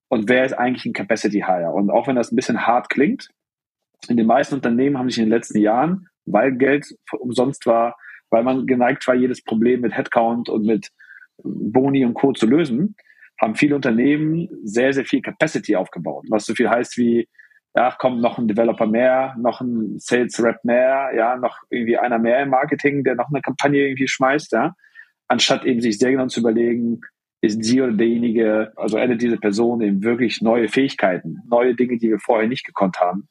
Und 0.09 0.29
wer 0.29 0.45
ist 0.45 0.53
eigentlich 0.53 0.85
ein 0.85 0.93
Capacity-Hire? 0.93 1.71
Und 1.71 1.91
auch 1.91 2.07
wenn 2.07 2.15
das 2.15 2.31
ein 2.31 2.35
bisschen 2.35 2.65
hart 2.65 2.89
klingt, 2.89 3.29
in 4.07 4.17
den 4.17 4.27
meisten 4.27 4.55
Unternehmen 4.55 4.97
haben 4.97 5.09
sich 5.09 5.19
in 5.19 5.25
den 5.25 5.31
letzten 5.31 5.59
Jahren 5.59 6.07
weil 6.27 6.53
Geld 6.53 6.85
umsonst 7.19 7.65
war, 7.65 7.95
weil 8.29 8.43
man 8.43 8.67
geneigt 8.67 9.07
war, 9.07 9.15
jedes 9.15 9.43
Problem 9.43 9.81
mit 9.81 9.95
Headcount 9.95 10.49
und 10.49 10.65
mit 10.65 10.89
Boni 11.43 12.05
und 12.05 12.13
Co. 12.13 12.33
zu 12.33 12.45
lösen, 12.45 12.95
haben 13.39 13.55
viele 13.55 13.75
Unternehmen 13.75 14.49
sehr, 14.63 14.93
sehr 14.93 15.05
viel 15.05 15.21
Capacity 15.21 15.75
aufgebaut. 15.75 16.25
Was 16.29 16.45
so 16.45 16.53
viel 16.53 16.69
heißt 16.69 16.97
wie, 16.97 17.27
ja, 17.75 17.91
kommt 17.91 18.21
noch 18.21 18.37
ein 18.37 18.47
Developer 18.47 18.87
mehr, 18.87 19.35
noch 19.39 19.61
ein 19.61 19.99
Sales 19.99 20.41
Rep 20.43 20.63
mehr, 20.63 21.11
ja, 21.15 21.35
noch 21.37 21.59
irgendwie 21.69 21.97
einer 21.97 22.17
mehr 22.17 22.41
im 22.41 22.49
Marketing, 22.49 23.03
der 23.03 23.15
noch 23.15 23.29
eine 23.29 23.41
Kampagne 23.41 23.85
irgendwie 23.87 24.07
schmeißt, 24.07 24.51
ja, 24.53 24.73
anstatt 25.27 25.65
eben 25.65 25.81
sich 25.81 25.99
sehr 25.99 26.11
genau 26.11 26.27
zu 26.27 26.39
überlegen, 26.39 27.01
ist 27.41 27.63
sie 27.63 27.81
oder 27.81 27.93
derjenige, 27.93 28.71
also 28.75 28.97
addet 28.97 29.21
diese 29.21 29.37
Person 29.37 29.81
eben 29.81 30.03
wirklich 30.03 30.41
neue 30.41 30.69
Fähigkeiten, 30.69 31.37
neue 31.47 31.75
Dinge, 31.75 31.97
die 31.97 32.09
wir 32.09 32.19
vorher 32.19 32.47
nicht 32.47 32.65
gekonnt 32.65 32.99
haben. 32.99 33.27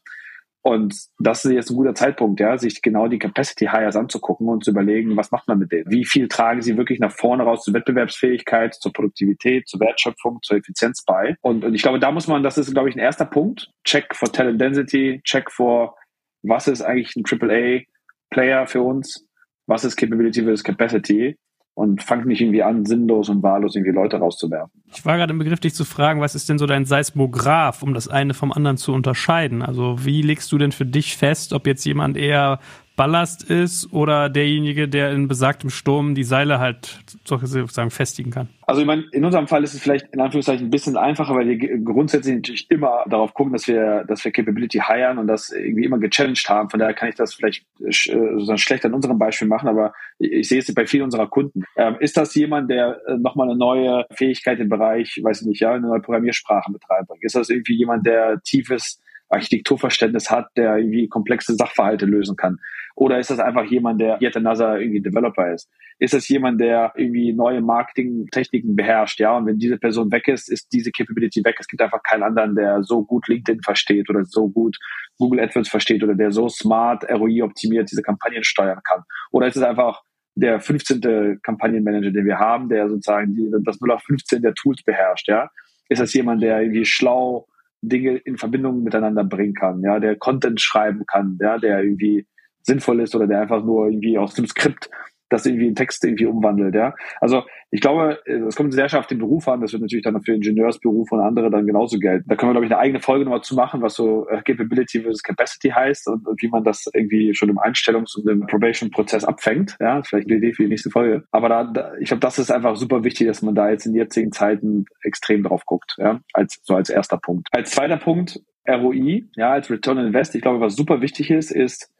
Und 0.66 0.96
das 1.20 1.44
ist 1.44 1.52
jetzt 1.52 1.70
ein 1.70 1.76
guter 1.76 1.94
Zeitpunkt, 1.94 2.40
ja, 2.40 2.58
sich 2.58 2.82
genau 2.82 3.06
die 3.06 3.20
Capacity 3.20 3.66
Hires 3.66 3.94
anzugucken 3.94 4.48
und 4.48 4.64
zu 4.64 4.72
überlegen, 4.72 5.16
was 5.16 5.30
macht 5.30 5.46
man 5.46 5.60
mit 5.60 5.70
denen? 5.70 5.88
Wie 5.88 6.04
viel 6.04 6.26
tragen 6.26 6.60
sie 6.60 6.76
wirklich 6.76 6.98
nach 6.98 7.12
vorne 7.12 7.44
raus 7.44 7.62
zur 7.62 7.72
Wettbewerbsfähigkeit, 7.72 8.74
zur 8.74 8.92
Produktivität, 8.92 9.68
zur 9.68 9.78
Wertschöpfung, 9.78 10.40
zur 10.42 10.56
Effizienz 10.56 11.04
bei? 11.04 11.36
Und, 11.40 11.64
und 11.64 11.72
ich 11.76 11.82
glaube, 11.82 12.00
da 12.00 12.10
muss 12.10 12.26
man, 12.26 12.42
das 12.42 12.58
ist, 12.58 12.72
glaube 12.72 12.88
ich, 12.88 12.96
ein 12.96 12.98
erster 12.98 13.26
Punkt. 13.26 13.70
Check 13.84 14.12
for 14.16 14.32
Talent 14.32 14.60
Density, 14.60 15.20
check 15.22 15.52
for, 15.52 15.94
was 16.42 16.66
ist 16.66 16.82
eigentlich 16.82 17.14
ein 17.14 17.22
AAA 17.24 17.82
Player 18.30 18.66
für 18.66 18.82
uns? 18.82 19.24
Was 19.68 19.84
ist 19.84 19.94
Capability 19.94 20.42
versus 20.42 20.64
Capacity? 20.64 21.38
Und 21.76 22.02
fangt 22.02 22.24
nicht 22.24 22.40
irgendwie 22.40 22.62
an, 22.62 22.86
sinnlos 22.86 23.28
und 23.28 23.42
wahllos 23.42 23.76
irgendwie 23.76 23.92
Leute 23.92 24.16
rauszuwerfen. 24.16 24.82
Ich 24.94 25.04
war 25.04 25.18
gerade 25.18 25.32
im 25.32 25.38
Begriff, 25.38 25.60
dich 25.60 25.74
zu 25.74 25.84
fragen, 25.84 26.22
was 26.22 26.34
ist 26.34 26.48
denn 26.48 26.58
so 26.58 26.64
dein 26.64 26.86
Seismograph, 26.86 27.82
um 27.82 27.92
das 27.92 28.08
eine 28.08 28.32
vom 28.32 28.50
anderen 28.50 28.78
zu 28.78 28.94
unterscheiden? 28.94 29.60
Also 29.60 30.02
wie 30.02 30.22
legst 30.22 30.50
du 30.50 30.56
denn 30.56 30.72
für 30.72 30.86
dich 30.86 31.18
fest, 31.18 31.52
ob 31.52 31.66
jetzt 31.66 31.84
jemand 31.84 32.16
eher 32.16 32.60
Ballast 32.96 33.48
ist 33.48 33.92
oder 33.92 34.30
derjenige, 34.30 34.88
der 34.88 35.12
in 35.12 35.28
besagtem 35.28 35.68
Sturm 35.68 36.14
die 36.14 36.24
Seile 36.24 36.58
halt 36.58 36.98
sozusagen 37.24 37.90
festigen 37.90 38.30
kann? 38.30 38.48
Also 38.66 38.80
ich 38.80 38.86
meine, 38.86 39.04
in 39.12 39.24
unserem 39.24 39.46
Fall 39.46 39.62
ist 39.62 39.74
es 39.74 39.80
vielleicht 39.80 40.12
in 40.12 40.20
Anführungszeichen 40.20 40.66
ein 40.66 40.70
bisschen 40.70 40.96
einfacher, 40.96 41.34
weil 41.34 41.46
wir 41.46 41.78
grundsätzlich 41.84 42.34
natürlich 42.34 42.70
immer 42.70 43.04
darauf 43.08 43.34
gucken, 43.34 43.52
dass 43.52 43.68
wir, 43.68 44.04
dass 44.08 44.24
wir 44.24 44.32
Capability 44.32 44.80
hiren 44.80 45.18
und 45.18 45.26
das 45.26 45.50
irgendwie 45.50 45.84
immer 45.84 45.98
gechallenged 45.98 46.48
haben. 46.48 46.70
Von 46.70 46.80
daher 46.80 46.94
kann 46.94 47.10
ich 47.10 47.14
das 47.14 47.34
vielleicht 47.34 47.64
äh, 47.80 47.92
sozusagen 47.92 48.58
schlecht 48.58 48.84
an 48.86 48.94
unserem 48.94 49.18
Beispiel 49.18 49.46
machen, 49.46 49.68
aber 49.68 49.92
ich, 50.18 50.48
sehe 50.48 50.58
es 50.58 50.74
bei 50.74 50.86
vielen 50.86 51.04
unserer 51.04 51.28
Kunden. 51.28 51.64
Ähm, 51.76 51.96
ist 52.00 52.16
das 52.16 52.34
jemand, 52.34 52.70
der 52.70 52.98
äh, 53.06 53.16
nochmal 53.18 53.48
eine 53.48 53.58
neue 53.58 54.06
Fähigkeit 54.10 54.58
im 54.58 54.70
Bereich, 54.70 55.20
weiß 55.22 55.42
ich 55.42 55.46
nicht, 55.46 55.60
ja, 55.60 55.72
eine 55.72 55.86
neue 55.86 56.00
Programmiersprache 56.00 56.72
mit? 56.72 56.82
Ist 57.20 57.36
das 57.36 57.50
irgendwie 57.50 57.76
jemand, 57.76 58.06
der 58.06 58.40
tiefes 58.42 59.00
Architekturverständnis 59.28 60.30
hat, 60.30 60.48
der 60.56 60.76
irgendwie 60.78 61.08
komplexe 61.08 61.54
Sachverhalte 61.54 62.06
lösen 62.06 62.36
kann? 62.36 62.58
Oder 62.96 63.18
ist 63.18 63.30
das 63.30 63.38
einfach 63.38 63.64
jemand, 63.64 64.00
der 64.00 64.18
yet 64.22 64.36
another 64.36 64.80
irgendwie 64.80 65.02
Developer 65.02 65.52
ist? 65.52 65.70
Ist 65.98 66.14
das 66.14 66.26
jemand, 66.28 66.60
der 66.60 66.92
irgendwie 66.96 67.34
neue 67.34 67.60
Marketingtechniken 67.60 68.74
beherrscht? 68.74 69.20
Ja, 69.20 69.36
und 69.36 69.46
wenn 69.46 69.58
diese 69.58 69.76
Person 69.76 70.10
weg 70.10 70.28
ist, 70.28 70.50
ist 70.50 70.72
diese 70.72 70.90
Capability 70.90 71.44
weg. 71.44 71.56
Es 71.60 71.68
gibt 71.68 71.82
einfach 71.82 72.02
keinen 72.02 72.22
anderen, 72.22 72.54
der 72.56 72.82
so 72.82 73.04
gut 73.04 73.28
LinkedIn 73.28 73.60
versteht 73.62 74.08
oder 74.08 74.24
so 74.24 74.48
gut 74.48 74.78
Google 75.18 75.40
AdWords 75.40 75.68
versteht 75.68 76.02
oder 76.02 76.14
der 76.14 76.32
so 76.32 76.48
smart 76.48 77.04
ROI 77.10 77.42
optimiert 77.42 77.90
diese 77.90 78.02
Kampagnen 78.02 78.42
steuern 78.44 78.80
kann. 78.82 79.02
Oder 79.30 79.46
ist 79.46 79.56
es 79.56 79.62
einfach 79.62 80.02
der 80.34 80.60
15. 80.60 81.40
Kampagnenmanager, 81.42 82.10
den 82.10 82.24
wir 82.24 82.38
haben, 82.38 82.70
der 82.70 82.88
sozusagen 82.88 83.36
das 83.62 83.78
0 83.78 83.90
auf 83.90 84.02
15 84.04 84.40
der 84.40 84.54
Tools 84.54 84.82
beherrscht, 84.82 85.28
ja? 85.28 85.50
Ist 85.90 86.00
das 86.00 86.14
jemand, 86.14 86.42
der 86.42 86.62
irgendwie 86.62 86.86
schlau 86.86 87.46
Dinge 87.82 88.16
in 88.16 88.38
Verbindung 88.38 88.82
miteinander 88.82 89.24
bringen 89.24 89.54
kann, 89.54 89.82
ja, 89.82 90.00
der 90.00 90.16
Content 90.16 90.60
schreiben 90.60 91.04
kann, 91.06 91.38
ja, 91.40 91.58
der 91.58 91.82
irgendwie 91.82 92.26
sinnvoll 92.66 93.00
ist 93.00 93.14
oder 93.14 93.26
der 93.26 93.40
einfach 93.40 93.64
nur 93.64 93.86
irgendwie 93.86 94.18
aus 94.18 94.34
dem 94.34 94.46
Skript 94.46 94.90
das 95.28 95.46
irgendwie 95.46 95.66
in 95.66 95.74
Text 95.74 96.04
irgendwie 96.04 96.26
umwandelt, 96.26 96.74
ja. 96.74 96.94
Also 97.20 97.42
ich 97.70 97.80
glaube, 97.80 98.20
es 98.26 98.54
kommt 98.54 98.72
sehr 98.72 98.88
scharf 98.88 99.00
auf 99.00 99.06
den 99.08 99.18
Beruf 99.18 99.48
an, 99.48 99.60
das 99.60 99.72
wird 99.72 99.82
natürlich 99.82 100.04
dann 100.04 100.22
für 100.22 100.34
Ingenieursberufe 100.34 101.14
und 101.16 101.20
andere 101.20 101.50
dann 101.50 101.66
genauso 101.66 101.98
gelten. 101.98 102.28
Da 102.28 102.36
können 102.36 102.50
wir, 102.50 102.54
glaube 102.54 102.66
ich, 102.66 102.72
eine 102.72 102.80
eigene 102.80 103.00
Folge 103.00 103.24
nochmal 103.24 103.42
zu 103.42 103.54
machen, 103.54 103.82
was 103.82 103.94
so 103.94 104.28
äh, 104.28 104.42
Capability 104.42 105.02
versus 105.02 105.22
Capacity 105.22 105.70
heißt 105.70 106.08
und, 106.08 106.26
und 106.26 106.40
wie 106.40 106.48
man 106.48 106.64
das 106.64 106.84
irgendwie 106.92 107.34
schon 107.34 107.48
im 107.48 107.58
Einstellungs- 107.58 108.16
und 108.16 108.28
im 108.28 108.46
Probation-Prozess 108.46 109.24
abfängt. 109.24 109.76
Ja, 109.80 110.02
vielleicht 110.02 110.28
eine 110.28 110.36
Idee 110.38 110.52
für 110.52 110.62
die 110.62 110.68
nächste 110.68 110.90
Folge. 110.90 111.24
Aber 111.32 111.48
da, 111.48 111.64
da 111.64 111.92
ich 112.00 112.08
glaube, 112.08 112.20
das 112.20 112.38
ist 112.38 112.50
einfach 112.50 112.76
super 112.76 113.02
wichtig, 113.02 113.26
dass 113.26 113.42
man 113.42 113.54
da 113.54 113.68
jetzt 113.68 113.86
in 113.86 113.94
jetzigen 113.94 114.32
Zeiten 114.32 114.84
extrem 115.02 115.42
drauf 115.42 115.64
guckt, 115.66 115.96
ja, 115.98 116.20
als 116.32 116.60
so 116.62 116.74
als 116.74 116.88
erster 116.88 117.18
Punkt. 117.18 117.48
Als 117.50 117.72
zweiter 117.72 117.96
Punkt 117.96 118.40
ROI, 118.68 119.24
ja, 119.36 119.52
als 119.52 119.70
Return 119.70 119.98
on 119.98 120.06
Invest. 120.06 120.34
Ich 120.34 120.42
glaube, 120.42 120.60
was 120.60 120.76
super 120.76 121.00
wichtig 121.00 121.30
ist, 121.30 121.50
ist 121.50 121.90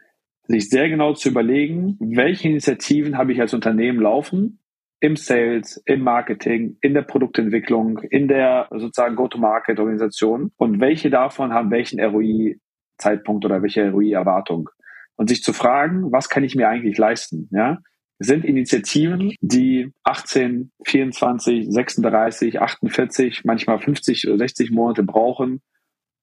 sich 0.49 0.69
sehr 0.69 0.89
genau 0.89 1.15
zu 1.15 1.29
überlegen, 1.29 1.97
welche 2.01 2.49
Initiativen 2.49 3.19
habe 3.19 3.33
ich 3.33 3.41
als 3.41 3.55
Unternehmen 3.55 4.01
laufen, 4.01 4.61
im 5.01 5.17
Sales, 5.17 5.83
im 5.85 6.03
Marketing, 6.03 6.79
in 6.81 6.95
der 6.95 7.03
Produktentwicklung, 7.03 7.99
in 7.99 8.29
der 8.29 8.69
sozusagen 8.71 9.17
Go-to-Market-Organisation 9.17 10.53
und 10.57 10.81
welche 10.81 11.11
davon 11.11 11.53
haben 11.53 11.71
welchen 11.71 12.01
ROI-Zeitpunkt 12.01 13.45
oder 13.45 13.63
welche 13.63 13.91
ROI-Erwartung. 13.91 14.71
Und 15.17 15.29
sich 15.29 15.43
zu 15.43 15.53
fragen, 15.53 16.13
was 16.13 16.29
kann 16.29 16.45
ich 16.45 16.55
mir 16.55 16.69
eigentlich 16.69 16.99
leisten? 16.99 17.49
Ja? 17.53 17.79
sind 18.19 18.45
Initiativen, 18.45 19.35
die 19.41 19.93
18, 20.05 20.73
24, 20.85 21.67
36, 21.69 22.61
48, 22.61 23.45
manchmal 23.45 23.79
50 23.79 24.29
oder 24.29 24.39
60 24.39 24.71
Monate 24.71 25.03
brauchen, 25.03 25.61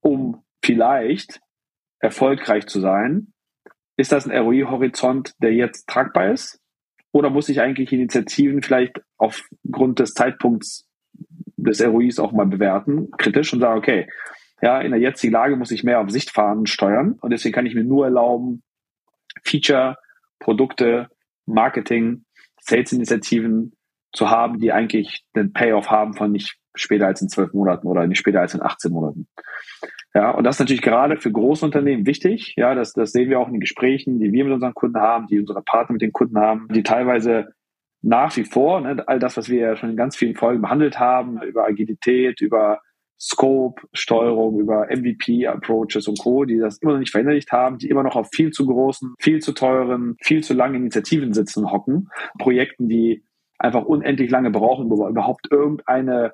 um 0.02 0.44
vielleicht 0.64 1.40
erfolgreich 2.00 2.66
zu 2.66 2.80
sein 2.80 3.33
ist 3.97 4.12
das 4.12 4.27
ein 4.27 4.38
ROI-Horizont, 4.38 5.34
der 5.39 5.53
jetzt 5.53 5.88
tragbar 5.88 6.32
ist? 6.32 6.60
Oder 7.12 7.29
muss 7.29 7.49
ich 7.49 7.62
eigentlich 7.62 7.93
Initiativen 7.93 8.62
vielleicht 8.62 9.01
aufgrund 9.17 9.99
des 9.99 10.13
Zeitpunkts 10.13 10.88
des 11.58 11.82
ROIs 11.82 12.19
auch 12.19 12.32
mal 12.32 12.47
bewerten, 12.47 13.12
kritisch 13.17 13.53
und 13.53 13.60
sagen, 13.60 13.77
okay, 13.77 14.08
ja, 14.62 14.82
in 14.82 14.91
der 14.91 14.99
jetzigen 14.99 15.34
Lage 15.34 15.56
muss 15.56 15.71
ich 15.71 15.84
mehr 15.84 15.99
auf 15.99 16.10
Sichtfahren 16.10 16.65
steuern 16.65 17.13
und 17.21 17.32
deswegen 17.32 17.53
kann 17.53 17.65
ich 17.65 17.75
mir 17.75 17.84
nur 17.84 18.06
erlauben, 18.06 18.63
Feature, 19.43 19.97
Produkte, 20.39 21.10
Marketing, 21.45 22.25
Sales-Initiativen 22.60 23.73
zu 24.13 24.29
haben, 24.29 24.60
die 24.60 24.71
eigentlich 24.71 25.25
den 25.36 25.53
Payoff 25.53 25.89
haben 25.89 26.13
von 26.13 26.32
nicht 26.32 26.58
später 26.75 27.08
als 27.08 27.21
in 27.21 27.29
zwölf 27.29 27.53
Monaten 27.53 27.88
oder 27.88 28.08
nicht 28.08 28.19
später 28.19 28.41
als 28.41 28.53
in 28.53 28.62
18 28.62 28.91
Monaten. 28.91 29.27
Ja, 30.15 30.32
und 30.32 30.43
das 30.43 30.56
ist 30.56 30.60
natürlich 30.60 30.84
gerade 30.84 31.17
für 31.17 31.32
Großunternehmen 31.32 32.06
wichtig. 32.06 32.54
Ja, 32.56 32.76
das, 32.76 32.93
das 32.93 33.12
sehen 33.12 33.30
wir 33.30 33.39
auch 33.39 33.47
in 33.47 33.54
den 33.54 33.60
Gesprächen, 33.60 34.19
die 34.19 34.32
wir 34.32 34.43
mit 34.43 34.54
unseren 34.54 34.76
Kunden 34.76 34.99
haben, 34.99 35.28
die 35.28 35.39
unsere 35.39 35.63
Partner 35.63 35.93
mit 35.93 36.02
den 36.02 36.13
Kunden 36.13 36.38
haben, 36.38 36.67
die 36.69 36.84
teilweise 36.84 37.54
nach 38.04 38.36
wie 38.38 38.43
vor, 38.43 38.82
ne, 38.82 39.04
all 39.08 39.17
das, 39.17 39.38
was 39.38 39.49
wir 39.49 39.60
ja 39.60 39.76
schon 39.76 39.89
in 39.89 39.95
ganz 39.95 40.15
vielen 40.15 40.36
Folgen 40.36 40.62
behandelt 40.62 40.99
haben, 40.99 41.41
über 41.41 41.65
Agilität, 41.65 42.41
über 42.41 42.82
Scope, 43.19 43.82
Steuerung, 43.93 44.60
über 44.60 44.88
MVP-Approaches 44.89 46.08
und 46.10 46.19
Co., 46.19 46.43
die 46.43 46.58
das 46.58 46.78
immer 46.80 46.93
noch 46.93 46.99
nicht 46.99 47.12
verinnerlicht 47.12 47.52
haben, 47.52 47.78
die 47.78 47.89
immer 47.89 48.04
noch 48.04 48.17
auf 48.17 48.28
viel 48.34 48.52
zu 48.52 48.65
großen, 48.65 49.15
viel 49.19 49.39
zu 49.39 49.54
teuren, 49.54 50.17
viel 50.21 50.43
zu 50.43 50.54
langen 50.54 50.76
Initiativen 50.76 51.34
sitzen 51.34 51.71
hocken. 51.71 52.10
Projekten, 52.38 52.89
die 52.89 53.23
einfach 53.58 53.86
unendlich 53.86 54.30
lange 54.30 54.52
brauchen, 54.52 54.91
um 54.91 55.10
überhaupt 55.10 55.47
irgendeine 55.49 56.34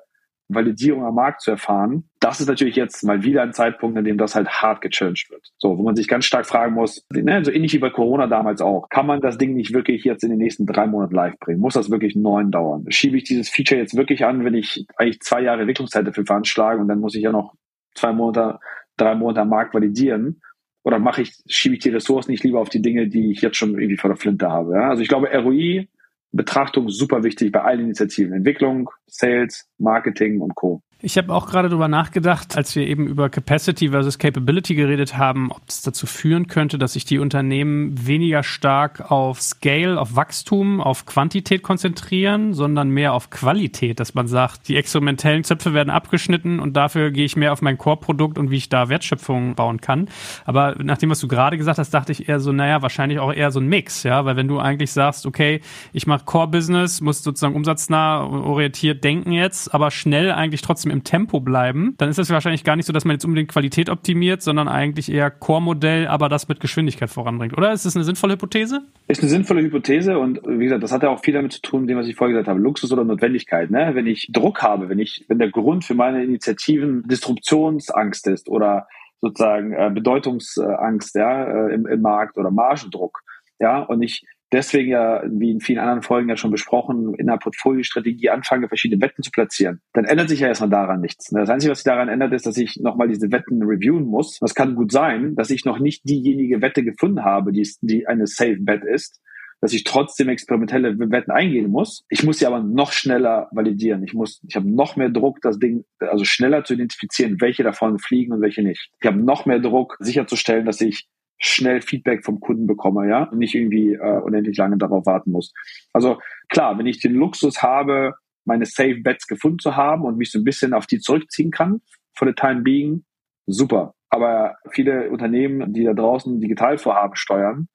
Validierung 0.54 1.04
am 1.04 1.14
Markt 1.14 1.42
zu 1.42 1.50
erfahren. 1.50 2.08
Das 2.20 2.40
ist 2.40 2.48
natürlich 2.48 2.76
jetzt 2.76 3.02
mal 3.04 3.22
wieder 3.22 3.42
ein 3.42 3.52
Zeitpunkt, 3.52 3.96
in 3.98 4.04
dem 4.04 4.18
das 4.18 4.34
halt 4.34 4.48
hart 4.48 4.80
gechallenged 4.80 5.30
wird. 5.30 5.50
So, 5.58 5.78
wo 5.78 5.82
man 5.82 5.96
sich 5.96 6.08
ganz 6.08 6.24
stark 6.24 6.46
fragen 6.46 6.74
muss, 6.74 7.06
ne, 7.12 7.44
so 7.44 7.50
ähnlich 7.50 7.72
wie 7.72 7.78
bei 7.78 7.90
Corona 7.90 8.26
damals 8.26 8.60
auch, 8.60 8.88
kann 8.88 9.06
man 9.06 9.20
das 9.20 9.38
Ding 9.38 9.54
nicht 9.54 9.72
wirklich 9.72 10.04
jetzt 10.04 10.22
in 10.24 10.30
den 10.30 10.38
nächsten 10.38 10.66
drei 10.66 10.86
Monaten 10.86 11.14
live 11.14 11.38
bringen? 11.38 11.60
Muss 11.60 11.74
das 11.74 11.90
wirklich 11.90 12.16
neun 12.16 12.50
dauern? 12.50 12.84
Schiebe 12.88 13.16
ich 13.16 13.24
dieses 13.24 13.48
Feature 13.48 13.80
jetzt 13.80 13.96
wirklich 13.96 14.24
an, 14.24 14.44
wenn 14.44 14.54
ich 14.54 14.86
eigentlich 14.96 15.20
zwei 15.20 15.42
Jahre 15.42 15.60
Entwicklungszeit 15.60 16.06
dafür 16.06 16.26
veranschlage 16.26 16.80
und 16.80 16.88
dann 16.88 17.00
muss 17.00 17.14
ich 17.14 17.22
ja 17.22 17.32
noch 17.32 17.54
zwei 17.94 18.12
Monate, 18.12 18.58
drei 18.96 19.14
Monate 19.14 19.42
am 19.42 19.48
Markt 19.48 19.74
validieren? 19.74 20.42
Oder 20.82 20.98
mache 20.98 21.22
ich, 21.22 21.34
schiebe 21.46 21.74
ich 21.74 21.82
die 21.82 21.90
Ressourcen 21.90 22.30
nicht 22.30 22.42
lieber 22.42 22.60
auf 22.60 22.70
die 22.70 22.80
Dinge, 22.80 23.08
die 23.08 23.30
ich 23.30 23.42
jetzt 23.42 23.56
schon 23.56 23.78
irgendwie 23.78 23.98
vor 23.98 24.08
der 24.08 24.16
Flinte 24.16 24.48
habe? 24.48 24.74
Ja? 24.74 24.88
Also 24.88 25.02
ich 25.02 25.08
glaube, 25.08 25.28
ROI 25.28 25.88
Betrachtung 26.32 26.88
super 26.88 27.24
wichtig 27.24 27.52
bei 27.52 27.62
allen 27.62 27.80
Initiativen. 27.80 28.32
Entwicklung, 28.32 28.90
Sales, 29.06 29.68
Marketing 29.78 30.40
und 30.40 30.54
Co. 30.54 30.82
Ich 31.02 31.16
habe 31.16 31.32
auch 31.32 31.46
gerade 31.46 31.70
darüber 31.70 31.88
nachgedacht, 31.88 32.58
als 32.58 32.76
wir 32.76 32.86
eben 32.86 33.06
über 33.06 33.30
Capacity 33.30 33.88
versus 33.88 34.18
Capability 34.18 34.74
geredet 34.74 35.16
haben, 35.16 35.50
ob 35.50 35.62
es 35.66 35.80
dazu 35.80 36.06
führen 36.06 36.46
könnte, 36.46 36.76
dass 36.76 36.92
sich 36.92 37.06
die 37.06 37.18
Unternehmen 37.18 38.06
weniger 38.06 38.42
stark 38.42 39.10
auf 39.10 39.40
Scale, 39.40 39.98
auf 39.98 40.14
Wachstum, 40.14 40.82
auf 40.82 41.06
Quantität 41.06 41.62
konzentrieren, 41.62 42.52
sondern 42.52 42.90
mehr 42.90 43.14
auf 43.14 43.30
Qualität, 43.30 43.98
dass 43.98 44.12
man 44.12 44.28
sagt, 44.28 44.68
die 44.68 44.76
experimentellen 44.76 45.42
Zöpfe 45.42 45.72
werden 45.72 45.88
abgeschnitten 45.88 46.60
und 46.60 46.76
dafür 46.76 47.10
gehe 47.12 47.24
ich 47.24 47.34
mehr 47.34 47.54
auf 47.54 47.62
mein 47.62 47.78
Core-Produkt 47.78 48.36
und 48.36 48.50
wie 48.50 48.56
ich 48.56 48.68
da 48.68 48.90
Wertschöpfung 48.90 49.54
bauen 49.54 49.80
kann. 49.80 50.06
Aber 50.44 50.74
nach 50.82 50.98
dem, 50.98 51.08
was 51.08 51.20
du 51.20 51.28
gerade 51.28 51.56
gesagt 51.56 51.78
hast, 51.78 51.94
dachte 51.94 52.12
ich 52.12 52.28
eher 52.28 52.40
so, 52.40 52.52
naja, 52.52 52.82
wahrscheinlich 52.82 53.20
auch 53.20 53.32
eher 53.32 53.50
so 53.52 53.60
ein 53.60 53.68
Mix, 53.68 54.02
ja, 54.02 54.26
weil 54.26 54.36
wenn 54.36 54.48
du 54.48 54.58
eigentlich 54.58 54.92
sagst, 54.92 55.24
okay, 55.24 55.62
ich 55.94 56.06
mache 56.06 56.26
Core-Business, 56.26 57.00
muss 57.00 57.22
sozusagen 57.22 57.54
umsatznah 57.54 58.22
orientiert 58.22 59.02
denken 59.02 59.32
jetzt, 59.32 59.72
aber 59.72 59.90
schnell 59.90 60.30
eigentlich 60.30 60.60
trotzdem 60.60 60.89
trotzdem 60.90 60.98
im 60.98 61.04
Tempo 61.04 61.40
bleiben, 61.40 61.94
dann 61.98 62.08
ist 62.08 62.18
es 62.18 62.30
wahrscheinlich 62.30 62.64
gar 62.64 62.76
nicht 62.76 62.86
so, 62.86 62.92
dass 62.92 63.04
man 63.04 63.14
jetzt 63.14 63.24
unbedingt 63.24 63.50
Qualität 63.50 63.88
optimiert, 63.88 64.42
sondern 64.42 64.68
eigentlich 64.68 65.10
eher 65.10 65.30
Core-Modell, 65.30 66.06
aber 66.06 66.28
das 66.28 66.48
mit 66.48 66.60
Geschwindigkeit 66.60 67.10
voranbringt. 67.10 67.56
Oder 67.56 67.72
ist 67.72 67.86
das 67.86 67.96
eine 67.96 68.04
sinnvolle 68.04 68.34
Hypothese? 68.34 68.82
Ist 69.08 69.22
eine 69.22 69.30
sinnvolle 69.30 69.62
Hypothese 69.62 70.18
und 70.18 70.40
wie 70.46 70.64
gesagt, 70.64 70.82
das 70.82 70.92
hat 70.92 71.02
ja 71.02 71.08
auch 71.08 71.22
viel 71.22 71.34
damit 71.34 71.52
zu 71.52 71.62
tun, 71.62 71.86
dem, 71.86 71.96
was 71.96 72.06
ich 72.06 72.16
vorher 72.16 72.34
gesagt 72.34 72.48
habe. 72.48 72.60
Luxus 72.60 72.92
oder 72.92 73.04
Notwendigkeit. 73.04 73.70
Ne? 73.70 73.90
Wenn 73.94 74.06
ich 74.06 74.28
Druck 74.32 74.62
habe, 74.62 74.88
wenn 74.88 74.98
ich, 74.98 75.24
wenn 75.28 75.38
der 75.38 75.50
Grund 75.50 75.84
für 75.84 75.94
meine 75.94 76.22
Initiativen 76.22 77.04
Disruptionsangst 77.06 78.26
ist 78.26 78.48
oder 78.48 78.86
sozusagen 79.20 79.72
äh, 79.72 79.90
Bedeutungsangst 79.92 81.14
ja, 81.14 81.44
äh, 81.44 81.74
im, 81.74 81.86
im 81.86 82.00
Markt 82.00 82.38
oder 82.38 82.50
Margendruck, 82.50 83.22
ja, 83.58 83.80
und 83.80 84.02
ich 84.02 84.24
deswegen 84.52 84.90
ja, 84.90 85.22
wie 85.26 85.50
in 85.50 85.60
vielen 85.60 85.78
anderen 85.78 86.02
Folgen 86.02 86.28
ja 86.28 86.36
schon 86.36 86.50
besprochen, 86.50 87.14
in 87.14 87.26
der 87.26 87.38
Portfoliostrategie 87.38 88.30
anfange, 88.30 88.68
verschiedene 88.68 89.00
Wetten 89.02 89.22
zu 89.22 89.30
platzieren, 89.30 89.80
dann 89.92 90.04
ändert 90.04 90.28
sich 90.28 90.40
ja 90.40 90.48
erstmal 90.48 90.70
daran 90.70 91.00
nichts. 91.00 91.30
Das 91.30 91.50
Einzige, 91.50 91.72
was 91.72 91.78
sich 91.78 91.84
daran 91.84 92.08
ändert, 92.08 92.32
ist, 92.32 92.46
dass 92.46 92.56
ich 92.56 92.76
nochmal 92.76 93.08
diese 93.08 93.30
Wetten 93.32 93.62
reviewen 93.62 94.04
muss. 94.04 94.38
Das 94.40 94.54
kann 94.54 94.74
gut 94.74 94.92
sein, 94.92 95.34
dass 95.34 95.50
ich 95.50 95.64
noch 95.64 95.78
nicht 95.78 96.08
diejenige 96.08 96.62
Wette 96.62 96.82
gefunden 96.82 97.24
habe, 97.24 97.52
die, 97.52 97.68
die 97.80 98.06
eine 98.06 98.26
Safe 98.26 98.58
Bet 98.60 98.84
ist, 98.84 99.20
dass 99.60 99.72
ich 99.72 99.84
trotzdem 99.84 100.28
experimentelle 100.28 100.98
Wetten 100.98 101.30
eingehen 101.30 101.70
muss. 101.70 102.04
Ich 102.08 102.24
muss 102.24 102.38
sie 102.38 102.46
aber 102.46 102.62
noch 102.62 102.92
schneller 102.92 103.48
validieren. 103.52 104.02
Ich 104.04 104.14
muss, 104.14 104.42
ich 104.48 104.56
habe 104.56 104.70
noch 104.70 104.96
mehr 104.96 105.10
Druck, 105.10 105.40
das 105.42 105.58
Ding 105.58 105.84
also 105.98 106.24
schneller 106.24 106.64
zu 106.64 106.74
identifizieren, 106.74 107.40
welche 107.40 107.62
davon 107.62 107.98
fliegen 107.98 108.32
und 108.32 108.40
welche 108.40 108.62
nicht. 108.62 108.90
Ich 109.00 109.06
habe 109.06 109.22
noch 109.22 109.46
mehr 109.46 109.58
Druck, 109.58 109.96
sicherzustellen, 110.00 110.64
dass 110.64 110.80
ich 110.80 111.08
schnell 111.40 111.80
Feedback 111.80 112.24
vom 112.24 112.38
Kunden 112.38 112.66
bekomme, 112.66 113.08
ja, 113.08 113.24
und 113.24 113.38
nicht 113.38 113.54
irgendwie 113.54 113.94
äh, 113.94 114.20
unendlich 114.20 114.56
lange 114.56 114.76
darauf 114.76 115.06
warten 115.06 115.32
muss. 115.32 115.52
Also 115.92 116.20
klar, 116.48 116.78
wenn 116.78 116.86
ich 116.86 117.00
den 117.00 117.14
Luxus 117.14 117.62
habe, 117.62 118.14
meine 118.44 118.66
Safe 118.66 119.00
Bets 119.00 119.26
gefunden 119.26 119.58
zu 119.58 119.76
haben 119.76 120.04
und 120.04 120.18
mich 120.18 120.30
so 120.30 120.38
ein 120.38 120.44
bisschen 120.44 120.74
auf 120.74 120.86
die 120.86 120.98
zurückziehen 120.98 121.50
kann, 121.50 121.80
for 122.14 122.28
the 122.28 122.34
time 122.34 122.60
being, 122.60 123.04
super. 123.46 123.94
Aber 124.10 124.56
viele 124.70 125.10
Unternehmen, 125.10 125.72
die 125.72 125.84
da 125.84 125.94
draußen 125.94 126.40
Digitalvorhaben 126.40 127.16
steuern, 127.16 127.68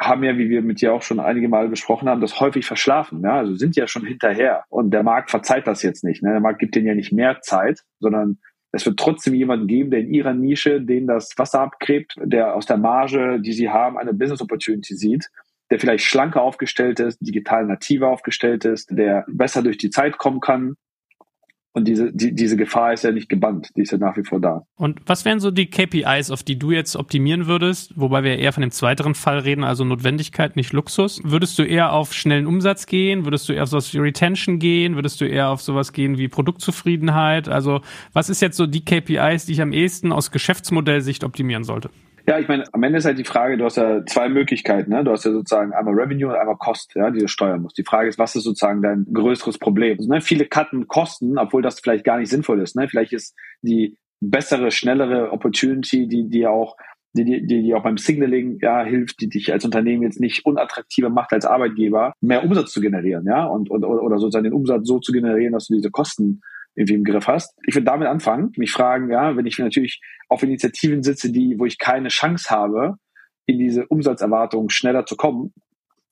haben 0.00 0.22
ja, 0.22 0.38
wie 0.38 0.48
wir 0.48 0.62
mit 0.62 0.80
dir 0.80 0.92
auch 0.92 1.02
schon 1.02 1.18
einige 1.18 1.48
Male 1.48 1.68
besprochen 1.68 2.08
haben, 2.08 2.20
das 2.20 2.40
häufig 2.40 2.66
verschlafen. 2.66 3.22
Ja? 3.22 3.38
Also 3.38 3.56
sind 3.56 3.76
ja 3.76 3.88
schon 3.88 4.06
hinterher. 4.06 4.64
Und 4.68 4.92
der 4.92 5.02
Markt 5.02 5.30
verzeiht 5.30 5.66
das 5.66 5.82
jetzt 5.82 6.04
nicht. 6.04 6.22
Ne? 6.22 6.30
Der 6.30 6.40
Markt 6.40 6.60
gibt 6.60 6.74
denen 6.76 6.86
ja 6.86 6.94
nicht 6.94 7.12
mehr 7.12 7.40
Zeit, 7.42 7.82
sondern 7.98 8.38
es 8.78 8.86
wird 8.86 8.98
trotzdem 8.98 9.34
jemanden 9.34 9.66
geben, 9.66 9.90
der 9.90 10.00
in 10.00 10.12
ihrer 10.12 10.34
Nische 10.34 10.80
denen 10.80 11.06
das 11.06 11.30
Wasser 11.36 11.60
abgräbt, 11.60 12.14
der 12.22 12.54
aus 12.54 12.66
der 12.66 12.78
Marge, 12.78 13.40
die 13.40 13.52
sie 13.52 13.68
haben, 13.68 13.98
eine 13.98 14.14
Business 14.14 14.40
Opportunity 14.40 14.94
sieht, 14.94 15.28
der 15.70 15.78
vielleicht 15.78 16.04
schlanker 16.04 16.42
aufgestellt 16.42 17.00
ist, 17.00 17.18
digital 17.20 17.66
nativer 17.66 18.08
aufgestellt 18.08 18.64
ist, 18.64 18.90
der 18.90 19.24
besser 19.28 19.62
durch 19.62 19.78
die 19.78 19.90
Zeit 19.90 20.16
kommen 20.18 20.40
kann 20.40 20.76
und 21.72 21.86
diese, 21.86 22.12
die, 22.12 22.34
diese 22.34 22.56
Gefahr 22.56 22.92
ist 22.92 23.04
ja 23.04 23.12
nicht 23.12 23.28
gebannt, 23.28 23.68
die 23.76 23.82
ist 23.82 23.92
ja 23.92 23.98
nach 23.98 24.16
wie 24.16 24.24
vor 24.24 24.40
da. 24.40 24.62
Und 24.76 25.00
was 25.06 25.24
wären 25.24 25.38
so 25.38 25.50
die 25.50 25.70
KPIs, 25.70 26.30
auf 26.30 26.42
die 26.42 26.58
du 26.58 26.70
jetzt 26.70 26.96
optimieren 26.96 27.46
würdest, 27.46 27.92
wobei 27.94 28.24
wir 28.24 28.38
eher 28.38 28.52
von 28.52 28.62
dem 28.62 28.70
zweiteren 28.70 29.14
Fall 29.14 29.38
reden, 29.40 29.64
also 29.64 29.84
Notwendigkeit, 29.84 30.56
nicht 30.56 30.72
Luxus? 30.72 31.20
Würdest 31.24 31.58
du 31.58 31.62
eher 31.62 31.92
auf 31.92 32.14
schnellen 32.14 32.46
Umsatz 32.46 32.86
gehen? 32.86 33.24
Würdest 33.24 33.48
du 33.48 33.52
eher 33.52 33.64
auf 33.64 33.68
sowas 33.68 33.92
wie 33.92 33.98
Retention 33.98 34.58
gehen? 34.58 34.94
Würdest 34.94 35.20
du 35.20 35.26
eher 35.26 35.50
auf 35.50 35.60
sowas 35.60 35.92
gehen 35.92 36.18
wie 36.18 36.28
Produktzufriedenheit? 36.28 37.48
Also 37.48 37.82
was 38.12 38.30
ist 38.30 38.40
jetzt 38.40 38.56
so 38.56 38.66
die 38.66 38.84
KPIs, 38.84 39.46
die 39.46 39.52
ich 39.52 39.60
am 39.60 39.72
ehesten 39.72 40.10
aus 40.10 40.30
Geschäftsmodellsicht 40.30 41.22
optimieren 41.22 41.64
sollte? 41.64 41.90
Ja, 42.28 42.38
ich 42.38 42.46
meine, 42.46 42.64
am 42.74 42.82
Ende 42.82 42.98
ist 42.98 43.06
halt 43.06 43.18
die 43.18 43.24
Frage, 43.24 43.56
du 43.56 43.64
hast 43.64 43.78
ja 43.78 44.04
zwei 44.04 44.28
Möglichkeiten. 44.28 44.90
Ne? 44.90 45.02
Du 45.02 45.12
hast 45.12 45.24
ja 45.24 45.32
sozusagen 45.32 45.72
einmal 45.72 45.94
Revenue 45.94 46.28
und 46.28 46.38
einmal 46.38 46.58
Cost, 46.58 46.92
ja, 46.94 47.10
die 47.10 47.20
du 47.20 47.26
steuern 47.26 47.62
musst. 47.62 47.78
Die 47.78 47.84
Frage 47.84 48.10
ist, 48.10 48.18
was 48.18 48.36
ist 48.36 48.44
sozusagen 48.44 48.82
dein 48.82 49.06
größeres 49.10 49.56
Problem? 49.56 49.96
Also, 49.96 50.12
ne, 50.12 50.20
viele 50.20 50.44
cutten 50.44 50.88
Kosten, 50.88 51.38
obwohl 51.38 51.62
das 51.62 51.80
vielleicht 51.80 52.04
gar 52.04 52.18
nicht 52.18 52.28
sinnvoll 52.28 52.60
ist. 52.60 52.76
Ne? 52.76 52.86
Vielleicht 52.86 53.14
ist 53.14 53.34
die 53.62 53.96
bessere, 54.20 54.70
schnellere 54.70 55.32
Opportunity, 55.32 56.06
die, 56.06 56.28
die 56.28 56.46
auch 56.46 56.76
die, 57.14 57.24
die, 57.24 57.62
die 57.62 57.74
auch 57.74 57.82
beim 57.82 57.96
Signaling 57.96 58.58
ja 58.60 58.84
hilft, 58.84 59.22
die 59.22 59.30
dich 59.30 59.50
als 59.50 59.64
Unternehmen 59.64 60.02
jetzt 60.02 60.20
nicht 60.20 60.44
unattraktiver 60.44 61.08
macht 61.08 61.32
als 61.32 61.46
Arbeitgeber, 61.46 62.12
mehr 62.20 62.44
Umsatz 62.44 62.72
zu 62.72 62.82
generieren, 62.82 63.24
ja, 63.26 63.46
und, 63.46 63.70
und 63.70 63.86
oder 63.86 64.18
sozusagen 64.18 64.44
den 64.44 64.52
Umsatz 64.52 64.86
so 64.86 64.98
zu 64.98 65.12
generieren, 65.12 65.54
dass 65.54 65.68
du 65.68 65.74
diese 65.74 65.90
Kosten 65.90 66.42
irgendwie 66.78 66.94
im 66.94 67.04
Griff 67.04 67.26
hast. 67.26 67.58
Ich 67.66 67.74
würde 67.74 67.86
damit 67.86 68.06
anfangen, 68.06 68.52
mich 68.56 68.70
fragen, 68.70 69.10
ja, 69.10 69.36
wenn 69.36 69.46
ich 69.46 69.58
natürlich 69.58 70.00
auf 70.28 70.42
Initiativen 70.42 71.02
sitze, 71.02 71.32
die, 71.32 71.56
wo 71.58 71.64
ich 71.64 71.78
keine 71.78 72.08
Chance 72.08 72.50
habe, 72.50 72.94
in 73.46 73.58
diese 73.58 73.86
Umsatzerwartung 73.88 74.68
schneller 74.70 75.04
zu 75.04 75.16
kommen, 75.16 75.52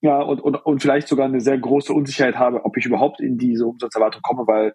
ja, 0.01 0.21
und, 0.21 0.41
und, 0.41 0.57
und 0.57 0.83
vielleicht 0.83 1.09
sogar 1.09 1.27
eine 1.27 1.41
sehr 1.41 1.59
große 1.59 1.93
Unsicherheit 1.93 2.37
habe, 2.37 2.65
ob 2.65 2.77
ich 2.77 2.85
überhaupt 2.85 3.21
in 3.21 3.39
diese 3.39 3.67
Umsatzerwartung 3.67 4.23
komme, 4.23 4.47
weil 4.47 4.75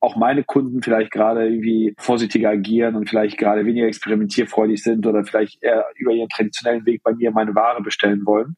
auch 0.00 0.16
meine 0.16 0.44
Kunden 0.44 0.82
vielleicht 0.82 1.10
gerade 1.10 1.48
irgendwie 1.48 1.94
vorsichtiger 1.98 2.50
agieren 2.50 2.94
und 2.94 3.08
vielleicht 3.08 3.36
gerade 3.36 3.66
weniger 3.66 3.86
experimentierfreudig 3.86 4.82
sind 4.82 5.06
oder 5.06 5.24
vielleicht 5.24 5.62
eher 5.62 5.86
über 5.96 6.12
ihren 6.12 6.28
traditionellen 6.28 6.86
Weg 6.86 7.02
bei 7.02 7.14
mir 7.14 7.32
meine 7.32 7.54
Ware 7.54 7.82
bestellen 7.82 8.24
wollen. 8.24 8.56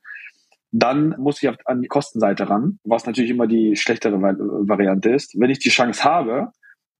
Dann 0.70 1.14
muss 1.18 1.42
ich 1.42 1.50
an 1.66 1.82
die 1.82 1.88
Kostenseite 1.88 2.48
ran, 2.48 2.78
was 2.84 3.06
natürlich 3.06 3.30
immer 3.30 3.46
die 3.46 3.74
schlechtere 3.76 4.20
Variante 4.20 5.10
ist. 5.10 5.38
Wenn 5.38 5.50
ich 5.50 5.60
die 5.60 5.70
Chance 5.70 6.04
habe, 6.04 6.50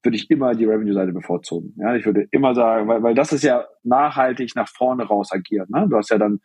würde 0.04 0.16
ich 0.16 0.30
immer 0.30 0.54
die 0.54 0.64
Revenue-Seite 0.64 1.12
bevorzugen. 1.12 1.74
Ja, 1.78 1.94
ich 1.96 2.04
würde 2.04 2.26
immer 2.30 2.54
sagen, 2.54 2.88
weil, 2.88 3.02
weil 3.02 3.14
das 3.14 3.32
ist 3.32 3.42
ja 3.42 3.64
nachhaltig 3.82 4.54
nach 4.54 4.68
vorne 4.68 5.04
raus 5.04 5.32
agiert. 5.32 5.70
Ne? 5.70 5.86
Du 5.88 5.96
hast 5.96 6.10
ja 6.10 6.18
dann 6.18 6.40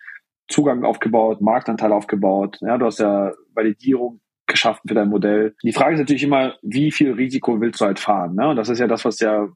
Zugang 0.48 0.84
aufgebaut, 0.84 1.42
Marktanteil 1.42 1.92
aufgebaut, 1.92 2.58
ja, 2.62 2.78
du 2.78 2.86
hast 2.86 3.00
ja 3.00 3.34
Validierung 3.54 4.20
geschaffen 4.48 4.88
für 4.88 4.96
dein 4.96 5.10
Modell. 5.10 5.56
Die 5.64 5.74
Frage 5.74 5.94
ist 5.94 6.00
natürlich 6.00 6.24
immer, 6.24 6.56
wie 6.64 6.92
viel 6.92 7.12
Risiko 7.14 7.62
willst 7.62 7.82
du 7.82 7.86
halt 7.86 8.00
fahren? 8.00 8.36
Ne? 8.36 8.50
Und 8.50 8.56
das 8.56 8.70
ist 8.70 8.80
ja 8.80 8.88
das, 8.88 9.06
was 9.06 9.20
ja 9.20 9.48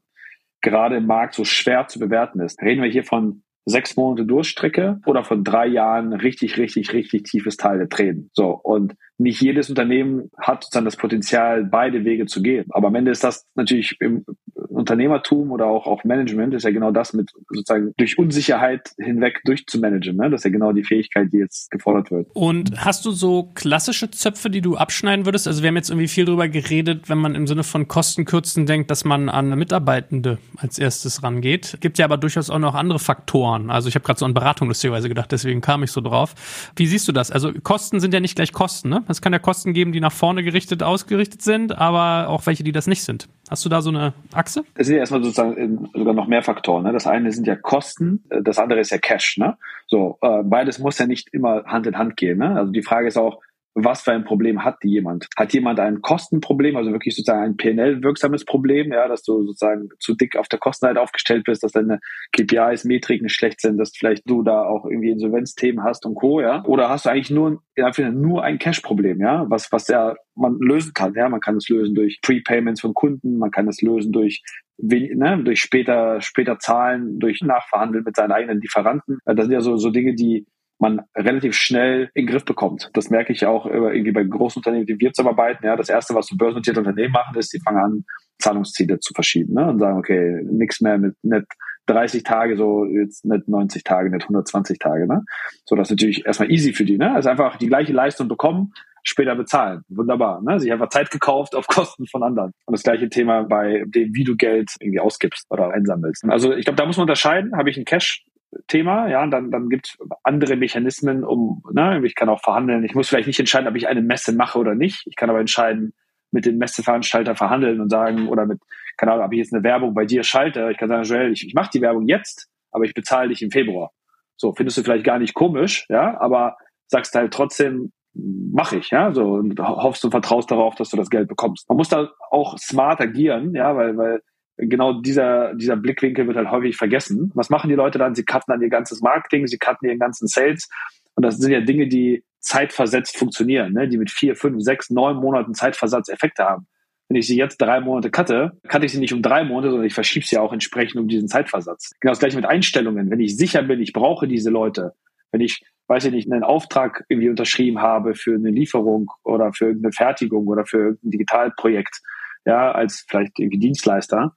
gerade 0.60 0.96
im 0.96 1.06
Markt 1.06 1.34
so 1.34 1.44
schwer 1.44 1.88
zu 1.88 1.98
bewerten 1.98 2.40
ist. 2.40 2.62
Reden 2.62 2.82
wir 2.82 2.90
hier 2.90 3.04
von 3.04 3.42
sechs 3.66 3.96
Monate 3.96 4.26
Durchstrecke 4.26 5.00
oder 5.06 5.24
von 5.24 5.42
drei 5.42 5.66
Jahren 5.66 6.12
richtig, 6.12 6.58
richtig, 6.58 6.92
richtig 6.92 7.24
tiefes 7.24 7.56
Teil 7.56 7.78
der 7.78 7.88
Tränen. 7.88 8.30
So. 8.34 8.50
Und 8.50 8.94
nicht 9.16 9.40
jedes 9.40 9.70
Unternehmen 9.70 10.30
hat 10.38 10.66
dann 10.72 10.84
das 10.84 10.96
Potenzial, 10.96 11.64
beide 11.64 12.04
Wege 12.04 12.26
zu 12.26 12.42
gehen. 12.42 12.66
Aber 12.70 12.88
am 12.88 12.94
Ende 12.94 13.10
ist 13.10 13.24
das 13.24 13.46
natürlich 13.54 13.96
im, 14.00 14.24
Unternehmertum 14.68 15.50
oder 15.50 15.66
auch, 15.66 15.86
auch 15.86 16.04
Management 16.04 16.54
ist 16.54 16.64
ja 16.64 16.70
genau 16.70 16.90
das 16.90 17.12
mit 17.12 17.32
sozusagen 17.48 17.94
durch 17.96 18.18
Unsicherheit 18.18 18.90
hinweg 18.98 19.42
durchzumanagen. 19.44 20.16
Ne? 20.16 20.30
Das 20.30 20.40
ist 20.40 20.44
ja 20.44 20.50
genau 20.50 20.72
die 20.72 20.84
Fähigkeit, 20.84 21.32
die 21.32 21.38
jetzt 21.38 21.70
gefordert 21.70 22.10
wird. 22.10 22.28
Und 22.34 22.84
hast 22.84 23.04
du 23.04 23.10
so 23.10 23.50
klassische 23.54 24.10
Zöpfe, 24.10 24.50
die 24.50 24.60
du 24.60 24.76
abschneiden 24.76 25.26
würdest? 25.26 25.46
Also 25.46 25.62
wir 25.62 25.68
haben 25.68 25.76
jetzt 25.76 25.90
irgendwie 25.90 26.08
viel 26.08 26.24
darüber 26.24 26.48
geredet, 26.48 27.08
wenn 27.08 27.18
man 27.18 27.34
im 27.34 27.46
Sinne 27.46 27.64
von 27.64 27.88
Kostenkürzen 27.88 28.66
denkt, 28.66 28.90
dass 28.90 29.04
man 29.04 29.28
an 29.28 29.50
Mitarbeitende 29.58 30.38
als 30.56 30.78
erstes 30.78 31.22
rangeht. 31.22 31.78
Gibt 31.80 31.98
ja 31.98 32.04
aber 32.04 32.16
durchaus 32.16 32.50
auch 32.50 32.58
noch 32.58 32.74
andere 32.74 32.98
Faktoren. 32.98 33.70
Also 33.70 33.88
ich 33.88 33.94
habe 33.94 34.04
gerade 34.04 34.18
so 34.18 34.24
an 34.24 34.34
Beratung 34.34 34.68
lustigerweise 34.68 35.08
gedacht, 35.08 35.32
deswegen 35.32 35.60
kam 35.60 35.82
ich 35.82 35.90
so 35.90 36.00
drauf. 36.00 36.34
Wie 36.76 36.86
siehst 36.86 37.08
du 37.08 37.12
das? 37.12 37.30
Also 37.30 37.52
Kosten 37.52 38.00
sind 38.00 38.14
ja 38.14 38.20
nicht 38.20 38.36
gleich 38.36 38.52
Kosten. 38.52 38.88
Ne? 38.88 39.02
Es 39.08 39.20
kann 39.20 39.32
ja 39.32 39.38
Kosten 39.38 39.72
geben, 39.72 39.92
die 39.92 40.00
nach 40.00 40.12
vorne 40.12 40.42
gerichtet 40.42 40.82
ausgerichtet 40.82 41.42
sind, 41.42 41.76
aber 41.76 42.28
auch 42.28 42.46
welche, 42.46 42.64
die 42.64 42.72
das 42.72 42.86
nicht 42.86 43.02
sind. 43.02 43.28
Hast 43.50 43.64
du 43.64 43.68
da 43.68 43.82
so 43.82 43.90
eine 43.90 44.14
Achse? 44.32 44.53
Es 44.74 44.86
sind 44.86 44.94
ja 44.94 45.00
erstmal 45.00 45.22
sozusagen 45.22 45.88
sogar 45.94 46.14
noch 46.14 46.26
mehr 46.26 46.42
Faktoren. 46.42 46.84
Ne? 46.84 46.92
Das 46.92 47.06
eine 47.06 47.32
sind 47.32 47.46
ja 47.46 47.56
Kosten, 47.56 48.24
äh, 48.30 48.42
das 48.42 48.58
andere 48.58 48.80
ist 48.80 48.90
ja 48.90 48.98
Cash. 48.98 49.38
Ne? 49.38 49.56
So, 49.86 50.18
äh, 50.22 50.42
beides 50.42 50.78
muss 50.78 50.98
ja 50.98 51.06
nicht 51.06 51.32
immer 51.32 51.64
Hand 51.64 51.86
in 51.86 51.98
Hand 51.98 52.16
gehen. 52.16 52.38
Ne? 52.38 52.56
Also 52.56 52.72
die 52.72 52.82
Frage 52.82 53.08
ist 53.08 53.16
auch, 53.16 53.40
was 53.74 54.02
für 54.02 54.12
ein 54.12 54.24
Problem 54.24 54.64
hat 54.64 54.76
jemand? 54.84 55.26
Hat 55.36 55.52
jemand 55.52 55.80
ein 55.80 56.00
Kostenproblem, 56.00 56.76
also 56.76 56.92
wirklich 56.92 57.16
sozusagen 57.16 57.42
ein 57.42 57.56
PNL-wirksames 57.56 58.44
Problem, 58.44 58.92
ja, 58.92 59.08
dass 59.08 59.22
du 59.22 59.44
sozusagen 59.44 59.88
zu 59.98 60.14
dick 60.14 60.36
auf 60.36 60.48
der 60.48 60.60
Kostenseite 60.60 61.00
aufgestellt 61.00 61.44
bist, 61.44 61.62
dass 61.62 61.72
deine 61.72 61.98
KPIs, 62.32 62.84
Metriken 62.84 63.28
schlecht 63.28 63.60
sind, 63.60 63.78
dass 63.78 63.92
vielleicht 63.96 64.28
du 64.28 64.42
da 64.42 64.62
auch 64.62 64.84
irgendwie 64.86 65.10
Insolvenzthemen 65.10 65.84
hast 65.84 66.06
und 66.06 66.14
Co., 66.14 66.40
ja? 66.40 66.64
Oder 66.64 66.88
hast 66.88 67.06
du 67.06 67.10
eigentlich 67.10 67.30
nur, 67.30 67.62
nur 67.76 68.44
ein 68.44 68.58
Cash-Problem, 68.58 69.20
ja, 69.20 69.44
was, 69.48 69.72
was 69.72 69.88
ja 69.88 70.14
man 70.36 70.56
lösen 70.60 70.92
kann, 70.94 71.14
ja? 71.14 71.28
Man 71.28 71.40
kann 71.40 71.56
es 71.56 71.68
lösen 71.68 71.94
durch 71.94 72.20
Prepayments 72.22 72.80
von 72.80 72.94
Kunden, 72.94 73.38
man 73.38 73.50
kann 73.50 73.66
es 73.68 73.82
lösen 73.82 74.12
durch 74.12 74.42
ne, 74.78 75.40
durch 75.44 75.60
später, 75.60 76.20
später 76.20 76.58
Zahlen, 76.58 77.18
durch 77.18 77.42
Nachverhandeln 77.42 78.04
mit 78.04 78.16
seinen 78.16 78.32
eigenen 78.32 78.60
Lieferanten. 78.60 79.18
Das 79.24 79.46
sind 79.46 79.52
ja 79.52 79.60
so, 79.60 79.76
so 79.76 79.90
Dinge, 79.90 80.14
die 80.14 80.46
man 80.78 81.02
relativ 81.14 81.54
schnell 81.54 82.10
in 82.14 82.26
den 82.26 82.32
Griff 82.32 82.44
bekommt. 82.44 82.90
Das 82.94 83.10
merke 83.10 83.32
ich 83.32 83.46
auch 83.46 83.66
irgendwie 83.66 84.12
bei 84.12 84.24
großen 84.24 84.60
Unternehmen, 84.60 84.86
die 84.86 84.98
wir 84.98 85.12
zusammenarbeiten. 85.12 85.64
Ja, 85.64 85.76
das 85.76 85.88
erste, 85.88 86.14
was 86.14 86.26
so 86.26 86.36
börsennotierte 86.36 86.80
Unternehmen 86.80 87.12
machen, 87.12 87.38
ist, 87.38 87.52
die 87.52 87.60
fangen 87.60 87.78
an, 87.78 88.04
Zahlungsziele 88.38 88.98
zu 88.98 89.14
verschieben 89.14 89.54
ne? 89.54 89.68
und 89.68 89.78
sagen, 89.78 89.98
okay, 89.98 90.42
nichts 90.44 90.80
mehr 90.80 90.98
mit 90.98 91.14
net 91.22 91.46
30 91.86 92.22
Tage, 92.22 92.56
so 92.56 92.84
jetzt 92.84 93.24
nicht 93.24 93.48
90 93.48 93.84
Tage, 93.84 94.10
nicht 94.10 94.24
120 94.24 94.78
Tage. 94.78 95.06
Ne? 95.06 95.22
So, 95.64 95.76
das 95.76 95.88
ist 95.88 95.92
natürlich 95.92 96.26
erstmal 96.26 96.50
easy 96.50 96.72
für 96.72 96.84
die. 96.84 96.98
Ne? 96.98 97.12
Also 97.14 97.28
einfach 97.28 97.56
die 97.56 97.68
gleiche 97.68 97.92
Leistung 97.92 98.26
bekommen, 98.26 98.72
später 99.02 99.36
bezahlen. 99.36 99.82
Wunderbar. 99.88 100.42
Ne? 100.42 100.58
Sich 100.58 100.72
einfach 100.72 100.88
Zeit 100.88 101.10
gekauft 101.10 101.54
auf 101.54 101.66
Kosten 101.66 102.06
von 102.06 102.22
anderen. 102.22 102.52
Und 102.64 102.72
das 102.72 102.82
gleiche 102.82 103.08
Thema 103.08 103.42
bei 103.42 103.84
dem, 103.86 104.14
wie 104.14 104.24
du 104.24 104.34
Geld 104.36 104.70
irgendwie 104.80 105.00
ausgibst 105.00 105.46
oder 105.50 105.70
einsammelst. 105.70 106.24
Also 106.28 106.54
ich 106.54 106.64
glaube, 106.64 106.78
da 106.78 106.86
muss 106.86 106.96
man 106.96 107.04
unterscheiden. 107.04 107.56
Habe 107.56 107.70
ich 107.70 107.76
einen 107.76 107.84
Cash 107.84 108.24
Thema, 108.68 109.08
ja, 109.08 109.26
dann, 109.26 109.50
dann 109.50 109.68
gibt 109.68 109.86
es 109.86 109.98
andere 110.22 110.56
Mechanismen, 110.56 111.24
um, 111.24 111.62
ne, 111.72 112.00
ich 112.04 112.14
kann 112.14 112.28
auch 112.28 112.40
verhandeln. 112.42 112.84
Ich 112.84 112.94
muss 112.94 113.08
vielleicht 113.08 113.26
nicht 113.26 113.40
entscheiden, 113.40 113.68
ob 113.68 113.76
ich 113.76 113.88
eine 113.88 114.02
Messe 114.02 114.34
mache 114.34 114.58
oder 114.58 114.74
nicht. 114.74 115.06
Ich 115.06 115.16
kann 115.16 115.30
aber 115.30 115.40
entscheiden, 115.40 115.92
mit 116.30 116.46
dem 116.46 116.58
Messeveranstalter 116.58 117.36
verhandeln 117.36 117.80
und 117.80 117.90
sagen, 117.90 118.28
oder 118.28 118.44
mit, 118.44 118.60
keine 118.96 119.12
Ahnung, 119.12 119.26
ob 119.26 119.32
ich 119.32 119.38
jetzt 119.38 119.54
eine 119.54 119.62
Werbung 119.62 119.94
bei 119.94 120.04
dir 120.04 120.24
schalte. 120.24 120.68
Ich 120.70 120.78
kann 120.78 120.88
sagen, 120.88 121.04
Joel, 121.04 121.32
ich, 121.32 121.46
ich 121.46 121.54
mache 121.54 121.70
die 121.72 121.80
Werbung 121.80 122.08
jetzt, 122.08 122.48
aber 122.72 122.84
ich 122.84 122.94
bezahle 122.94 123.28
dich 123.28 123.40
im 123.42 123.50
Februar. 123.50 123.92
So, 124.36 124.52
findest 124.52 124.76
du 124.76 124.82
vielleicht 124.82 125.04
gar 125.04 125.18
nicht 125.18 125.34
komisch, 125.34 125.86
ja, 125.88 126.20
aber 126.20 126.56
sagst 126.88 127.14
halt 127.14 127.32
trotzdem, 127.32 127.92
mache 128.14 128.76
ich, 128.76 128.90
ja, 128.90 129.12
so 129.12 129.32
und 129.34 129.58
hoffst 129.60 130.04
und 130.04 130.10
vertraust 130.10 130.50
darauf, 130.50 130.74
dass 130.74 130.90
du 130.90 130.96
das 130.96 131.10
Geld 131.10 131.28
bekommst. 131.28 131.68
Man 131.68 131.76
muss 131.76 131.88
da 131.88 132.10
auch 132.30 132.58
smart 132.58 133.00
agieren, 133.00 133.54
ja, 133.54 133.76
weil, 133.76 133.96
weil 133.96 134.20
genau 134.56 135.00
dieser, 135.00 135.54
dieser 135.54 135.76
Blickwinkel 135.76 136.26
wird 136.26 136.36
halt 136.36 136.50
häufig 136.50 136.76
vergessen. 136.76 137.32
Was 137.34 137.50
machen 137.50 137.68
die 137.68 137.74
Leute 137.74 137.98
dann? 137.98 138.14
Sie 138.14 138.24
cutten 138.24 138.52
dann 138.52 138.62
ihr 138.62 138.68
ganzes 138.68 139.00
Marketing, 139.00 139.46
sie 139.46 139.58
cutten 139.58 139.88
ihren 139.88 139.98
ganzen 139.98 140.26
Sales. 140.28 140.68
Und 141.14 141.24
das 141.24 141.38
sind 141.38 141.52
ja 141.52 141.60
Dinge, 141.60 141.88
die 141.88 142.24
zeitversetzt 142.40 143.16
funktionieren, 143.16 143.72
ne? 143.72 143.88
die 143.88 143.98
mit 143.98 144.10
vier, 144.10 144.36
fünf, 144.36 144.62
sechs, 144.62 144.90
neun 144.90 145.16
Monaten 145.16 145.54
Zeitversatz 145.54 146.08
Effekte 146.08 146.44
haben. 146.44 146.66
Wenn 147.08 147.16
ich 147.16 147.26
sie 147.26 147.36
jetzt 147.36 147.58
drei 147.58 147.80
Monate 147.80 148.10
cutte, 148.10 148.52
cutte 148.68 148.86
ich 148.86 148.92
sie 148.92 148.98
nicht 148.98 149.12
um 149.12 149.22
drei 149.22 149.44
Monate, 149.44 149.70
sondern 149.70 149.86
ich 149.86 149.94
verschiebe 149.94 150.24
sie 150.24 150.38
auch 150.38 150.52
entsprechend 150.52 151.00
um 151.00 151.08
diesen 151.08 151.28
Zeitversatz. 151.28 151.92
Genau 152.00 152.12
das 152.12 152.18
gleiche 152.18 152.36
mit 152.36 152.46
Einstellungen. 152.46 153.10
Wenn 153.10 153.20
ich 153.20 153.36
sicher 153.36 153.62
bin, 153.62 153.80
ich 153.80 153.92
brauche 153.92 154.26
diese 154.26 154.50
Leute, 154.50 154.92
wenn 155.30 155.40
ich, 155.40 155.62
weiß 155.86 156.06
ich 156.06 156.12
nicht, 156.12 156.30
einen 156.30 156.44
Auftrag 156.44 157.04
irgendwie 157.08 157.28
unterschrieben 157.28 157.80
habe 157.80 158.14
für 158.14 158.34
eine 158.34 158.50
Lieferung 158.50 159.10
oder 159.22 159.52
für 159.52 159.66
irgendeine 159.66 159.92
Fertigung 159.92 160.46
oder 160.46 160.64
für 160.64 160.78
irgendein 160.78 161.10
Digitalprojekt, 161.10 162.00
ja, 162.46 162.72
als 162.72 163.04
vielleicht 163.08 163.38
irgendwie 163.38 163.58
Dienstleister, 163.58 164.34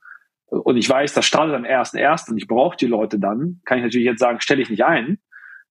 und 0.50 0.78
ich 0.78 0.90
weiß, 0.90 1.14
das 1.14 1.26
startet 1.26 1.56
am 1.56 1.64
1.1. 1.64 2.32
und 2.32 2.38
ich 2.38 2.48
brauche 2.48 2.78
die 2.78 2.88
Leute 2.88 3.20
dann, 3.20 3.62
kann 3.66 3.80
ich 3.80 3.84
natürlich 3.84 4.06
jetzt 4.06 4.20
sagen, 4.20 4.40
stelle 4.40 4.62
ich 4.62 4.70
nicht 4.70 4.86
ein. 4.86 5.20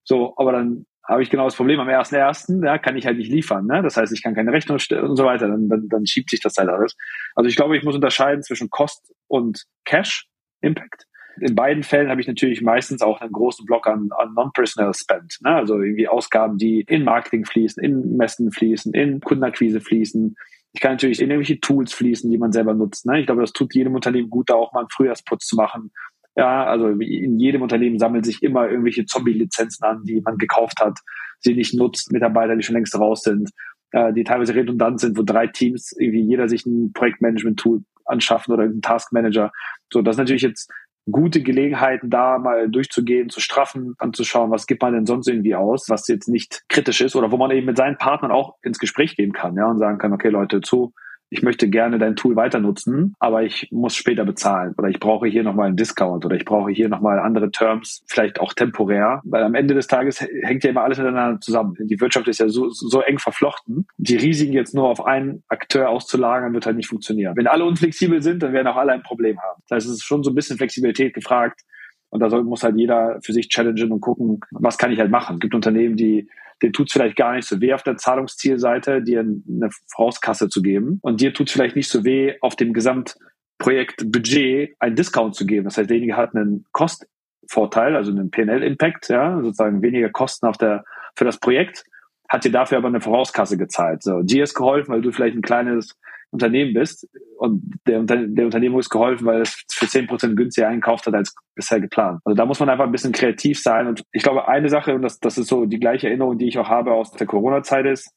So, 0.04 0.34
aber 0.36 0.52
dann 0.52 0.86
habe 1.08 1.22
ich 1.22 1.30
genau 1.30 1.44
das 1.44 1.56
Problem 1.56 1.80
am 1.80 1.88
1.1., 1.88 2.64
ja, 2.64 2.78
kann 2.78 2.96
ich 2.96 3.06
halt 3.06 3.16
nicht 3.16 3.30
liefern. 3.30 3.66
Ne? 3.66 3.82
Das 3.82 3.96
heißt, 3.96 4.12
ich 4.12 4.22
kann 4.22 4.34
keine 4.34 4.52
Rechnung 4.52 4.78
stellen 4.78 5.04
und 5.04 5.16
so 5.16 5.24
weiter. 5.24 5.48
Dann, 5.48 5.68
dann, 5.68 5.88
dann 5.88 6.06
schiebt 6.06 6.30
sich 6.30 6.40
das 6.40 6.56
halt 6.56 6.68
alles. 6.68 6.96
Also 7.34 7.48
ich 7.48 7.56
glaube, 7.56 7.76
ich 7.76 7.84
muss 7.84 7.94
unterscheiden 7.94 8.42
zwischen 8.42 8.70
Cost 8.70 9.12
und 9.28 9.64
Cash 9.84 10.28
Impact. 10.60 11.06
In 11.40 11.54
beiden 11.54 11.82
Fällen 11.82 12.08
habe 12.08 12.20
ich 12.20 12.26
natürlich 12.26 12.62
meistens 12.62 13.02
auch 13.02 13.20
einen 13.20 13.32
großen 13.32 13.66
Block 13.66 13.86
an, 13.86 14.08
an 14.16 14.32
Non-Personal 14.34 14.94
Spend. 14.94 15.36
Ne? 15.42 15.54
Also 15.54 15.80
irgendwie 15.80 16.08
Ausgaben, 16.08 16.56
die 16.56 16.80
in 16.88 17.04
Marketing 17.04 17.44
fließen, 17.44 17.82
in 17.82 18.16
Messen 18.16 18.50
fließen, 18.50 18.92
in 18.94 19.20
Kundenakquise 19.20 19.80
fließen, 19.80 20.34
ich 20.76 20.80
kann 20.82 20.92
natürlich 20.92 21.22
in 21.22 21.30
irgendwelche 21.30 21.58
Tools 21.58 21.94
fließen, 21.94 22.30
die 22.30 22.36
man 22.36 22.52
selber 22.52 22.74
nutzt. 22.74 23.06
Ne? 23.06 23.20
Ich 23.20 23.24
glaube, 23.24 23.40
das 23.40 23.54
tut 23.54 23.74
jedem 23.74 23.94
Unternehmen 23.94 24.28
gut, 24.28 24.50
da 24.50 24.56
auch 24.56 24.74
mal 24.74 24.80
einen 24.80 24.90
Frühjahrsputz 24.90 25.46
zu 25.46 25.56
machen. 25.56 25.90
Ja, 26.36 26.66
also 26.66 26.88
in 26.88 27.38
jedem 27.38 27.62
Unternehmen 27.62 27.98
sammeln 27.98 28.22
sich 28.22 28.42
immer 28.42 28.68
irgendwelche 28.68 29.06
Zombie-Lizenzen 29.06 29.86
an, 29.86 30.04
die 30.04 30.20
man 30.20 30.36
gekauft 30.36 30.78
hat, 30.80 30.98
sie 31.40 31.54
nicht 31.54 31.72
nutzt, 31.72 32.12
Mitarbeiter, 32.12 32.56
die 32.56 32.62
schon 32.62 32.74
längst 32.74 32.94
raus 32.94 33.22
sind, 33.22 33.48
äh, 33.92 34.12
die 34.12 34.22
teilweise 34.22 34.54
redundant 34.54 35.00
sind, 35.00 35.16
wo 35.16 35.22
drei 35.22 35.46
Teams 35.46 35.92
irgendwie 35.98 36.20
jeder 36.20 36.46
sich 36.46 36.66
ein 36.66 36.92
Projektmanagement-Tool 36.92 37.80
anschaffen 38.04 38.52
oder 38.52 38.64
einen 38.64 38.82
Taskmanager. 38.82 39.52
So, 39.90 40.02
das 40.02 40.16
ist 40.16 40.18
natürlich 40.18 40.42
jetzt 40.42 40.70
gute 41.10 41.42
Gelegenheiten, 41.42 42.10
da 42.10 42.38
mal 42.38 42.68
durchzugehen, 42.68 43.30
zu 43.30 43.40
straffen, 43.40 43.94
anzuschauen, 43.98 44.50
was 44.50 44.66
gibt 44.66 44.82
man 44.82 44.92
denn 44.92 45.06
sonst 45.06 45.28
irgendwie 45.28 45.54
aus, 45.54 45.88
was 45.88 46.08
jetzt 46.08 46.28
nicht 46.28 46.64
kritisch 46.68 47.00
ist 47.00 47.14
oder 47.14 47.30
wo 47.30 47.36
man 47.36 47.50
eben 47.52 47.66
mit 47.66 47.76
seinen 47.76 47.96
Partnern 47.96 48.32
auch 48.32 48.56
ins 48.62 48.78
Gespräch 48.78 49.16
gehen 49.16 49.32
kann, 49.32 49.54
ja, 49.56 49.66
und 49.66 49.78
sagen 49.78 49.98
kann, 49.98 50.12
okay, 50.12 50.28
Leute, 50.28 50.60
zu, 50.60 50.92
ich 51.28 51.42
möchte 51.42 51.68
gerne 51.68 51.98
dein 51.98 52.16
Tool 52.16 52.36
weiter 52.36 52.60
nutzen, 52.60 53.14
aber 53.18 53.42
ich 53.42 53.68
muss 53.72 53.96
später 53.96 54.24
bezahlen 54.24 54.74
oder 54.78 54.88
ich 54.88 55.00
brauche 55.00 55.26
hier 55.26 55.42
nochmal 55.42 55.66
einen 55.66 55.76
Discount 55.76 56.24
oder 56.24 56.36
ich 56.36 56.44
brauche 56.44 56.70
hier 56.70 56.88
nochmal 56.88 57.18
andere 57.18 57.50
Terms, 57.50 58.04
vielleicht 58.06 58.40
auch 58.40 58.52
temporär, 58.52 59.20
weil 59.24 59.42
am 59.42 59.54
Ende 59.54 59.74
des 59.74 59.86
Tages 59.86 60.20
hängt 60.20 60.64
ja 60.64 60.70
immer 60.70 60.82
alles 60.82 60.98
miteinander 60.98 61.40
zusammen. 61.40 61.74
Die 61.80 62.00
Wirtschaft 62.00 62.28
ist 62.28 62.38
ja 62.38 62.48
so, 62.48 62.70
so 62.70 63.00
eng 63.00 63.18
verflochten. 63.18 63.86
Die 63.96 64.16
Risiken 64.16 64.52
jetzt 64.52 64.74
nur 64.74 64.88
auf 64.88 65.04
einen 65.04 65.42
Akteur 65.48 65.88
auszulagern, 65.88 66.54
wird 66.54 66.66
halt 66.66 66.76
nicht 66.76 66.88
funktionieren. 66.88 67.36
Wenn 67.36 67.46
alle 67.46 67.64
unflexibel 67.64 68.22
sind, 68.22 68.42
dann 68.42 68.52
werden 68.52 68.68
auch 68.68 68.76
alle 68.76 68.92
ein 68.92 69.02
Problem 69.02 69.38
haben. 69.40 69.62
Das 69.68 69.76
heißt, 69.76 69.86
es 69.86 69.92
ist 69.94 70.04
schon 70.04 70.22
so 70.22 70.30
ein 70.30 70.34
bisschen 70.34 70.56
Flexibilität 70.56 71.14
gefragt. 71.14 71.62
Und 72.08 72.20
da 72.20 72.30
soll, 72.30 72.44
muss 72.44 72.62
halt 72.62 72.76
jeder 72.76 73.18
für 73.20 73.32
sich 73.32 73.48
challengen 73.48 73.90
und 73.90 74.00
gucken, 74.00 74.40
was 74.52 74.78
kann 74.78 74.92
ich 74.92 75.00
halt 75.00 75.10
machen. 75.10 75.34
Es 75.36 75.40
gibt 75.40 75.54
Unternehmen, 75.54 75.96
die 75.96 76.28
den 76.62 76.72
tut 76.72 76.88
es 76.88 76.92
vielleicht 76.92 77.16
gar 77.16 77.34
nicht 77.34 77.46
so 77.46 77.60
weh 77.60 77.74
auf 77.74 77.82
der 77.82 77.96
Zahlungszielseite, 77.96 79.02
dir 79.02 79.20
eine 79.20 79.68
Vorauskasse 79.94 80.48
zu 80.48 80.62
geben. 80.62 80.98
Und 81.02 81.20
dir 81.20 81.34
tut 81.34 81.48
es 81.48 81.52
vielleicht 81.52 81.76
nicht 81.76 81.90
so 81.90 82.04
weh, 82.04 82.34
auf 82.40 82.56
dem 82.56 82.72
Gesamtprojektbudget 82.72 84.76
einen 84.78 84.96
Discount 84.96 85.34
zu 85.34 85.46
geben. 85.46 85.64
Das 85.64 85.76
heißt, 85.76 85.90
derjenige 85.90 86.16
hat 86.16 86.34
einen 86.34 86.64
Kostvorteil, 86.72 87.96
also 87.96 88.10
einen 88.10 88.30
PNL-Impact, 88.30 89.10
ja, 89.10 89.40
sozusagen 89.42 89.82
weniger 89.82 90.08
Kosten 90.08 90.46
auf 90.46 90.56
der, 90.56 90.84
für 91.14 91.24
das 91.24 91.38
Projekt, 91.38 91.84
hat 92.28 92.44
dir 92.44 92.52
dafür 92.52 92.78
aber 92.78 92.88
eine 92.88 93.00
Vorauskasse 93.00 93.56
gezahlt. 93.56 94.02
So, 94.02 94.22
dir 94.22 94.44
ist 94.44 94.54
geholfen, 94.54 94.92
weil 94.92 95.02
du 95.02 95.12
vielleicht 95.12 95.36
ein 95.36 95.42
kleines 95.42 95.96
Unternehmen 96.30 96.74
bist 96.74 97.08
und 97.38 97.62
der, 97.86 98.02
der 98.02 98.44
Unternehmung 98.44 98.80
ist 98.80 98.90
geholfen, 98.90 99.26
weil 99.26 99.42
es 99.42 99.64
für 99.70 99.86
zehn 99.86 100.06
Prozent 100.06 100.36
günstiger 100.36 100.68
einkauft 100.68 101.06
hat 101.06 101.14
als 101.14 101.34
bisher 101.54 101.80
geplant. 101.80 102.20
Also 102.24 102.36
da 102.36 102.44
muss 102.44 102.60
man 102.60 102.68
einfach 102.68 102.84
ein 102.84 102.92
bisschen 102.92 103.12
kreativ 103.12 103.60
sein. 103.60 103.86
Und 103.86 104.02
ich 104.12 104.22
glaube, 104.22 104.48
eine 104.48 104.68
Sache, 104.68 104.94
und 104.94 105.02
das, 105.02 105.18
das 105.20 105.38
ist 105.38 105.48
so 105.48 105.66
die 105.66 105.80
gleiche 105.80 106.08
Erinnerung, 106.08 106.38
die 106.38 106.48
ich 106.48 106.58
auch 106.58 106.68
habe 106.68 106.92
aus 106.92 107.12
der 107.12 107.26
Corona-Zeit 107.26 107.86
ist, 107.86 108.10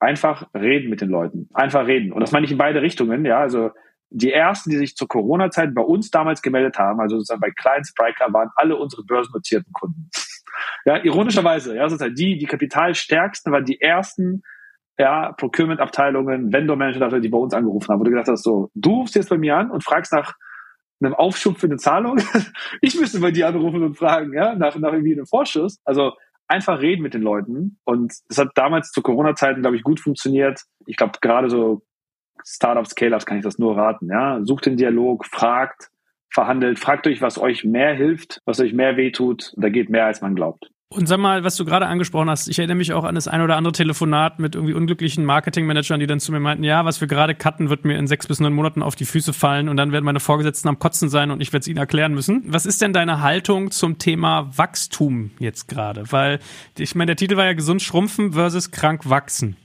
einfach 0.00 0.48
reden 0.54 0.90
mit 0.90 1.00
den 1.00 1.10
Leuten. 1.10 1.48
Einfach 1.54 1.86
reden. 1.86 2.12
Und 2.12 2.20
das 2.20 2.32
meine 2.32 2.46
ich 2.46 2.52
in 2.52 2.58
beide 2.58 2.82
Richtungen, 2.82 3.24
ja. 3.24 3.38
Also 3.38 3.70
die 4.10 4.32
ersten, 4.32 4.70
die 4.70 4.76
sich 4.76 4.96
zur 4.96 5.08
Corona-Zeit 5.08 5.74
bei 5.74 5.82
uns 5.82 6.10
damals 6.10 6.42
gemeldet 6.42 6.78
haben, 6.78 7.00
also 7.00 7.16
sozusagen 7.16 7.40
bei 7.40 7.50
Client 7.50 7.86
Spriker, 7.86 8.32
waren 8.32 8.50
alle 8.56 8.76
unsere 8.76 9.04
börsennotierten 9.04 9.72
Kunden. 9.72 10.10
Ja, 10.84 11.02
ironischerweise, 11.02 11.74
ja, 11.76 11.88
sozusagen 11.88 12.14
die, 12.14 12.36
die 12.38 12.46
kapitalstärksten 12.46 13.52
waren 13.52 13.64
die 13.64 13.80
ersten, 13.80 14.42
ja, 14.98 15.32
Procurement-Abteilungen, 15.32 16.52
Vendor-Manager, 16.52 17.20
die 17.20 17.28
bei 17.28 17.38
uns 17.38 17.54
angerufen 17.54 17.88
haben, 17.88 18.00
wo 18.00 18.04
du 18.04 18.10
gedacht 18.10 18.28
hast, 18.28 18.44
so, 18.44 18.70
du 18.74 19.00
rufst 19.00 19.14
jetzt 19.14 19.30
bei 19.30 19.38
mir 19.38 19.56
an 19.56 19.70
und 19.70 19.84
fragst 19.84 20.12
nach 20.12 20.34
einem 21.02 21.14
Aufschub 21.14 21.58
für 21.58 21.66
eine 21.66 21.76
Zahlung. 21.76 22.20
ich 22.80 22.98
müsste 22.98 23.20
bei 23.20 23.30
dir 23.30 23.48
anrufen 23.48 23.82
und 23.82 23.96
fragen, 23.96 24.32
ja, 24.34 24.54
nach, 24.54 24.76
nach 24.76 24.92
irgendwie 24.92 25.12
einem 25.12 25.26
Vorschuss. 25.26 25.78
Also 25.84 26.12
einfach 26.46 26.80
reden 26.80 27.02
mit 27.02 27.14
den 27.14 27.22
Leuten. 27.22 27.78
Und 27.84 28.12
das 28.28 28.38
hat 28.38 28.50
damals 28.54 28.90
zu 28.90 29.02
Corona-Zeiten, 29.02 29.62
glaube 29.62 29.76
ich, 29.76 29.82
gut 29.82 30.00
funktioniert. 30.00 30.60
Ich 30.86 30.96
glaube, 30.96 31.18
gerade 31.20 31.48
so 31.48 31.82
Startups, 32.44 32.90
Scale-Ups 32.90 33.26
kann 33.26 33.38
ich 33.38 33.44
das 33.44 33.58
nur 33.58 33.76
raten. 33.76 34.08
Ja, 34.08 34.40
sucht 34.44 34.66
den 34.66 34.76
Dialog, 34.76 35.26
fragt, 35.26 35.90
verhandelt, 36.30 36.78
fragt 36.78 37.06
euch, 37.06 37.20
was 37.20 37.38
euch 37.38 37.64
mehr 37.64 37.94
hilft, 37.94 38.40
was 38.44 38.60
euch 38.60 38.72
mehr 38.72 38.96
wehtut. 38.96 39.52
Da 39.56 39.68
geht 39.68 39.90
mehr, 39.90 40.06
als 40.06 40.20
man 40.20 40.34
glaubt. 40.34 40.70
Und 40.92 41.06
sag 41.06 41.18
mal, 41.18 41.42
was 41.42 41.56
du 41.56 41.64
gerade 41.64 41.86
angesprochen 41.86 42.28
hast, 42.28 42.48
ich 42.48 42.58
erinnere 42.58 42.76
mich 42.76 42.92
auch 42.92 43.04
an 43.04 43.14
das 43.14 43.26
ein 43.26 43.40
oder 43.40 43.56
andere 43.56 43.72
Telefonat 43.72 44.38
mit 44.38 44.54
irgendwie 44.54 44.74
unglücklichen 44.74 45.24
Marketingmanagern, 45.24 45.98
die 46.00 46.06
dann 46.06 46.20
zu 46.20 46.32
mir 46.32 46.40
meinten, 46.40 46.64
ja, 46.64 46.84
was 46.84 47.00
wir 47.00 47.08
gerade 47.08 47.34
cutten, 47.34 47.70
wird 47.70 47.86
mir 47.86 47.96
in 47.96 48.06
sechs 48.06 48.26
bis 48.26 48.40
neun 48.40 48.52
Monaten 48.52 48.82
auf 48.82 48.94
die 48.94 49.06
Füße 49.06 49.32
fallen 49.32 49.70
und 49.70 49.78
dann 49.78 49.92
werden 49.92 50.04
meine 50.04 50.20
Vorgesetzten 50.20 50.68
am 50.68 50.78
Kotzen 50.78 51.08
sein 51.08 51.30
und 51.30 51.40
ich 51.40 51.50
werde 51.52 51.62
es 51.62 51.68
ihnen 51.68 51.78
erklären 51.78 52.12
müssen. 52.12 52.42
Was 52.46 52.66
ist 52.66 52.82
denn 52.82 52.92
deine 52.92 53.22
Haltung 53.22 53.70
zum 53.70 53.96
Thema 53.96 54.50
Wachstum 54.54 55.30
jetzt 55.38 55.66
gerade? 55.66 56.12
Weil, 56.12 56.40
ich 56.76 56.94
meine, 56.94 57.06
der 57.06 57.16
Titel 57.16 57.36
war 57.36 57.46
ja 57.46 57.54
gesund 57.54 57.80
schrumpfen 57.80 58.34
versus 58.34 58.70
krank 58.70 59.08
wachsen 59.08 59.56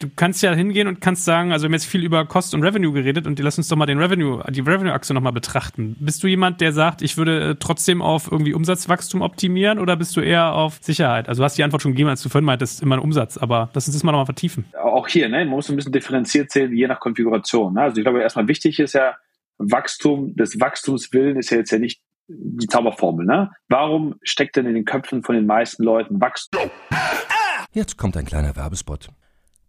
du 0.00 0.08
kannst 0.16 0.42
ja 0.42 0.52
hingehen 0.54 0.88
und 0.88 1.00
kannst 1.00 1.24
sagen, 1.24 1.52
also 1.52 1.64
wir 1.64 1.68
haben 1.68 1.74
jetzt 1.74 1.86
viel 1.86 2.02
über 2.02 2.24
Cost 2.24 2.54
und 2.54 2.62
Revenue 2.62 2.92
geredet 2.92 3.26
und 3.26 3.38
lass 3.38 3.58
uns 3.58 3.68
doch 3.68 3.76
mal 3.76 3.86
den 3.86 3.98
Revenue, 3.98 4.42
die 4.50 4.60
Revenue-Achse 4.60 5.14
nochmal 5.14 5.32
betrachten. 5.32 5.96
Bist 6.00 6.22
du 6.22 6.26
jemand, 6.26 6.60
der 6.60 6.72
sagt, 6.72 7.02
ich 7.02 7.16
würde 7.16 7.50
äh, 7.50 7.56
trotzdem 7.58 8.02
auf 8.02 8.30
irgendwie 8.32 8.54
Umsatzwachstum 8.54 9.20
optimieren 9.20 9.78
oder 9.78 9.96
bist 9.96 10.16
du 10.16 10.20
eher 10.20 10.54
auf 10.54 10.78
Sicherheit? 10.80 11.28
Also 11.28 11.40
du 11.40 11.44
hast 11.44 11.58
die 11.58 11.62
Antwort 11.62 11.82
schon 11.82 11.92
gegeben, 11.92 12.08
als 12.08 12.22
du 12.22 12.28
vorhin 12.28 12.46
meintest, 12.46 12.82
immer 12.82 12.96
ein 12.96 13.02
Umsatz, 13.02 13.36
aber 13.36 13.70
lass 13.74 13.86
uns 13.86 13.94
das 13.94 14.02
mal 14.02 14.12
nochmal 14.12 14.26
vertiefen. 14.26 14.64
Auch 14.82 15.06
hier, 15.06 15.28
ne, 15.28 15.38
man 15.38 15.48
muss 15.48 15.68
ein 15.68 15.76
bisschen 15.76 15.92
differenziert 15.92 16.50
sehen, 16.50 16.74
je 16.74 16.86
nach 16.86 16.98
Konfiguration. 16.98 17.74
Ne? 17.74 17.82
Also 17.82 17.98
ich 17.98 18.04
glaube, 18.04 18.20
erstmal 18.20 18.48
wichtig 18.48 18.80
ist 18.80 18.94
ja, 18.94 19.16
Wachstum, 19.58 20.34
des 20.36 20.58
Wachstumswillen 20.58 21.36
ist 21.36 21.50
ja 21.50 21.58
jetzt 21.58 21.70
ja 21.70 21.78
nicht 21.78 22.00
die 22.28 22.66
Zauberformel. 22.66 23.26
Ne? 23.26 23.50
Warum 23.68 24.14
steckt 24.22 24.56
denn 24.56 24.64
in 24.64 24.74
den 24.74 24.86
Köpfen 24.86 25.22
von 25.22 25.34
den 25.34 25.44
meisten 25.44 25.82
Leuten 25.82 26.18
Wachstum? 26.18 26.70
Jetzt 27.72 27.98
kommt 27.98 28.16
ein 28.16 28.24
kleiner 28.24 28.56
Werbespot. 28.56 29.10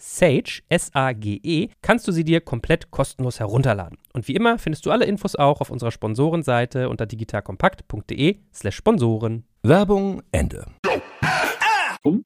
Sage, 0.00 0.62
S-A-G-E, 0.68 1.68
kannst 1.82 2.08
du 2.08 2.12
sie 2.12 2.24
dir 2.24 2.40
komplett 2.40 2.90
kostenlos 2.90 3.38
herunterladen. 3.38 3.98
Und 4.14 4.26
wie 4.28 4.34
immer 4.34 4.58
findest 4.58 4.86
du 4.86 4.90
alle 4.90 5.04
Infos 5.04 5.36
auch 5.36 5.60
auf 5.60 5.70
unserer 5.70 5.90
Sponsorenseite 5.90 6.88
unter 6.88 7.04
digitalkompakt.de 7.06 8.38
slash 8.52 8.76
Sponsoren. 8.76 9.44
Werbung 9.62 10.22
Ende. 10.32 10.64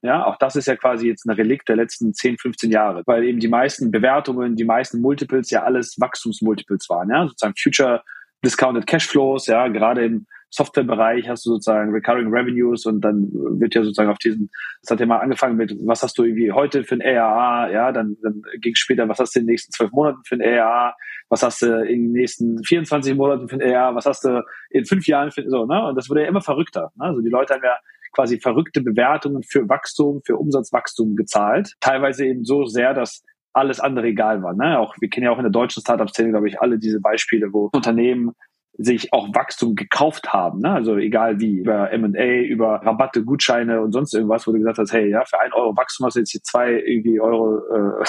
Ja, 0.03 0.25
auch 0.25 0.37
das 0.37 0.55
ist 0.55 0.67
ja 0.67 0.77
quasi 0.77 1.09
jetzt 1.09 1.27
ein 1.27 1.35
Relikt 1.35 1.69
der 1.69 1.75
letzten 1.75 2.15
10, 2.15 2.39
15 2.39 2.71
Jahre, 2.71 3.03
weil 3.07 3.25
eben 3.25 3.41
die 3.41 3.49
meisten 3.49 3.91
Bewertungen, 3.91 4.55
die 4.55 4.65
meisten 4.65 5.01
Multiples 5.01 5.51
ja 5.51 5.65
alles 5.65 5.97
Wachstumsmultiples 5.99 6.89
waren, 6.89 7.11
ja, 7.11 7.27
sozusagen 7.27 7.55
Future 7.61 8.03
Discounted 8.45 8.87
Cashflows, 8.87 9.49
ja, 9.49 9.67
gerade 9.67 10.05
im 10.05 10.27
Softwarebereich 10.55 11.29
hast 11.29 11.45
du 11.45 11.51
sozusagen 11.51 11.91
Recurring 11.91 12.29
Revenues 12.33 12.87
und 12.87 13.01
dann 13.01 13.29
wird 13.33 13.75
ja 13.75 13.83
sozusagen 13.83 14.11
auf 14.11 14.19
diesen, 14.19 14.51
das 14.83 14.93
hat 14.93 15.01
ja 15.01 15.07
mal 15.07 15.19
angefangen 15.19 15.57
mit, 15.57 15.75
was 15.85 16.03
hast 16.03 16.17
du 16.17 16.23
irgendwie 16.23 16.53
heute 16.53 16.85
für 16.85 16.95
ein 16.95 17.03
ARA, 17.03 17.71
ja, 17.71 17.91
dann, 17.91 18.17
dann 18.23 18.43
ging 18.61 18.75
später, 18.77 19.09
was 19.09 19.19
hast 19.19 19.35
du 19.35 19.41
in 19.41 19.47
den 19.47 19.53
nächsten 19.53 19.73
zwölf 19.73 19.91
Monaten 19.91 20.21
für 20.25 20.37
ein 20.37 20.43
ARA, 20.43 20.95
was 21.29 21.43
hast 21.43 21.63
du 21.63 21.83
in 21.83 22.05
den 22.05 22.13
nächsten 22.13 22.63
24 22.63 23.17
Monaten 23.17 23.49
für 23.49 23.57
ein 23.57 23.75
ARA, 23.75 23.97
was 23.97 24.07
hast 24.07 24.25
du 24.25 24.45
in 24.71 24.85
fünf 24.85 25.09
Jahren 25.09 25.33
für, 25.33 25.43
so, 25.49 25.67
ne, 25.67 25.89
und 25.89 25.97
das 25.97 26.09
wurde 26.09 26.23
ja 26.23 26.29
immer 26.29 26.41
verrückter, 26.41 26.93
ne? 26.95 27.07
also 27.07 27.21
die 27.21 27.31
Leute 27.31 27.55
haben 27.55 27.65
ja 27.65 27.77
quasi 28.13 28.39
verrückte 28.39 28.81
Bewertungen 28.81 29.43
für 29.43 29.69
Wachstum, 29.69 30.23
für 30.25 30.37
Umsatzwachstum 30.37 31.17
gezahlt, 31.17 31.75
teilweise 31.81 32.27
eben 32.27 32.45
so 32.45 32.65
sehr, 32.65 32.95
dass 32.95 33.25
alles 33.53 33.81
andere 33.81 34.07
egal 34.07 34.43
war. 34.43 34.55
Ne? 34.55 34.79
Auch 34.79 34.95
wir 35.01 35.09
kennen 35.09 35.25
ja 35.25 35.33
auch 35.33 35.39
in 35.39 35.45
der 35.45 35.51
deutschen 35.51 35.81
Startup-Szene, 35.81 36.31
glaube 36.31 36.49
ich, 36.49 36.61
alle 36.61 36.79
diese 36.79 37.01
Beispiele, 37.01 37.53
wo 37.53 37.71
Unternehmen 37.73 38.33
sich 38.77 39.13
auch 39.13 39.29
Wachstum 39.35 39.77
gekauft 39.77 40.33
haben, 40.33 40.61
ne? 40.61 40.73
also 40.73 40.97
egal 40.97 41.39
wie, 41.39 41.59
über 41.59 41.93
M&A, 41.93 42.43
über 42.43 42.83
Rabatte, 42.85 43.25
Gutscheine 43.25 43.81
und 43.81 43.93
sonst 43.93 44.15
irgendwas, 44.15 44.47
wo 44.47 44.53
du 44.53 44.59
gesagt 44.59 44.79
hast, 44.79 44.93
hey, 44.93 45.09
ja, 45.09 45.25
für 45.25 45.41
ein 45.41 45.53
Euro 45.53 45.77
Wachstum 45.77 46.07
hast 46.07 46.15
du 46.15 46.21
jetzt 46.21 46.33
hier 46.33 46.43
zwei 46.43 46.73
irgendwie 46.73 47.21
Euro 47.21 47.59
äh, 47.59 48.05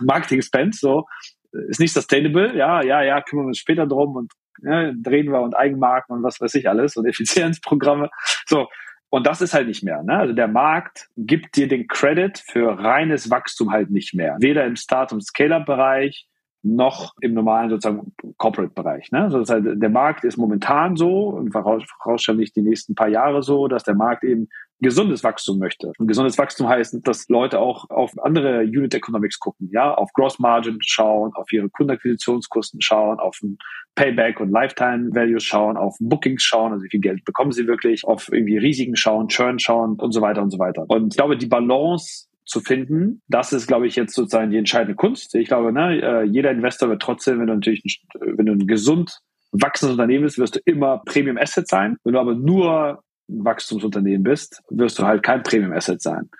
Marketing-Spend, 0.00 0.74
so, 0.74 1.06
ist 1.68 1.80
nicht 1.80 1.94
sustainable, 1.94 2.56
ja, 2.56 2.82
ja, 2.82 3.02
ja, 3.02 3.22
kümmern 3.22 3.46
wir 3.46 3.48
uns 3.48 3.58
später 3.58 3.86
drum 3.86 4.16
und 4.16 4.32
ja, 4.62 4.92
drehen 4.94 5.32
wir 5.32 5.40
und 5.40 5.56
Eigenmarken 5.56 6.16
und 6.16 6.22
was 6.22 6.40
weiß 6.40 6.54
ich 6.56 6.68
alles 6.68 6.96
und 6.96 7.06
Effizienzprogramme, 7.08 8.10
so, 8.46 8.68
und 9.08 9.26
das 9.26 9.42
ist 9.42 9.52
halt 9.52 9.66
nicht 9.66 9.82
mehr. 9.82 10.02
Ne? 10.02 10.16
Also 10.16 10.32
der 10.32 10.48
Markt 10.48 11.08
gibt 11.18 11.56
dir 11.56 11.68
den 11.68 11.86
Credit 11.86 12.38
für 12.38 12.78
reines 12.78 13.28
Wachstum 13.30 13.70
halt 13.70 13.90
nicht 13.90 14.14
mehr. 14.14 14.38
Weder 14.40 14.64
im 14.64 14.74
Start- 14.74 15.12
und 15.12 15.22
Scale-Up-Bereich 15.22 16.26
noch 16.62 17.14
im 17.20 17.34
normalen 17.34 17.70
sozusagen 17.70 18.12
Corporate-Bereich. 18.36 19.10
Ne? 19.10 19.22
Also 19.22 19.40
das 19.40 19.50
heißt, 19.50 19.64
der 19.74 19.90
Markt 19.90 20.24
ist 20.24 20.36
momentan 20.36 20.96
so 20.96 21.28
und 21.30 21.52
vorausschaulich 21.52 22.52
die 22.52 22.62
nächsten 22.62 22.94
paar 22.94 23.08
Jahre 23.08 23.42
so, 23.42 23.68
dass 23.68 23.82
der 23.82 23.94
Markt 23.94 24.24
eben 24.24 24.48
gesundes 24.82 25.22
Wachstum 25.22 25.58
möchte. 25.58 25.92
Und 25.98 26.08
gesundes 26.08 26.36
Wachstum 26.38 26.68
heißt, 26.68 26.98
dass 27.04 27.28
Leute 27.28 27.60
auch 27.60 27.88
auf 27.88 28.12
andere 28.22 28.62
Unit 28.62 28.94
Economics 28.94 29.38
gucken, 29.38 29.70
ja, 29.72 29.94
auf 29.94 30.12
Gross 30.12 30.40
Margin 30.40 30.78
schauen, 30.80 31.32
auf 31.34 31.52
ihre 31.52 31.70
Kundenakquisitionskosten 31.70 32.80
schauen, 32.80 33.18
auf 33.20 33.40
Payback 33.94 34.40
und 34.40 34.50
Lifetime 34.50 35.14
Values 35.14 35.44
schauen, 35.44 35.76
auf 35.76 35.96
Bookings 36.00 36.42
schauen, 36.42 36.72
also 36.72 36.84
wie 36.84 36.90
viel 36.90 37.00
Geld 37.00 37.24
bekommen 37.24 37.52
sie 37.52 37.66
wirklich, 37.66 38.04
auf 38.04 38.28
irgendwie 38.32 38.58
Risiken 38.58 38.96
schauen, 38.96 39.28
Churn 39.28 39.58
schauen 39.58 40.00
und 40.00 40.12
so 40.12 40.20
weiter 40.20 40.42
und 40.42 40.50
so 40.50 40.58
weiter. 40.58 40.84
Und 40.88 41.14
ich 41.14 41.16
glaube, 41.16 41.36
die 41.36 41.46
Balance 41.46 42.26
zu 42.52 42.60
finden. 42.60 43.22
Das 43.28 43.52
ist, 43.52 43.66
glaube 43.66 43.86
ich, 43.86 43.96
jetzt 43.96 44.14
sozusagen 44.14 44.50
die 44.50 44.58
entscheidende 44.58 44.94
Kunst. 44.94 45.34
Ich 45.34 45.48
glaube, 45.48 45.72
ne, 45.72 46.00
äh, 46.00 46.22
jeder 46.24 46.50
Investor 46.50 46.88
wird 46.88 47.02
trotzdem, 47.02 47.40
wenn 47.40 47.46
du 47.46 47.54
natürlich, 47.54 47.84
ein, 47.84 48.38
wenn 48.38 48.46
du 48.46 48.52
ein 48.52 48.66
gesund 48.66 49.18
wachsendes 49.52 49.92
Unternehmen 49.92 50.24
bist, 50.24 50.38
wirst 50.38 50.56
du 50.56 50.60
immer 50.64 51.02
Premium 51.04 51.38
Asset 51.38 51.68
sein. 51.68 51.96
Wenn 52.04 52.14
du 52.14 52.20
aber 52.20 52.34
nur 52.34 53.02
ein 53.28 53.44
Wachstumsunternehmen 53.44 54.22
bist, 54.22 54.62
wirst 54.70 54.98
du 54.98 55.04
halt 55.04 55.22
kein 55.22 55.42
Premium 55.42 55.72
Asset 55.72 56.00
sein. 56.00 56.22
Und 56.22 56.30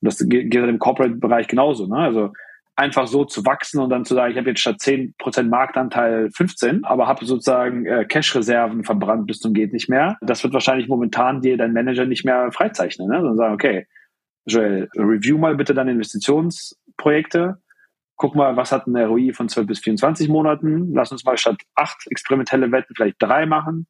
das 0.00 0.18
geht 0.18 0.54
im 0.54 0.78
Corporate-Bereich 0.78 1.48
genauso. 1.48 1.86
Ne? 1.86 1.96
Also 1.96 2.32
einfach 2.76 3.06
so 3.06 3.24
zu 3.24 3.44
wachsen 3.44 3.80
und 3.80 3.90
dann 3.90 4.04
zu 4.04 4.14
sagen, 4.14 4.32
ich 4.32 4.38
habe 4.38 4.48
jetzt 4.48 4.60
statt 4.60 4.76
10% 4.80 5.44
Marktanteil 5.44 6.30
15, 6.34 6.84
aber 6.84 7.06
habe 7.06 7.24
sozusagen 7.24 7.86
äh, 7.86 8.04
Cash-Reserven 8.06 8.84
verbrannt 8.84 9.26
bis 9.26 9.40
zum 9.40 9.52
geht 9.52 9.72
nicht 9.72 9.88
mehr. 9.88 10.16
Das 10.22 10.42
wird 10.42 10.54
wahrscheinlich 10.54 10.88
momentan 10.88 11.42
dir 11.42 11.56
dein 11.56 11.72
Manager 11.72 12.06
nicht 12.06 12.24
mehr 12.24 12.50
freizeichnen, 12.52 13.08
ne? 13.08 13.16
sondern 13.16 13.36
sagen, 13.36 13.54
okay, 13.54 13.86
Joel, 14.44 14.88
review 14.96 15.38
mal 15.38 15.54
bitte 15.56 15.74
deine 15.74 15.92
Investitionsprojekte. 15.92 17.58
Guck 18.16 18.34
mal, 18.34 18.56
was 18.56 18.72
hat 18.72 18.86
ein 18.86 18.96
ROI 18.96 19.32
von 19.32 19.48
12 19.48 19.66
bis 19.66 19.80
24 19.80 20.28
Monaten. 20.28 20.92
Lass 20.94 21.12
uns 21.12 21.24
mal 21.24 21.36
statt 21.36 21.56
acht 21.74 22.06
experimentelle 22.10 22.70
Wetten 22.70 22.94
vielleicht 22.94 23.16
drei 23.20 23.46
machen. 23.46 23.86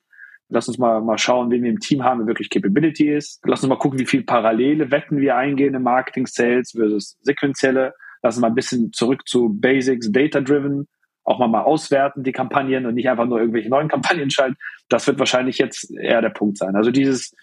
Lass 0.49 0.69
uns 0.69 0.79
mal, 0.79 1.01
mal 1.01 1.19
schauen, 1.19 1.51
wen 1.51 1.63
wir 1.63 1.71
im 1.71 1.81
Team 1.81 2.05
haben, 2.05 2.21
wer 2.21 2.27
wirklich 2.27 2.51
Capability 2.51 3.11
ist. 3.11 3.41
Lass 3.45 3.63
uns 3.63 3.71
mal 3.71 3.79
gucken, 3.79 3.99
wie 3.99 4.07
viel 4.07 4.23
parallele 4.23 4.91
Wetten 4.91 5.19
wir 5.19 5.37
eingehen 5.37 5.75
im 5.75 5.83
Marketing, 5.83 6.27
Sales 6.27 6.73
versus 6.73 7.17
sequenzielle. 7.23 7.95
Lass 8.23 8.37
uns 8.37 8.43
mal 8.43 8.49
ein 8.49 8.55
bisschen 8.55 8.93
zurück 8.93 9.27
zu 9.27 9.49
Basics, 9.49 10.13
Data-Driven. 10.13 10.89
Auch 11.25 11.39
mal 11.39 11.49
mal 11.49 11.63
auswerten, 11.63 12.23
die 12.23 12.33
Kampagnen 12.33 12.85
und 12.85 12.95
nicht 12.95 13.09
einfach 13.09 13.27
nur 13.27 13.41
irgendwelche 13.41 13.71
neuen 13.71 13.89
Kampagnen 13.89 14.31
schalten. 14.31 14.57
Das 14.89 15.07
wird 15.07 15.19
wahrscheinlich 15.19 15.59
jetzt 15.59 15.91
eher 15.91 16.21
der 16.21 16.31
Punkt 16.31 16.59
sein. 16.59 16.77
Also 16.77 16.91
dieses, 16.91 17.35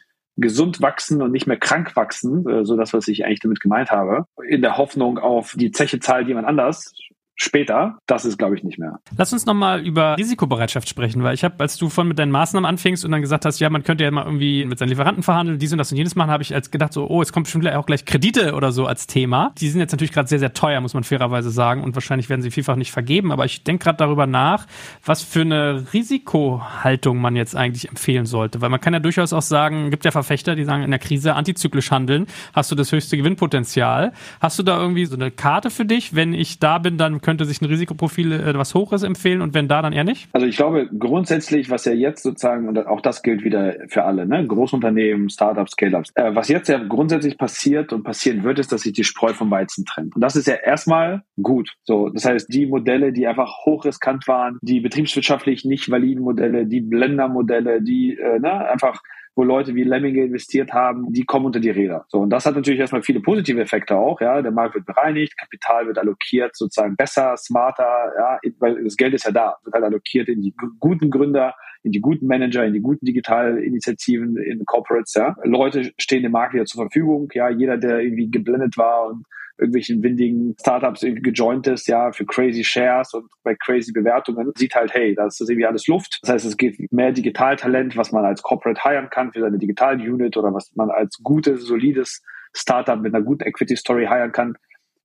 gesund 0.42 0.82
wachsen 0.82 1.22
und 1.22 1.32
nicht 1.32 1.48
mehr 1.48 1.58
krank 1.58 1.96
wachsen, 1.96 2.48
äh, 2.48 2.66
so 2.66 2.76
das, 2.76 2.94
was 2.94 3.08
ich 3.08 3.26
eigentlich 3.26 3.40
damit 3.40 3.60
gemeint 3.60 3.92
habe, 3.92 4.26
in 4.48 4.62
der 4.62 4.78
Hoffnung 4.78 5.18
auf 5.18 5.54
die 5.56 5.72
Zeche 5.72 6.00
zahlt 6.00 6.28
jemand 6.28 6.48
anders, 6.48 6.94
später, 7.42 7.98
das 8.06 8.26
ist, 8.26 8.38
glaube 8.38 8.56
ich, 8.56 8.64
nicht 8.64 8.78
mehr. 8.80 9.00
Lass 9.18 9.34
uns 9.34 9.46
nochmal 9.46 9.86
über 9.86 10.18
Risikobereitschaft 10.18 10.90
sprechen, 10.90 11.24
weil 11.24 11.34
ich 11.34 11.44
habe, 11.44 11.56
als 11.60 11.78
du 11.78 11.90
von 11.90 12.08
mit 12.08 12.20
deinen 12.20 12.32
Maßnahmen 12.32 12.68
anfingst 12.68 13.06
und 13.06 13.12
dann 13.12 13.22
gesagt 13.22 13.46
hast, 13.46 13.60
ja, 13.60 13.70
man 13.70 13.84
könnte 13.84 14.04
ja 14.04 14.12
mal 14.12 14.26
irgendwie 14.26 14.66
mit 14.66 14.78
seinen 14.80 14.90
Lieferanten 14.90 15.24
verhandeln, 15.24 15.60
dies 15.60 15.72
und 15.72 15.78
das 15.78 15.92
und 15.92 15.98
jenes 15.98 16.16
machen, 16.16 16.32
habe 16.32 16.44
ich 16.44 16.54
als 16.54 16.72
gedacht, 16.72 16.94
so, 16.94 17.08
oh, 17.08 17.22
es 17.22 17.32
kommt 17.32 17.46
bestimmt 17.46 17.68
auch 17.70 17.86
gleich 17.86 18.06
Kredite 18.06 18.56
oder 18.56 18.72
so 18.72 18.86
als 18.86 19.08
Thema. 19.08 19.54
Die 19.60 19.70
sind 19.70 19.80
jetzt 19.80 19.92
natürlich 19.92 20.12
gerade 20.12 20.28
sehr, 20.28 20.40
sehr 20.40 20.54
teuer, 20.54 20.82
muss 20.82 20.94
man 20.94 21.04
fairerweise 21.04 21.50
sagen, 21.50 21.84
und 21.84 21.96
wahrscheinlich 21.96 22.30
werden 22.30 22.42
sie 22.42 22.52
vielfach 22.52 22.76
nicht 22.76 22.92
vergeben, 22.92 23.32
aber 23.32 23.46
ich 23.46 23.64
denke 23.64 23.86
gerade 23.86 23.98
darüber 23.98 24.28
nach, 24.28 24.68
was 25.06 25.24
für 25.24 25.42
eine 25.42 25.86
Risikohaltung 25.94 27.20
man 27.20 27.36
jetzt 27.36 27.56
eigentlich 27.56 27.88
empfehlen 27.90 28.26
sollte, 28.26 28.62
weil 28.62 28.70
man 28.70 28.82
kann 28.82 28.94
ja 28.94 29.00
durchaus 29.00 29.34
auch 29.34 29.42
sagen, 29.42 29.92
gibt 29.92 30.06
ja 30.06 30.12
Verfechter, 30.12 30.56
die 30.56 30.66
sagen, 30.66 30.84
in 30.84 30.92
der 30.92 31.00
Krise 31.00 31.36
antizyklisch 31.36 31.92
handeln, 31.92 32.28
hast 32.54 32.72
du 32.72 32.76
das 32.76 32.92
höchste 32.92 33.18
Gewinnpotenzial. 33.18 34.14
Hast 34.40 34.60
du 34.60 34.64
da 34.64 34.80
irgendwie 34.80 35.06
so 35.06 35.16
eine 35.16 35.32
Karte 35.32 35.70
für 35.70 35.86
dich, 35.86 36.16
wenn 36.16 36.34
ich 36.34 36.60
da 36.60 36.78
bin, 36.78 36.98
dann 36.98 37.22
könnte 37.30 37.46
sich 37.46 37.62
ein 37.62 37.66
Risikoprofil, 37.66 38.32
äh, 38.32 38.58
was 38.58 38.74
hoch 38.74 38.92
ist, 38.92 39.04
empfehlen 39.04 39.42
und 39.42 39.54
wenn 39.54 39.68
da, 39.68 39.84
dann 39.84 39.94
eher 39.94 40.04
nicht? 40.04 40.30
Also 40.34 40.48
ich 40.48 40.58
glaube 40.58 40.90
grundsätzlich, 40.98 41.70
was 41.70 41.86
ja 41.86 41.92
jetzt 41.92 42.24
sozusagen, 42.24 42.68
und 42.68 42.88
auch 42.88 43.02
das 43.02 43.22
gilt 43.22 43.44
wieder 43.44 43.76
für 43.88 44.04
alle, 44.04 44.26
ne? 44.26 44.48
Großunternehmen, 44.48 45.30
Startups, 45.30 45.74
Scale-Ups, 45.74 46.10
äh, 46.16 46.34
was 46.34 46.48
jetzt 46.48 46.70
ja 46.70 46.80
grundsätzlich 46.80 47.38
passiert 47.38 47.94
und 47.94 48.02
passieren 48.02 48.44
wird, 48.44 48.58
ist, 48.58 48.72
dass 48.72 48.82
sich 48.82 48.94
die 48.94 49.04
Spreu 49.04 49.34
vom 49.34 49.52
Weizen 49.52 49.86
trennt. 49.86 50.16
Und 50.16 50.22
das 50.22 50.36
ist 50.36 50.48
ja 50.48 50.56
erstmal 50.56 51.22
gut. 51.40 51.70
So, 51.84 52.10
das 52.10 52.26
heißt, 52.26 52.52
die 52.52 52.66
Modelle, 52.66 53.14
die 53.14 53.28
einfach 53.28 53.64
hochriskant 53.64 54.28
waren, 54.28 54.58
die 54.64 54.80
betriebswirtschaftlich 54.80 55.66
nicht 55.66 55.92
validen 55.92 56.24
Modelle, 56.24 56.66
die 56.66 56.82
Blender-Modelle, 56.82 57.84
die 57.84 58.18
äh, 58.18 58.40
ne, 58.40 58.68
einfach 58.72 59.04
wo 59.40 59.44
Leute 59.46 59.74
wie 59.74 59.86
Lemminge 59.86 60.26
investiert 60.26 60.74
haben, 60.74 61.14
die 61.14 61.24
kommen 61.24 61.46
unter 61.46 61.62
die 61.62 61.70
Räder. 61.70 62.04
So, 62.10 62.20
und 62.20 62.30
das 62.30 62.46
hat 62.46 62.56
natürlich 62.56 62.82
erstmal 62.82 63.04
viele 63.04 63.22
positive 63.22 63.62
Effekte 63.62 63.96
auch, 63.96 64.20
ja. 64.20 64.42
Der 64.42 64.52
Markt 64.52 64.76
wird 64.76 64.86
bereinigt, 64.86 65.38
Kapital 65.38 65.88
wird 65.88 65.98
allokiert 65.98 66.58
sozusagen 66.58 66.98
besser, 66.98 67.38
smarter, 67.38 68.12
ja, 68.18 68.40
weil 68.60 68.84
das 68.84 68.98
Geld 68.98 69.14
ist 69.14 69.24
ja 69.24 69.32
da, 69.32 69.56
wird 69.64 69.74
halt 69.74 69.86
allokiert 69.86 70.28
in 70.28 70.42
die 70.42 70.54
guten 70.82 71.10
Gründer, 71.10 71.56
in 71.84 71.92
die 71.92 72.02
guten 72.02 72.28
Manager, 72.28 72.66
in 72.66 72.74
die 72.74 72.82
guten 72.82 73.06
Digitalinitiativen, 73.06 74.38
in 74.38 74.66
Corporates, 74.66 75.14
ja. 75.14 75.36
Leute 75.44 75.92
stehen 75.98 76.24
dem 76.24 76.32
Markt 76.32 76.54
wieder 76.54 76.66
zur 76.66 76.84
Verfügung, 76.84 77.30
ja. 77.34 77.50
Jeder, 77.50 77.78
der 77.78 78.00
irgendwie 78.00 78.30
geblendet 78.30 78.78
war 78.78 79.08
und 79.08 79.26
irgendwelchen 79.60 80.02
windigen 80.02 80.56
Startups 80.60 81.04
irgendwie 81.04 81.22
gejoint 81.22 81.68
ist, 81.68 81.88
ja, 81.88 82.12
für 82.12 82.26
crazy 82.26 82.64
Shares 82.64 83.14
und 83.14 83.30
bei 83.44 83.56
crazy 83.56 83.92
Bewertungen, 83.92 84.52
sieht 84.56 84.74
halt, 84.74 84.94
hey, 84.94 85.14
das 85.16 85.40
ist 85.40 85.50
irgendwie 85.50 85.66
alles 85.66 85.88
Luft. 85.88 86.20
Das 86.22 86.32
heißt, 86.32 86.46
es 86.46 86.58
geht 86.58 86.92
mehr 86.92 87.12
Digitaltalent, 87.12 87.98
was 87.98 88.12
man 88.12 88.26
als 88.26 88.42
Corporate 88.42 88.82
hiren 88.82 89.10
kann 89.10 89.34
für 89.34 89.42
seine 89.42 89.58
Digital-Unit 89.58 90.38
oder 90.38 90.54
was 90.54 90.72
man 90.76 90.90
als 90.90 91.20
gutes, 91.22 91.66
solides 91.66 92.24
Startup 92.56 93.00
mit 93.00 93.14
einer 93.14 93.24
guten 93.24 93.44
Equity-Story 93.44 94.08
hiren 94.08 94.32
kann. 94.32 94.56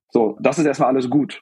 So, 0.09 0.37
das 0.41 0.57
ist 0.57 0.65
erstmal 0.65 0.89
alles 0.89 1.09
gut. 1.09 1.41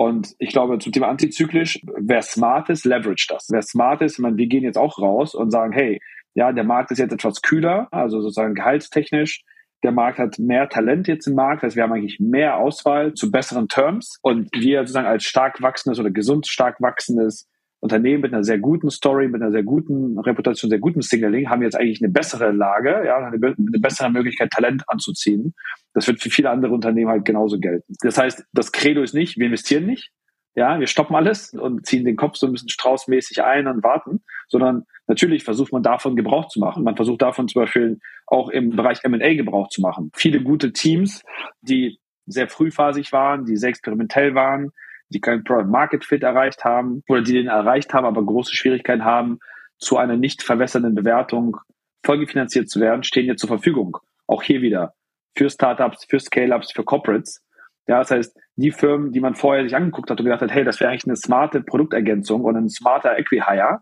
Und 0.00 0.34
ich 0.38 0.48
glaube, 0.48 0.78
zum 0.78 0.92
Thema 0.92 1.08
antizyklisch, 1.08 1.78
wer 1.98 2.22
smart 2.22 2.70
ist, 2.70 2.86
leverage 2.86 3.26
das. 3.28 3.48
Wer 3.50 3.60
smart 3.60 4.00
ist, 4.00 4.18
man, 4.18 4.38
wir 4.38 4.46
gehen 4.46 4.64
jetzt 4.64 4.78
auch 4.78 4.98
raus 4.98 5.34
und 5.34 5.50
sagen, 5.50 5.74
hey, 5.74 6.00
ja, 6.32 6.52
der 6.52 6.64
Markt 6.64 6.90
ist 6.90 6.96
jetzt 6.96 7.12
etwas 7.12 7.42
kühler, 7.42 7.86
also 7.90 8.22
sozusagen 8.22 8.54
gehaltstechnisch 8.54 9.42
der 9.82 9.92
Markt 9.92 10.18
hat 10.18 10.38
mehr 10.38 10.68
Talent 10.68 11.08
jetzt 11.08 11.26
im 11.26 11.34
Markt, 11.34 11.62
das 11.62 11.68
heißt, 11.68 11.76
wir 11.76 11.84
haben 11.84 11.92
eigentlich 11.92 12.20
mehr 12.20 12.56
Auswahl 12.56 13.14
zu 13.14 13.30
besseren 13.30 13.68
Terms. 13.68 14.18
Und 14.22 14.50
wir 14.52 14.80
sozusagen 14.80 15.06
als 15.06 15.24
stark 15.24 15.62
wachsendes 15.62 15.98
oder 15.98 16.10
gesund 16.10 16.46
stark 16.46 16.80
wachsendes 16.80 17.48
Unternehmen 17.80 18.22
mit 18.22 18.32
einer 18.32 18.44
sehr 18.44 18.58
guten 18.58 18.90
Story, 18.90 19.28
mit 19.28 19.42
einer 19.42 19.52
sehr 19.52 19.62
guten 19.62 20.18
Reputation, 20.18 20.68
sehr 20.68 20.78
guten 20.78 21.00
Signaling, 21.00 21.48
haben 21.48 21.62
jetzt 21.62 21.76
eigentlich 21.76 22.02
eine 22.02 22.12
bessere 22.12 22.52
Lage, 22.52 23.02
ja, 23.06 23.16
eine, 23.16 23.34
eine 23.36 23.80
bessere 23.80 24.10
Möglichkeit, 24.10 24.50
Talent 24.50 24.84
anzuziehen. 24.86 25.54
Das 25.94 26.06
wird 26.06 26.20
für 26.20 26.30
viele 26.30 26.50
andere 26.50 26.74
Unternehmen 26.74 27.10
halt 27.10 27.24
genauso 27.24 27.58
gelten. 27.58 27.94
Das 28.02 28.18
heißt, 28.18 28.44
das 28.52 28.72
Credo 28.72 29.02
ist 29.02 29.14
nicht, 29.14 29.38
wir 29.38 29.46
investieren 29.46 29.86
nicht, 29.86 30.12
ja, 30.54 30.78
wir 30.80 30.88
stoppen 30.88 31.14
alles 31.14 31.54
und 31.54 31.86
ziehen 31.86 32.04
den 32.04 32.16
Kopf 32.16 32.36
so 32.36 32.46
ein 32.46 32.52
bisschen 32.52 32.68
straußmäßig 32.68 33.42
ein 33.42 33.66
und 33.66 33.82
warten, 33.84 34.22
sondern 34.48 34.84
natürlich 35.06 35.44
versucht 35.44 35.72
man 35.72 35.82
davon 35.82 36.16
Gebrauch 36.16 36.48
zu 36.48 36.58
machen. 36.58 36.82
Man 36.82 36.96
versucht 36.96 37.22
davon 37.22 37.48
zum 37.48 37.62
Beispiel 37.62 37.98
auch 38.26 38.48
im 38.48 38.70
Bereich 38.70 39.04
M&A 39.04 39.34
Gebrauch 39.34 39.68
zu 39.68 39.80
machen. 39.80 40.10
Viele 40.14 40.42
gute 40.42 40.72
Teams, 40.72 41.22
die 41.60 41.98
sehr 42.26 42.48
frühphasig 42.48 43.12
waren, 43.12 43.44
die 43.44 43.56
sehr 43.56 43.70
experimentell 43.70 44.34
waren, 44.34 44.70
die 45.10 45.20
keinen 45.20 45.44
Product 45.44 45.70
Market 45.70 46.04
Fit 46.04 46.22
erreicht 46.22 46.64
haben 46.64 47.02
oder 47.08 47.22
die 47.22 47.32
den 47.32 47.48
erreicht 47.48 47.92
haben, 47.92 48.06
aber 48.06 48.24
große 48.24 48.54
Schwierigkeiten 48.54 49.04
haben, 49.04 49.38
zu 49.78 49.96
einer 49.96 50.16
nicht 50.16 50.42
verwässernden 50.42 50.94
Bewertung 50.94 51.56
folgefinanziert 52.04 52.68
zu 52.68 52.80
werden, 52.80 53.02
stehen 53.02 53.26
jetzt 53.26 53.40
zur 53.40 53.48
Verfügung. 53.48 53.98
Auch 54.26 54.42
hier 54.42 54.62
wieder 54.62 54.94
für 55.36 55.50
Startups, 55.50 56.06
für 56.08 56.20
Scale-Ups, 56.20 56.72
für 56.72 56.84
Corporates, 56.84 57.42
ja, 57.90 57.98
das 57.98 58.12
heißt, 58.12 58.38
die 58.54 58.70
Firmen, 58.70 59.10
die 59.10 59.18
man 59.18 59.34
vorher 59.34 59.64
sich 59.64 59.74
angeguckt 59.74 60.10
hat 60.10 60.20
und 60.20 60.24
gedacht 60.24 60.42
hat, 60.42 60.52
hey, 60.52 60.62
das 60.62 60.78
wäre 60.78 60.90
eigentlich 60.90 61.06
eine 61.06 61.16
smarte 61.16 61.60
Produktergänzung 61.60 62.44
und 62.44 62.56
ein 62.56 62.68
smarter 62.68 63.18
Equihire, 63.18 63.80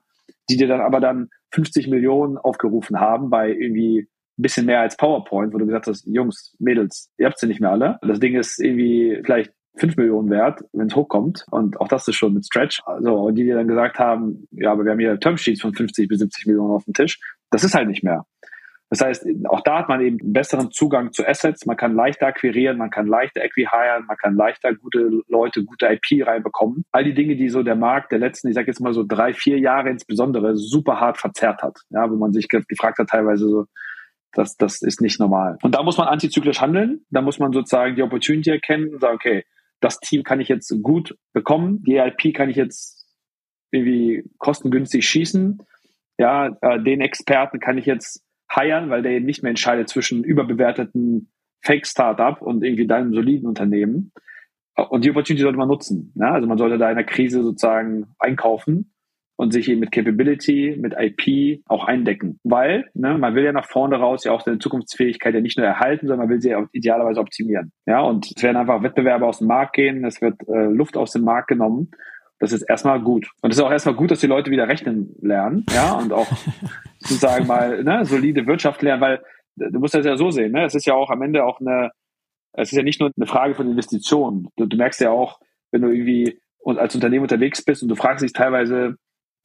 die 0.48 0.56
dir 0.56 0.66
dann 0.66 0.80
aber 0.80 1.00
dann 1.00 1.28
50 1.52 1.88
Millionen 1.88 2.38
aufgerufen 2.38 3.00
haben 3.00 3.28
bei 3.28 3.50
irgendwie 3.50 4.08
ein 4.38 4.42
bisschen 4.42 4.64
mehr 4.64 4.80
als 4.80 4.96
PowerPoint, 4.96 5.52
wo 5.52 5.58
du 5.58 5.66
gesagt 5.66 5.88
hast, 5.88 6.06
Jungs, 6.06 6.56
Mädels, 6.58 7.10
ihr 7.18 7.26
habt 7.26 7.38
sie 7.38 7.46
nicht 7.46 7.60
mehr 7.60 7.70
alle. 7.70 7.98
Das 8.00 8.18
Ding 8.18 8.34
ist 8.34 8.58
irgendwie 8.58 9.20
vielleicht 9.24 9.52
5 9.76 9.96
Millionen 9.96 10.30
wert, 10.30 10.64
wenn 10.72 10.88
es 10.88 10.96
hochkommt. 10.96 11.44
Und 11.50 11.80
auch 11.80 11.88
das 11.88 12.08
ist 12.08 12.16
schon 12.16 12.34
mit 12.34 12.44
Stretch. 12.44 12.80
Also, 12.84 13.30
die 13.30 13.44
dir 13.44 13.54
dann 13.54 13.68
gesagt 13.68 13.98
haben, 13.98 14.48
ja, 14.50 14.72
aber 14.72 14.84
wir 14.84 14.92
haben 14.92 14.98
hier 14.98 15.18
Termsheets 15.18 15.60
von 15.60 15.74
50 15.74 16.08
bis 16.08 16.18
70 16.18 16.46
Millionen 16.46 16.72
auf 16.72 16.84
dem 16.84 16.94
Tisch. 16.94 17.18
Das 17.50 17.64
ist 17.64 17.74
halt 17.74 17.88
nicht 17.88 18.02
mehr. 18.02 18.24
Das 18.90 19.02
heißt, 19.02 19.26
auch 19.48 19.60
da 19.60 19.80
hat 19.80 19.88
man 19.88 20.00
eben 20.00 20.32
besseren 20.32 20.70
Zugang 20.70 21.12
zu 21.12 21.26
Assets. 21.26 21.66
Man 21.66 21.76
kann 21.76 21.94
leichter 21.94 22.26
akquirieren, 22.26 22.78
man 22.78 22.90
kann 22.90 23.06
leichter 23.06 23.42
acquihiren, 23.42 24.06
man 24.06 24.16
kann 24.16 24.34
leichter 24.34 24.74
gute 24.74 25.10
Leute, 25.28 25.64
gute 25.64 25.86
IP 25.86 26.26
reinbekommen. 26.26 26.84
All 26.90 27.04
die 27.04 27.12
Dinge, 27.12 27.36
die 27.36 27.50
so 27.50 27.62
der 27.62 27.76
Markt 27.76 28.12
der 28.12 28.18
letzten, 28.18 28.48
ich 28.48 28.54
sage 28.54 28.68
jetzt 28.68 28.80
mal 28.80 28.94
so 28.94 29.04
drei, 29.06 29.34
vier 29.34 29.58
Jahre 29.58 29.90
insbesondere 29.90 30.56
super 30.56 31.00
hart 31.00 31.18
verzerrt 31.18 31.62
hat. 31.62 31.78
Ja, 31.90 32.10
wo 32.10 32.16
man 32.16 32.32
sich 32.32 32.48
gefragt 32.48 32.98
hat 32.98 33.08
teilweise 33.08 33.46
so, 33.46 33.64
das, 34.32 34.56
das 34.56 34.80
ist 34.80 35.02
nicht 35.02 35.20
normal. 35.20 35.58
Und 35.62 35.74
da 35.74 35.82
muss 35.82 35.98
man 35.98 36.08
antizyklisch 36.08 36.60
handeln. 36.60 37.04
Da 37.10 37.20
muss 37.20 37.38
man 37.38 37.52
sozusagen 37.52 37.94
die 37.94 38.02
Opportunity 38.02 38.50
erkennen 38.50 38.94
und 38.94 39.00
sagen, 39.00 39.16
okay, 39.16 39.44
das 39.80 40.00
Team 40.00 40.22
kann 40.22 40.40
ich 40.40 40.48
jetzt 40.48 40.72
gut 40.82 41.16
bekommen. 41.32 41.82
Die 41.84 41.96
IP 41.96 42.34
kann 42.34 42.50
ich 42.50 42.56
jetzt 42.56 43.06
irgendwie 43.70 44.24
kostengünstig 44.38 45.06
schießen. 45.08 45.58
Ja, 46.18 46.56
äh, 46.62 46.82
den 46.82 47.00
Experten 47.00 47.60
kann 47.60 47.78
ich 47.78 47.86
jetzt 47.86 48.24
hiren, 48.50 48.90
weil 48.90 49.02
der 49.02 49.12
eben 49.12 49.26
nicht 49.26 49.42
mehr 49.42 49.50
entscheidet 49.50 49.88
zwischen 49.88 50.24
überbewerteten 50.24 51.30
Fake-Startup 51.62 52.40
und 52.40 52.64
irgendwie 52.64 52.86
deinem 52.86 53.12
soliden 53.12 53.46
Unternehmen. 53.46 54.12
Und 54.74 55.04
die 55.04 55.10
Opportunity 55.10 55.42
sollte 55.42 55.58
man 55.58 55.68
nutzen. 55.68 56.12
Ja? 56.16 56.32
Also 56.32 56.46
man 56.46 56.58
sollte 56.58 56.78
da 56.78 56.88
in 56.88 56.96
der 56.96 57.04
Krise 57.04 57.42
sozusagen 57.42 58.14
einkaufen 58.18 58.92
und 59.38 59.52
sich 59.52 59.68
eben 59.68 59.78
mit 59.78 59.92
Capability, 59.92 60.76
mit 60.80 60.94
IP 60.98 61.62
auch 61.66 61.84
eindecken. 61.84 62.40
Weil 62.42 62.90
ne, 62.94 63.16
man 63.16 63.36
will 63.36 63.44
ja 63.44 63.52
nach 63.52 63.66
vorne 63.66 63.94
raus 63.94 64.24
ja 64.24 64.32
auch 64.32 64.40
seine 64.40 64.58
Zukunftsfähigkeit 64.58 65.32
ja 65.32 65.40
nicht 65.40 65.56
nur 65.56 65.64
erhalten, 65.64 66.08
sondern 66.08 66.26
man 66.26 66.34
will 66.34 66.42
sie 66.42 66.50
ja 66.50 66.66
idealerweise 66.72 67.20
optimieren. 67.20 67.70
Ja, 67.86 68.00
und 68.00 68.32
es 68.34 68.42
werden 68.42 68.56
einfach 68.56 68.82
Wettbewerber 68.82 69.28
aus 69.28 69.38
dem 69.38 69.46
Markt 69.46 69.74
gehen, 69.74 70.04
es 70.04 70.20
wird 70.20 70.34
äh, 70.48 70.64
Luft 70.66 70.96
aus 70.96 71.12
dem 71.12 71.22
Markt 71.22 71.46
genommen. 71.46 71.92
Das 72.40 72.52
ist 72.52 72.62
erstmal 72.62 73.00
gut. 73.00 73.30
Und 73.40 73.50
es 73.50 73.58
ist 73.58 73.62
auch 73.62 73.70
erstmal 73.70 73.94
gut, 73.94 74.10
dass 74.10 74.18
die 74.18 74.26
Leute 74.26 74.50
wieder 74.50 74.66
rechnen 74.66 75.14
lernen, 75.22 75.64
ja, 75.72 75.92
und 75.92 76.12
auch 76.12 76.26
sozusagen 76.98 77.46
mal 77.46 77.84
ne, 77.84 78.04
solide 78.04 78.44
Wirtschaft 78.48 78.82
lernen, 78.82 79.00
weil 79.00 79.22
du 79.54 79.78
musst 79.78 79.94
das 79.94 80.04
ja 80.04 80.16
so 80.16 80.32
sehen, 80.32 80.50
ne? 80.50 80.64
Es 80.64 80.74
ist 80.74 80.86
ja 80.86 80.94
auch 80.94 81.10
am 81.10 81.22
Ende 81.22 81.44
auch 81.44 81.60
eine, 81.60 81.92
es 82.54 82.72
ist 82.72 82.76
ja 82.76 82.82
nicht 82.82 82.98
nur 82.98 83.12
eine 83.16 83.26
Frage 83.26 83.54
von 83.54 83.70
Investitionen. 83.70 84.48
Du, 84.56 84.66
du 84.66 84.76
merkst 84.76 85.00
ja 85.00 85.10
auch, 85.10 85.38
wenn 85.70 85.82
du 85.82 85.90
irgendwie 85.90 86.40
als 86.64 86.96
Unternehmen 86.96 87.22
unterwegs 87.22 87.64
bist 87.64 87.84
und 87.84 87.88
du 87.88 87.94
fragst 87.94 88.24
dich 88.24 88.32
teilweise, 88.32 88.96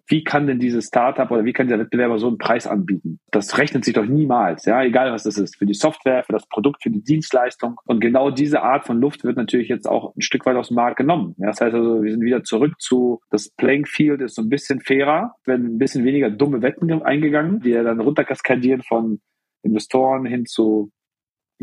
wie 0.08 0.24
kann 0.24 0.48
denn 0.48 0.60
dieses 0.60 0.88
Startup 0.88 1.30
oder 1.32 1.46
wie 1.46 1.54
kann 1.54 1.68
der 1.68 1.80
Wettbewerber 1.80 2.20
so 2.20 2.28
einen 2.28 2.38
Preis 2.38 2.68
anbieten? 2.68 3.20
Das 3.32 3.58
rechnet 3.58 3.86
sich 3.86 3.94
doch 3.94 4.06
niemals, 4.06 4.66
ja, 4.66 4.84
egal 4.84 5.12
was 5.12 5.24
das 5.24 5.38
ist, 5.38 5.58
für 5.58 5.66
die 5.66 5.74
Software, 5.74 6.24
für 6.24 6.34
das 6.34 6.48
Produkt, 6.48 6.84
für 6.84 6.90
die 6.90 7.04
Dienstleistung. 7.04 7.80
Und 7.86 8.00
genau 8.00 8.30
diese 8.30 8.62
Art 8.62 8.86
von 8.86 9.00
Luft 9.00 9.24
wird 9.24 9.38
natürlich 9.38 9.70
jetzt 9.70 9.88
auch 9.88 10.16
ein 10.16 10.22
Stück 10.22 10.46
weit 10.46 10.56
aus 10.56 10.68
dem 10.68 10.76
Markt 10.76 10.98
genommen. 10.98 11.36
Ja, 11.38 11.48
das 11.48 11.62
heißt 11.62 11.74
also, 11.74 12.04
wir 12.04 12.12
sind 12.12 12.22
wieder 12.22 12.44
zurück 12.44 12.74
zu, 12.80 13.22
das 13.30 13.50
Playing 13.50 13.86
Field 13.86 14.22
ist 14.22 14.36
so 14.36 14.42
ein 14.42 14.50
bisschen 14.50 14.82
fairer, 14.82 15.36
werden 15.46 15.76
ein 15.76 15.78
bisschen 15.78 16.04
weniger 16.04 16.30
dumme 16.30 16.62
Wetten 16.62 16.92
eingegangen, 17.04 17.62
die 17.62 17.70
ja 17.70 17.84
dann 17.84 18.00
runterkaskadieren 18.00 18.82
von 18.82 19.22
Investoren 19.64 20.26
hin 20.26 20.46
zu 20.46 20.92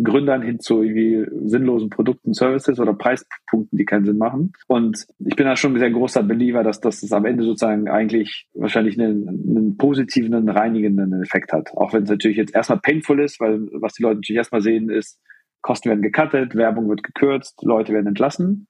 Gründern 0.03 0.43
hin 0.43 0.61
zu 0.61 0.83
irgendwie 0.83 1.27
sinnlosen 1.49 1.91
Produkten, 1.91 2.33
Services 2.33 2.79
oder 2.79 2.95
Preispunkten, 2.95 3.77
die 3.77 3.85
keinen 3.85 4.05
Sinn 4.05 4.19
machen. 4.19 4.53
Und 4.67 5.07
ich 5.19 5.37
bin 5.37 5.47
da 5.47 5.57
schon 5.57 5.75
ein 5.75 5.79
sehr 5.79 5.91
großer 5.91 6.23
Believer, 6.23 6.63
dass, 6.63 6.81
das 6.81 7.11
am 7.13 7.25
Ende 7.25 7.45
sozusagen 7.45 7.89
eigentlich 7.89 8.47
wahrscheinlich 8.55 9.01
einen, 9.01 9.29
einen 9.29 9.77
positiven, 9.77 10.35
einen 10.35 10.49
reinigenden 10.49 11.23
Effekt 11.23 11.53
hat. 11.53 11.71
Auch 11.75 11.93
wenn 11.93 12.05
es 12.05 12.11
natürlich 12.11 12.37
jetzt 12.37 12.55
erstmal 12.55 12.81
painful 12.81 13.21
ist, 13.21 13.41
weil 13.41 13.61
was 13.73 13.95
die 13.95 14.03
Leute 14.03 14.17
natürlich 14.17 14.39
erstmal 14.39 14.63
sehen 14.63 14.91
ist, 14.91 15.21
Kosten 15.63 15.91
werden 15.91 16.03
gecuttet, 16.03 16.55
Werbung 16.55 16.89
wird 16.89 17.03
gekürzt, 17.03 17.63
Leute 17.63 17.93
werden 17.93 18.07
entlassen. 18.07 18.67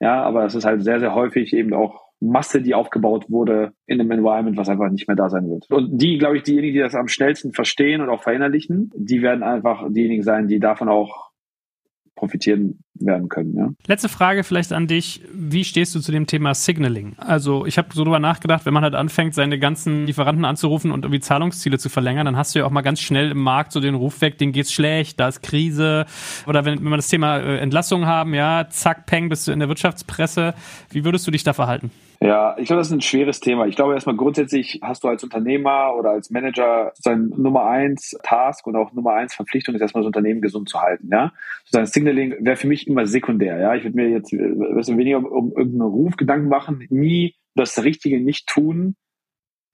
Ja, 0.00 0.22
aber 0.22 0.44
es 0.44 0.54
ist 0.54 0.64
halt 0.64 0.82
sehr, 0.82 1.00
sehr 1.00 1.14
häufig 1.14 1.54
eben 1.54 1.72
auch 1.72 2.03
Masse, 2.24 2.62
die 2.62 2.74
aufgebaut 2.74 3.26
wurde 3.28 3.72
in 3.86 4.00
einem 4.00 4.10
Environment, 4.10 4.56
was 4.56 4.68
einfach 4.68 4.90
nicht 4.90 5.08
mehr 5.08 5.16
da 5.16 5.28
sein 5.28 5.48
wird. 5.48 5.70
Und 5.70 5.98
die, 5.98 6.18
glaube 6.18 6.36
ich, 6.36 6.42
diejenigen, 6.42 6.74
die 6.74 6.80
das 6.80 6.94
am 6.94 7.08
schnellsten 7.08 7.52
verstehen 7.52 8.00
und 8.00 8.08
auch 8.08 8.22
verinnerlichen, 8.22 8.90
die 8.96 9.22
werden 9.22 9.42
einfach 9.42 9.86
diejenigen 9.90 10.22
sein, 10.22 10.48
die 10.48 10.60
davon 10.60 10.88
auch 10.88 11.30
profitieren 12.14 12.78
werden 12.94 13.28
können. 13.28 13.56
Ja. 13.56 13.70
Letzte 13.86 14.08
Frage 14.08 14.44
vielleicht 14.44 14.72
an 14.72 14.86
dich. 14.86 15.20
Wie 15.32 15.64
stehst 15.64 15.94
du 15.94 16.00
zu 16.00 16.12
dem 16.12 16.26
Thema 16.26 16.54
Signaling? 16.54 17.14
Also 17.18 17.66
ich 17.66 17.76
habe 17.76 17.88
so 17.92 18.04
drüber 18.04 18.20
nachgedacht, 18.20 18.66
wenn 18.66 18.72
man 18.72 18.84
halt 18.84 18.94
anfängt, 18.94 19.34
seine 19.34 19.58
ganzen 19.58 20.06
Lieferanten 20.06 20.44
anzurufen 20.44 20.92
und 20.92 21.04
irgendwie 21.04 21.20
Zahlungsziele 21.20 21.78
zu 21.78 21.88
verlängern, 21.88 22.26
dann 22.26 22.36
hast 22.36 22.54
du 22.54 22.60
ja 22.60 22.66
auch 22.66 22.70
mal 22.70 22.82
ganz 22.82 23.00
schnell 23.00 23.32
im 23.32 23.42
Markt 23.42 23.72
so 23.72 23.80
den 23.80 23.94
Ruf 23.94 24.20
weg, 24.20 24.38
denen 24.38 24.52
geht's 24.52 24.72
schlecht, 24.72 25.18
da 25.18 25.28
ist 25.28 25.42
Krise. 25.42 26.06
Oder 26.46 26.64
wenn, 26.64 26.78
wenn 26.78 26.90
wir 26.90 26.96
das 26.96 27.08
Thema 27.08 27.38
äh, 27.38 27.58
Entlassung 27.58 28.06
haben, 28.06 28.32
ja, 28.32 28.68
zack, 28.70 29.06
peng, 29.06 29.28
bist 29.28 29.48
du 29.48 29.52
in 29.52 29.58
der 29.58 29.68
Wirtschaftspresse. 29.68 30.54
Wie 30.90 31.04
würdest 31.04 31.26
du 31.26 31.30
dich 31.30 31.42
da 31.42 31.52
verhalten? 31.52 31.90
Ja, 32.24 32.56
ich 32.56 32.68
glaube, 32.68 32.80
das 32.80 32.86
ist 32.86 32.92
ein 32.94 33.02
schweres 33.02 33.38
Thema. 33.40 33.66
Ich 33.66 33.76
glaube 33.76 33.92
erstmal 33.92 34.16
grundsätzlich 34.16 34.80
hast 34.80 35.04
du 35.04 35.08
als 35.08 35.22
Unternehmer 35.22 35.94
oder 35.94 36.12
als 36.12 36.30
Manager 36.30 36.90
sein 36.94 37.28
Nummer 37.36 37.66
eins 37.66 38.16
Task 38.22 38.66
und 38.66 38.76
auch 38.76 38.94
Nummer 38.94 39.12
eins 39.12 39.34
Verpflichtung 39.34 39.74
ist 39.74 39.82
erstmal 39.82 40.04
das 40.04 40.06
Unternehmen 40.06 40.40
gesund 40.40 40.70
zu 40.70 40.80
halten. 40.80 41.10
Ja, 41.12 41.34
sozusagen 41.64 41.84
Signaling 41.84 42.34
wäre 42.40 42.56
für 42.56 42.66
mich 42.66 42.86
immer 42.86 43.04
sekundär. 43.04 43.58
Ja, 43.58 43.74
ich 43.74 43.84
würde 43.84 43.96
mir 43.96 44.08
jetzt 44.08 44.32
weniger 44.32 45.18
um, 45.18 45.26
um 45.26 45.48
irgendeinen 45.50 45.82
Ruf 45.82 46.16
Gedanken 46.16 46.48
machen, 46.48 46.86
nie 46.88 47.34
das 47.56 47.84
Richtige 47.84 48.18
nicht 48.18 48.46
tun, 48.46 48.96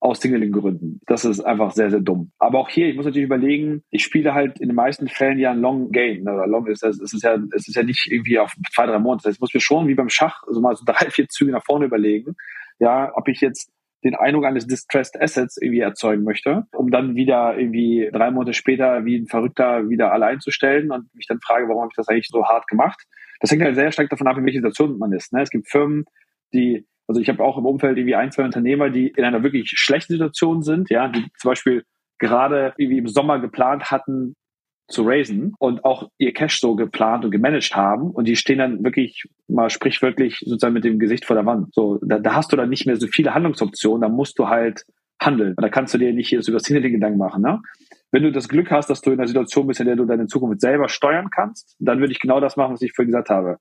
aus 0.01 0.21
Signaling-Gründen. 0.21 1.01
Das 1.07 1.27
ist 1.27 1.41
einfach 1.41 1.73
sehr, 1.73 1.91
sehr 1.91 2.01
dumm. 2.01 2.33
Aber 2.39 2.59
auch 2.59 2.71
hier, 2.71 2.89
ich 2.89 2.97
muss 2.97 3.05
natürlich 3.05 3.27
überlegen, 3.27 3.83
ich 3.91 4.03
spiele 4.03 4.33
halt 4.33 4.59
in 4.59 4.69
den 4.69 4.75
meisten 4.75 5.09
Fällen 5.09 5.39
ja 5.39 5.51
ein 5.51 5.61
Long 5.61 5.93
Game. 5.93 6.25
Ne? 6.25 6.33
Oder 6.33 6.47
Long 6.47 6.67
ist, 6.67 6.83
es 6.83 7.01
ist 7.01 7.23
ja, 7.23 7.39
es 7.55 7.69
ist 7.69 7.77
ja 7.77 7.83
nicht 7.83 8.09
irgendwie 8.11 8.39
auf 8.39 8.55
zwei, 8.75 8.87
drei 8.87 8.99
Monate. 8.99 9.23
Das 9.23 9.31
heißt, 9.31 9.37
ich 9.37 9.41
muss 9.41 9.55
mir 9.55 9.61
schon 9.61 9.89
wie 9.89 9.95
beim 9.95 10.09
Schach 10.09 10.43
so 10.49 10.61
mal 10.61 10.75
so 10.75 10.85
drei, 10.87 11.11
vier 11.11 11.29
Züge 11.29 11.53
nach 11.53 11.65
vorne 11.65 11.85
überlegen, 11.85 12.35
ja, 12.79 13.13
ob 13.15 13.29
ich 13.29 13.43
jetzt 13.43 13.71
den 14.03 14.15
Eindruck 14.15 14.47
eines 14.47 14.67
Distressed 14.67 15.21
Assets 15.21 15.59
irgendwie 15.59 15.81
erzeugen 15.81 16.25
möchte, 16.25 16.67
um 16.73 16.91
dann 16.91 17.15
wieder 17.15 17.59
irgendwie 17.59 18.09
drei 18.11 18.31
Monate 18.31 18.55
später 18.55 19.05
wie 19.05 19.17
ein 19.17 19.27
Verrückter 19.27 19.91
wieder 19.91 20.13
alle 20.13 20.25
einzustellen 20.25 20.91
und 20.91 21.15
mich 21.15 21.27
dann 21.27 21.41
frage, 21.41 21.69
warum 21.69 21.83
habe 21.83 21.91
ich 21.93 21.97
das 21.97 22.09
eigentlich 22.09 22.29
so 22.29 22.47
hart 22.47 22.67
gemacht? 22.67 23.03
Das 23.41 23.51
hängt 23.51 23.63
halt 23.63 23.75
sehr 23.75 23.93
stark 23.93 24.09
davon 24.09 24.27
ab, 24.27 24.39
in 24.39 24.47
welcher 24.47 24.61
Situation 24.61 24.99
man 24.99 25.13
ist. 25.13 25.35
Ne? 25.35 25.43
Es 25.43 25.51
gibt 25.51 25.69
Firmen, 25.69 26.07
die 26.55 26.87
also 27.11 27.21
ich 27.21 27.29
habe 27.29 27.43
auch 27.43 27.59
im 27.59 27.67
Umfeld 27.67 27.99
irgendwie 27.99 28.15
ein, 28.15 28.31
zwei 28.31 28.45
Unternehmer, 28.45 28.89
die 28.89 29.09
in 29.09 29.25
einer 29.25 29.43
wirklich 29.43 29.71
schlechten 29.75 30.13
Situation 30.13 30.63
sind, 30.63 30.91
ja, 30.91 31.09
die 31.09 31.27
zum 31.39 31.51
Beispiel 31.51 31.83
gerade 32.21 32.73
irgendwie 32.77 32.99
im 32.99 33.09
Sommer 33.09 33.41
geplant 33.41 33.91
hatten 33.91 34.37
zu 34.87 35.03
raisen 35.03 35.55
und 35.59 35.85
auch 35.85 36.09
ihr 36.19 36.33
Cash 36.33 36.61
so 36.61 36.77
geplant 36.77 37.25
und 37.25 37.33
gemanagt 37.33 37.75
haben 37.75 38.13
und 38.13 38.29
die 38.29 38.37
stehen 38.37 38.59
dann 38.59 38.85
wirklich 38.85 39.25
mal 39.49 39.71
sprichwörtlich 39.71 40.39
sozusagen 40.39 40.75
mit 40.75 40.85
dem 40.85 41.01
Gesicht 41.01 41.25
vor 41.25 41.35
der 41.35 41.47
Wand. 41.47 41.75
So, 41.75 41.99
da, 42.01 42.21
da 42.21 42.37
hast 42.37 42.53
du 42.53 42.57
dann 42.57 42.69
nicht 42.69 42.87
mehr 42.87 42.95
so 42.95 43.09
viele 43.09 43.35
Handlungsoptionen, 43.35 44.03
da 44.03 44.09
musst 44.09 44.39
du 44.39 44.47
halt 44.47 44.85
handeln. 45.21 45.55
Und 45.57 45.63
da 45.63 45.69
kannst 45.69 45.93
du 45.93 45.99
dir 45.99 46.13
nicht 46.13 46.29
hier 46.29 46.41
so 46.43 46.53
über 46.53 46.61
Szene 46.61 46.81
Gedanken 46.81 47.19
machen. 47.19 47.43
Ne? 47.43 47.61
Wenn 48.13 48.23
du 48.23 48.31
das 48.31 48.49
Glück 48.49 48.71
hast, 48.71 48.89
dass 48.89 49.01
du 49.01 49.11
in 49.11 49.19
einer 49.19 49.27
Situation 49.27 49.67
bist, 49.67 49.81
in 49.81 49.87
der 49.87 49.97
du 49.97 50.05
deine 50.05 50.29
Zukunft 50.29 50.61
selber 50.61 50.89
steuern 50.89 51.29
kannst, 51.29 51.75
dann 51.81 51.99
würde 51.99 52.13
ich 52.13 52.21
genau 52.21 52.39
das 52.39 52.57
machen, 52.57 52.75
was 52.75 52.83
ich 52.83 52.93
vorhin 52.93 53.11
gesagt 53.11 53.31
habe. 53.31 53.59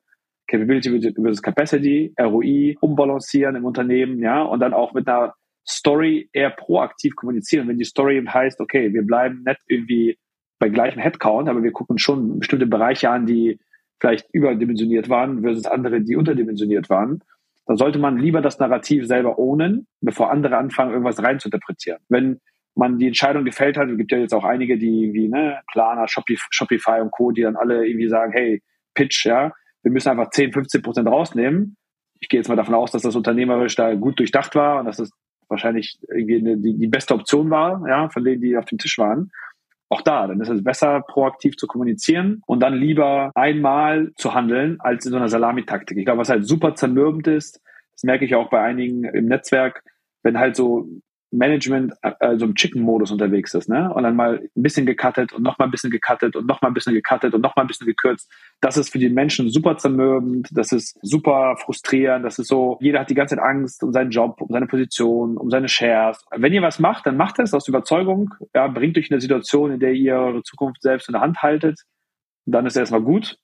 Capability 0.50 1.14
versus 1.14 1.42
Capacity, 1.42 2.14
ROI, 2.20 2.76
umbalancieren 2.82 3.56
im 3.56 3.66
Unternehmen, 3.66 4.20
ja, 4.22 4.42
und 4.42 4.60
dann 4.60 4.74
auch 4.74 4.94
mit 4.94 5.08
einer 5.08 5.34
Story 5.68 6.30
eher 6.34 6.50
proaktiv 6.50 7.16
kommunizieren. 7.16 7.68
Wenn 7.68 7.78
die 7.78 7.86
Story 7.86 8.18
eben 8.18 8.34
heißt, 8.34 8.60
okay, 8.60 8.94
wir 8.94 9.04
bleiben 9.04 9.44
nicht 9.46 9.60
irgendwie 9.68 10.18
bei 10.58 10.70
gleichem 10.70 11.02
Headcount, 11.02 11.48
aber 11.48 11.64
wir 11.64 11.72
gucken 11.72 12.00
schon 12.00 12.40
bestimmte 12.40 12.66
Bereiche 12.66 13.10
an, 13.10 13.26
die 13.26 13.60
vielleicht 14.00 14.28
überdimensioniert 14.34 15.10
waren 15.10 15.42
versus 15.42 15.66
andere, 15.66 16.02
die 16.02 16.16
unterdimensioniert 16.16 16.90
waren, 16.90 17.22
dann 17.66 17.78
sollte 17.78 18.00
man 18.00 18.18
lieber 18.18 18.42
das 18.42 18.58
Narrativ 18.58 19.06
selber 19.06 19.38
ownen, 19.38 19.88
bevor 20.02 20.32
andere 20.32 20.58
anfangen, 20.58 20.92
irgendwas 20.92 21.22
reinzuinterpretieren. 21.22 22.00
Wenn 22.10 22.40
man 22.76 22.98
die 22.98 23.08
Entscheidung 23.08 23.46
gefällt 23.46 23.78
hat, 23.78 23.90
es 23.90 23.98
gibt 23.98 24.12
ja 24.12 24.18
jetzt 24.18 24.34
auch 24.34 24.44
einige, 24.44 24.78
die 24.78 25.14
wie 25.14 25.28
ne, 25.28 25.60
Planer, 25.72 26.08
Shopify 26.08 27.02
und 27.02 27.12
Co., 27.12 27.32
die 27.32 27.42
dann 27.42 27.56
alle 27.56 27.86
irgendwie 27.86 28.08
sagen, 28.08 28.32
hey, 28.32 28.64
Pitch, 28.96 29.26
ja, 29.26 29.52
wir 29.84 29.92
müssen 29.92 30.10
einfach 30.10 30.30
10, 30.30 30.54
15 30.54 30.82
Prozent 30.82 31.08
rausnehmen. 31.08 31.76
Ich 32.20 32.30
gehe 32.30 32.40
jetzt 32.40 32.50
mal 32.50 32.56
davon 32.56 32.76
aus, 32.76 32.92
dass 32.92 33.02
das 33.02 33.16
unternehmerisch 33.16 33.76
da 33.76 33.94
gut 33.96 34.20
durchdacht 34.20 34.56
war 34.56 34.80
und 34.80 34.86
dass 34.86 34.98
das 34.98 35.12
wahrscheinlich 35.48 35.98
irgendwie 36.10 36.38
eine, 36.38 36.58
die, 36.58 36.78
die 36.78 36.88
beste 36.88 37.14
Option 37.14 37.50
war, 37.50 37.88
ja, 37.88 38.10
von 38.10 38.24
denen, 38.24 38.42
die 38.42 38.58
auf 38.58 38.66
dem 38.66 38.78
Tisch 38.78 38.98
waren. 38.98 39.32
Auch 39.92 40.02
da, 40.02 40.28
dann 40.28 40.40
ist 40.40 40.50
es 40.50 40.64
besser, 40.64 41.02
proaktiv 41.02 41.58
zu 41.58 41.66
kommunizieren 41.66 42.44
und 42.46 42.60
dann 42.60 42.76
lieber 42.76 43.32
einmal 43.34 44.12
zu 44.16 44.36
handeln, 44.36 44.78
als 44.80 45.06
in 45.06 45.12
so 45.12 45.18
einer 45.18 45.30
Salamitaktik. 45.30 45.98
Ich 45.98 46.06
glaube, 46.06 46.20
was 46.20 46.30
halt 46.30 46.46
super 46.46 46.76
zermürbend 46.76 47.28
ist, 47.28 47.60
das 47.94 48.04
merke 48.04 48.24
ich 48.24 48.36
auch 48.36 48.50
bei 48.50 48.62
einigen 48.62 49.04
im 49.04 49.26
Netzwerk, 49.26 49.84
wenn 50.22 50.38
halt 50.38 50.56
so 50.56 50.88
Management 51.32 51.94
also 52.02 52.46
im 52.46 52.56
Chicken-Modus 52.56 53.12
unterwegs 53.12 53.54
ist, 53.54 53.70
ne? 53.70 53.94
Und 53.94 54.04
dann 54.04 54.16
mal 54.16 54.40
ein 54.40 54.64
bisschen 54.64 54.86
gecuttet 54.86 55.32
und 55.34 55.44
nochmal 55.44 55.68
ein 55.68 55.72
bisschen 55.72 55.92
gecuttet 55.92 56.36
und 56.36 56.48
nochmal 56.48 56.72
ein 56.72 56.74
bisschen 56.74 56.94
gecuttet 56.94 57.34
und 57.34 57.42
nochmal 57.42 57.66
ein 57.66 57.68
bisschen 57.68 57.86
gekürzt. 57.86 58.32
Das 58.62 58.78
ist 58.78 58.90
für 58.90 59.00
die 59.00 59.10
Menschen 59.10 59.50
super 59.50 59.78
zermürbend, 59.78 60.50
das 60.52 60.72
ist 60.72 60.98
super 61.02 61.56
frustrierend, 61.58 62.26
das 62.26 62.40
ist 62.40 62.48
so, 62.48 62.78
jeder 62.82 63.00
hat 63.02 63.10
die 63.10 63.16
ganze 63.16 63.36
Zeit 63.36 63.44
Angst 63.44 63.84
um 63.84 63.94
seinen 63.94 64.12
Job, 64.12 64.42
um 64.42 64.50
seine 64.50 64.68
Position, 64.68 65.38
um 65.38 65.50
seine 65.50 65.68
Shares. 65.68 66.26
Wenn 66.36 66.54
ihr 66.54 66.62
was 66.62 66.80
macht, 66.80 67.06
dann 67.06 67.18
macht 67.18 67.40
es 67.40 67.54
aus 67.54 67.68
Überzeugung, 67.68 68.34
ja, 68.56 68.68
bringt 68.68 68.98
euch 68.98 69.10
in 69.10 69.14
eine 69.14 69.22
Situation, 69.22 69.72
in 69.72 69.80
der 69.80 69.94
ihr 69.94 70.16
eure 70.16 70.44
Zukunft 70.44 70.82
selbst 70.82 71.10
in 71.10 71.14
der 71.14 71.22
Hand 71.22 71.42
haltet. 71.42 71.82
dann 72.46 72.66
ist 72.66 72.76
erstmal 72.76 73.02
gut 73.02 73.38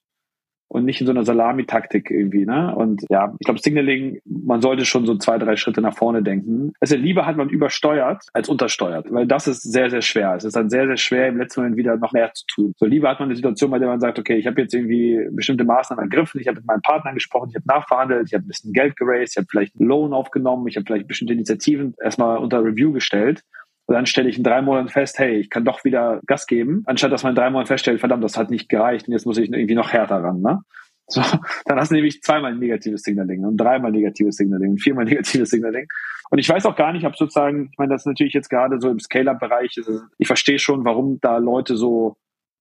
und 0.67 0.85
nicht 0.85 0.99
in 0.99 1.07
so 1.07 1.11
einer 1.11 1.23
Salami-Taktik 1.23 2.11
irgendwie. 2.11 2.45
Ne? 2.45 2.75
Und 2.75 3.03
ja, 3.09 3.33
ich 3.39 3.45
glaube, 3.45 3.59
Signaling, 3.59 4.19
man 4.25 4.61
sollte 4.61 4.85
schon 4.85 5.05
so 5.05 5.15
zwei, 5.15 5.37
drei 5.37 5.55
Schritte 5.55 5.81
nach 5.81 5.95
vorne 5.95 6.23
denken. 6.23 6.73
Also 6.79 6.95
lieber 6.95 7.25
hat 7.25 7.37
man 7.37 7.49
übersteuert 7.49 8.23
als 8.33 8.49
untersteuert, 8.49 9.11
weil 9.11 9.27
das 9.27 9.47
ist 9.47 9.61
sehr, 9.61 9.89
sehr 9.89 10.01
schwer. 10.01 10.35
Es 10.35 10.43
ist 10.43 10.55
dann 10.55 10.69
sehr, 10.69 10.87
sehr 10.87 10.97
schwer, 10.97 11.27
im 11.27 11.37
letzten 11.37 11.61
Moment 11.61 11.77
wieder 11.77 11.97
noch 11.97 12.11
mehr 12.11 12.31
zu 12.33 12.45
tun. 12.47 12.73
So 12.77 12.85
lieber 12.85 13.09
hat 13.09 13.19
man 13.19 13.29
eine 13.29 13.35
Situation, 13.35 13.71
bei 13.71 13.79
der 13.79 13.87
man 13.87 13.99
sagt, 13.99 14.19
okay, 14.19 14.35
ich 14.35 14.47
habe 14.47 14.61
jetzt 14.61 14.73
irgendwie 14.73 15.27
bestimmte 15.31 15.63
Maßnahmen 15.63 16.03
ergriffen, 16.03 16.41
ich 16.41 16.47
habe 16.47 16.57
mit 16.57 16.67
meinem 16.67 16.81
Partner 16.81 17.13
gesprochen, 17.13 17.49
ich 17.49 17.55
habe 17.55 17.65
nachverhandelt, 17.67 18.27
ich 18.27 18.33
habe 18.33 18.45
ein 18.45 18.47
bisschen 18.47 18.73
Geld 18.73 18.95
geraced, 18.95 19.33
ich 19.33 19.37
habe 19.37 19.47
vielleicht 19.49 19.79
einen 19.79 19.87
Loan 19.87 20.13
aufgenommen, 20.13 20.67
ich 20.67 20.75
habe 20.75 20.85
vielleicht 20.85 21.07
bestimmte 21.07 21.33
Initiativen 21.33 21.95
erstmal 22.03 22.37
unter 22.37 22.63
Review 22.63 22.91
gestellt 22.91 23.43
und 23.87 23.93
dann 23.93 24.05
stelle 24.05 24.29
ich 24.29 24.37
in 24.37 24.43
drei 24.43 24.61
Monaten 24.61 24.89
fest, 24.89 25.19
hey, 25.19 25.37
ich 25.37 25.49
kann 25.49 25.63
doch 25.63 25.83
wieder 25.83 26.21
Gas 26.25 26.47
geben, 26.47 26.83
anstatt 26.85 27.11
dass 27.11 27.23
man 27.23 27.31
in 27.31 27.35
drei 27.35 27.49
Monaten 27.49 27.67
feststellt, 27.67 27.99
verdammt, 27.99 28.23
das 28.23 28.37
hat 28.37 28.49
nicht 28.49 28.69
gereicht 28.69 29.07
und 29.07 29.13
jetzt 29.13 29.25
muss 29.25 29.37
ich 29.37 29.51
irgendwie 29.51 29.75
noch 29.75 29.93
härter 29.93 30.23
ran. 30.23 30.41
Ne? 30.41 30.61
So, 31.07 31.21
dann 31.65 31.79
hast 31.79 31.91
du 31.91 31.95
nämlich 31.95 32.21
zweimal 32.21 32.55
negatives 32.55 33.03
Signaling 33.03 33.45
und 33.45 33.57
dreimal 33.57 33.91
negatives 33.91 34.37
Signaling 34.37 34.71
und 34.71 34.81
viermal 34.81 35.05
negatives 35.05 35.49
Signaling. 35.49 35.87
Und 36.31 36.39
ich 36.39 36.49
weiß 36.49 36.65
auch 36.65 36.75
gar 36.75 36.93
nicht, 36.93 37.05
ob 37.05 37.15
sozusagen, 37.15 37.69
ich 37.71 37.77
meine, 37.77 37.93
das 37.93 38.01
ist 38.01 38.07
natürlich 38.07 38.33
jetzt 38.33 38.49
gerade 38.49 38.79
so 38.79 38.89
im 38.89 38.99
Scale-Up-Bereich, 38.99 39.79
ich 40.17 40.27
verstehe 40.27 40.57
schon, 40.57 40.83
warum 40.83 41.19
da 41.21 41.37
Leute 41.37 41.75
so 41.75 42.17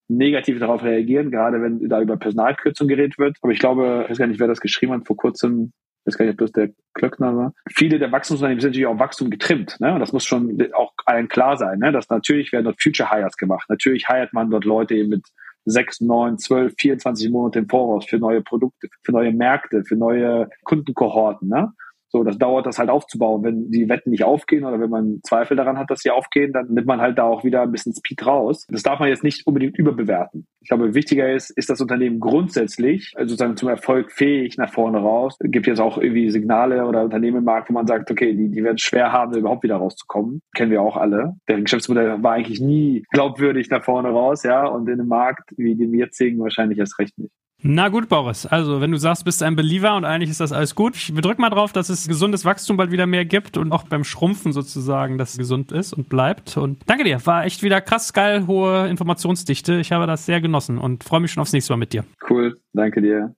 negativ 0.07 0.59
darauf 0.59 0.83
reagieren, 0.83 1.31
gerade 1.31 1.61
wenn 1.63 1.89
da 1.89 1.99
über 1.99 2.17
Personalkürzung 2.17 2.87
geredet 2.87 3.17
wird. 3.17 3.37
Aber 3.41 3.51
ich 3.51 3.57
glaube, 3.57 4.01
ich 4.03 4.11
weiß 4.11 4.17
gar 4.19 4.27
nicht, 4.27 4.39
wer 4.39 4.47
das 4.47 4.61
geschrieben 4.61 4.93
hat, 4.93 5.07
vor 5.07 5.17
kurzem 5.17 5.71
weiß 6.05 6.17
gar 6.17 6.25
nicht, 6.25 6.33
ob 6.33 6.39
das 6.39 6.51
der 6.51 6.69
Klöckner 6.93 7.35
war. 7.35 7.53
Viele 7.69 7.99
der 7.99 8.11
Wachstumsunternehmen 8.11 8.61
sind 8.61 8.69
natürlich 8.71 8.87
auch 8.87 8.99
Wachstum 8.99 9.29
getrimmt. 9.29 9.79
Ne? 9.79 9.93
Und 9.93 9.99
das 9.99 10.13
muss 10.13 10.25
schon 10.25 10.57
auch 10.73 10.93
allen 11.05 11.27
klar 11.27 11.57
sein. 11.57 11.79
Ne? 11.79 11.91
Dass 11.91 12.09
natürlich 12.09 12.51
werden 12.51 12.65
dort 12.65 12.81
Future 12.81 13.09
Hires 13.11 13.37
gemacht. 13.37 13.69
Natürlich 13.69 14.07
hiert 14.07 14.33
man 14.33 14.49
dort 14.49 14.65
Leute 14.65 14.95
eben 14.95 15.09
mit 15.09 15.25
sechs, 15.65 15.99
neun, 15.99 16.37
zwölf, 16.37 16.73
24 16.79 17.29
Monate 17.31 17.59
im 17.59 17.69
Voraus 17.69 18.05
für 18.05 18.19
neue 18.19 18.41
Produkte, 18.41 18.87
für 19.03 19.11
neue 19.11 19.33
Märkte, 19.33 19.83
für 19.83 19.95
neue 19.95 20.49
Kundenkohorten. 20.63 21.49
Ne? 21.49 21.73
So, 22.15 22.23
das 22.23 22.37
dauert 22.37 22.65
das 22.65 22.79
halt 22.79 22.89
aufzubauen. 22.89 23.43
Wenn 23.43 23.69
die 23.71 23.89
Wetten 23.89 24.11
nicht 24.11 24.23
aufgehen 24.23 24.63
oder 24.63 24.79
wenn 24.79 24.89
man 24.89 25.19
Zweifel 25.23 25.57
daran 25.57 25.77
hat, 25.77 25.91
dass 25.91 25.99
sie 25.99 26.11
aufgehen, 26.11 26.53
dann 26.53 26.67
nimmt 26.67 26.87
man 26.87 27.01
halt 27.01 27.17
da 27.17 27.23
auch 27.23 27.43
wieder 27.43 27.63
ein 27.63 27.73
bisschen 27.73 27.93
Speed 27.93 28.25
raus. 28.25 28.65
Das 28.69 28.83
darf 28.83 29.01
man 29.01 29.09
jetzt 29.09 29.25
nicht 29.25 29.45
unbedingt 29.45 29.77
überbewerten. 29.77 30.47
Ich 30.61 30.69
glaube, 30.69 30.93
wichtiger 30.93 31.33
ist, 31.33 31.49
ist 31.49 31.69
das 31.69 31.81
Unternehmen 31.81 32.21
grundsätzlich, 32.21 33.11
also 33.17 33.31
sozusagen 33.31 33.57
zum 33.57 33.67
Erfolg 33.67 34.13
fähig 34.13 34.55
nach 34.57 34.71
vorne 34.71 34.99
raus. 34.99 35.35
Es 35.41 35.51
gibt 35.51 35.67
jetzt 35.67 35.81
auch 35.81 35.97
irgendwie 35.97 36.29
Signale 36.29 36.85
oder 36.85 37.03
Unternehmen 37.03 37.39
im 37.39 37.43
Markt, 37.43 37.69
wo 37.69 37.73
man 37.73 37.85
sagt, 37.85 38.09
okay, 38.09 38.33
die, 38.33 38.49
die 38.49 38.63
werden 38.63 38.77
schwer 38.77 39.11
haben, 39.11 39.35
überhaupt 39.35 39.63
wieder 39.63 39.75
rauszukommen. 39.75 40.39
Kennen 40.55 40.71
wir 40.71 40.81
auch 40.81 40.95
alle. 40.95 41.33
Deren 41.49 41.65
Geschäftsmodell 41.65 42.23
war 42.23 42.31
eigentlich 42.31 42.61
nie 42.61 43.03
glaubwürdig 43.11 43.69
nach 43.69 43.83
vorne 43.83 44.07
raus, 44.07 44.43
ja, 44.43 44.65
und 44.65 44.87
in 44.87 45.01
einem 45.01 45.09
Markt 45.09 45.49
wie 45.57 45.75
dem 45.75 45.93
jetzigen 45.93 46.39
wahrscheinlich 46.39 46.79
erst 46.79 46.97
recht 46.97 47.17
nicht. 47.17 47.33
Na 47.67 47.89
gut, 47.89 48.09
Boris. 48.09 48.45
Also, 48.45 48.79
wenn 48.79 48.91
du 48.91 48.97
sagst, 48.97 49.25
bist 49.25 49.41
ein 49.41 49.55
Believer 49.55 49.95
und 49.95 50.05
eigentlich 50.05 50.29
ist 50.29 50.39
das 50.39 50.51
alles 50.51 50.75
gut, 50.75 51.15
wir 51.15 51.23
drücken 51.23 51.41
mal 51.41 51.49
drauf, 51.49 51.73
dass 51.73 51.89
es 51.89 52.07
gesundes 52.07 52.45
Wachstum 52.45 52.77
bald 52.77 52.91
wieder 52.91 53.07
mehr 53.07 53.25
gibt 53.25 53.57
und 53.57 53.71
auch 53.71 53.85
beim 53.85 54.03
Schrumpfen 54.03 54.53
sozusagen, 54.53 55.17
dass 55.17 55.31
es 55.31 55.39
gesund 55.39 55.71
ist 55.71 55.91
und 55.91 56.07
bleibt. 56.07 56.57
Und 56.57 56.83
danke 56.85 57.05
dir. 57.05 57.25
War 57.25 57.43
echt 57.43 57.63
wieder 57.63 57.81
krass 57.81 58.13
geil, 58.13 58.45
hohe 58.45 58.87
Informationsdichte. 58.87 59.79
Ich 59.79 59.91
habe 59.91 60.05
das 60.05 60.27
sehr 60.27 60.41
genossen 60.41 60.77
und 60.77 61.03
freue 61.03 61.21
mich 61.21 61.31
schon 61.31 61.41
aufs 61.41 61.53
nächste 61.53 61.73
Mal 61.73 61.77
mit 61.77 61.93
dir. 61.93 62.03
Cool. 62.29 62.55
Danke 62.73 63.01
dir. 63.01 63.33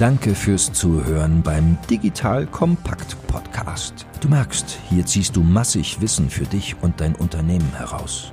Danke 0.00 0.34
fürs 0.34 0.72
Zuhören 0.72 1.42
beim 1.44 1.78
Digital 1.88 2.46
Kompakt 2.46 3.16
Podcast. 3.28 4.04
Du 4.20 4.28
merkst, 4.28 4.80
hier 4.88 5.06
ziehst 5.06 5.36
du 5.36 5.44
massig 5.44 6.00
Wissen 6.00 6.28
für 6.28 6.44
dich 6.44 6.74
und 6.82 7.00
dein 7.00 7.14
Unternehmen 7.14 7.72
heraus. 7.76 8.32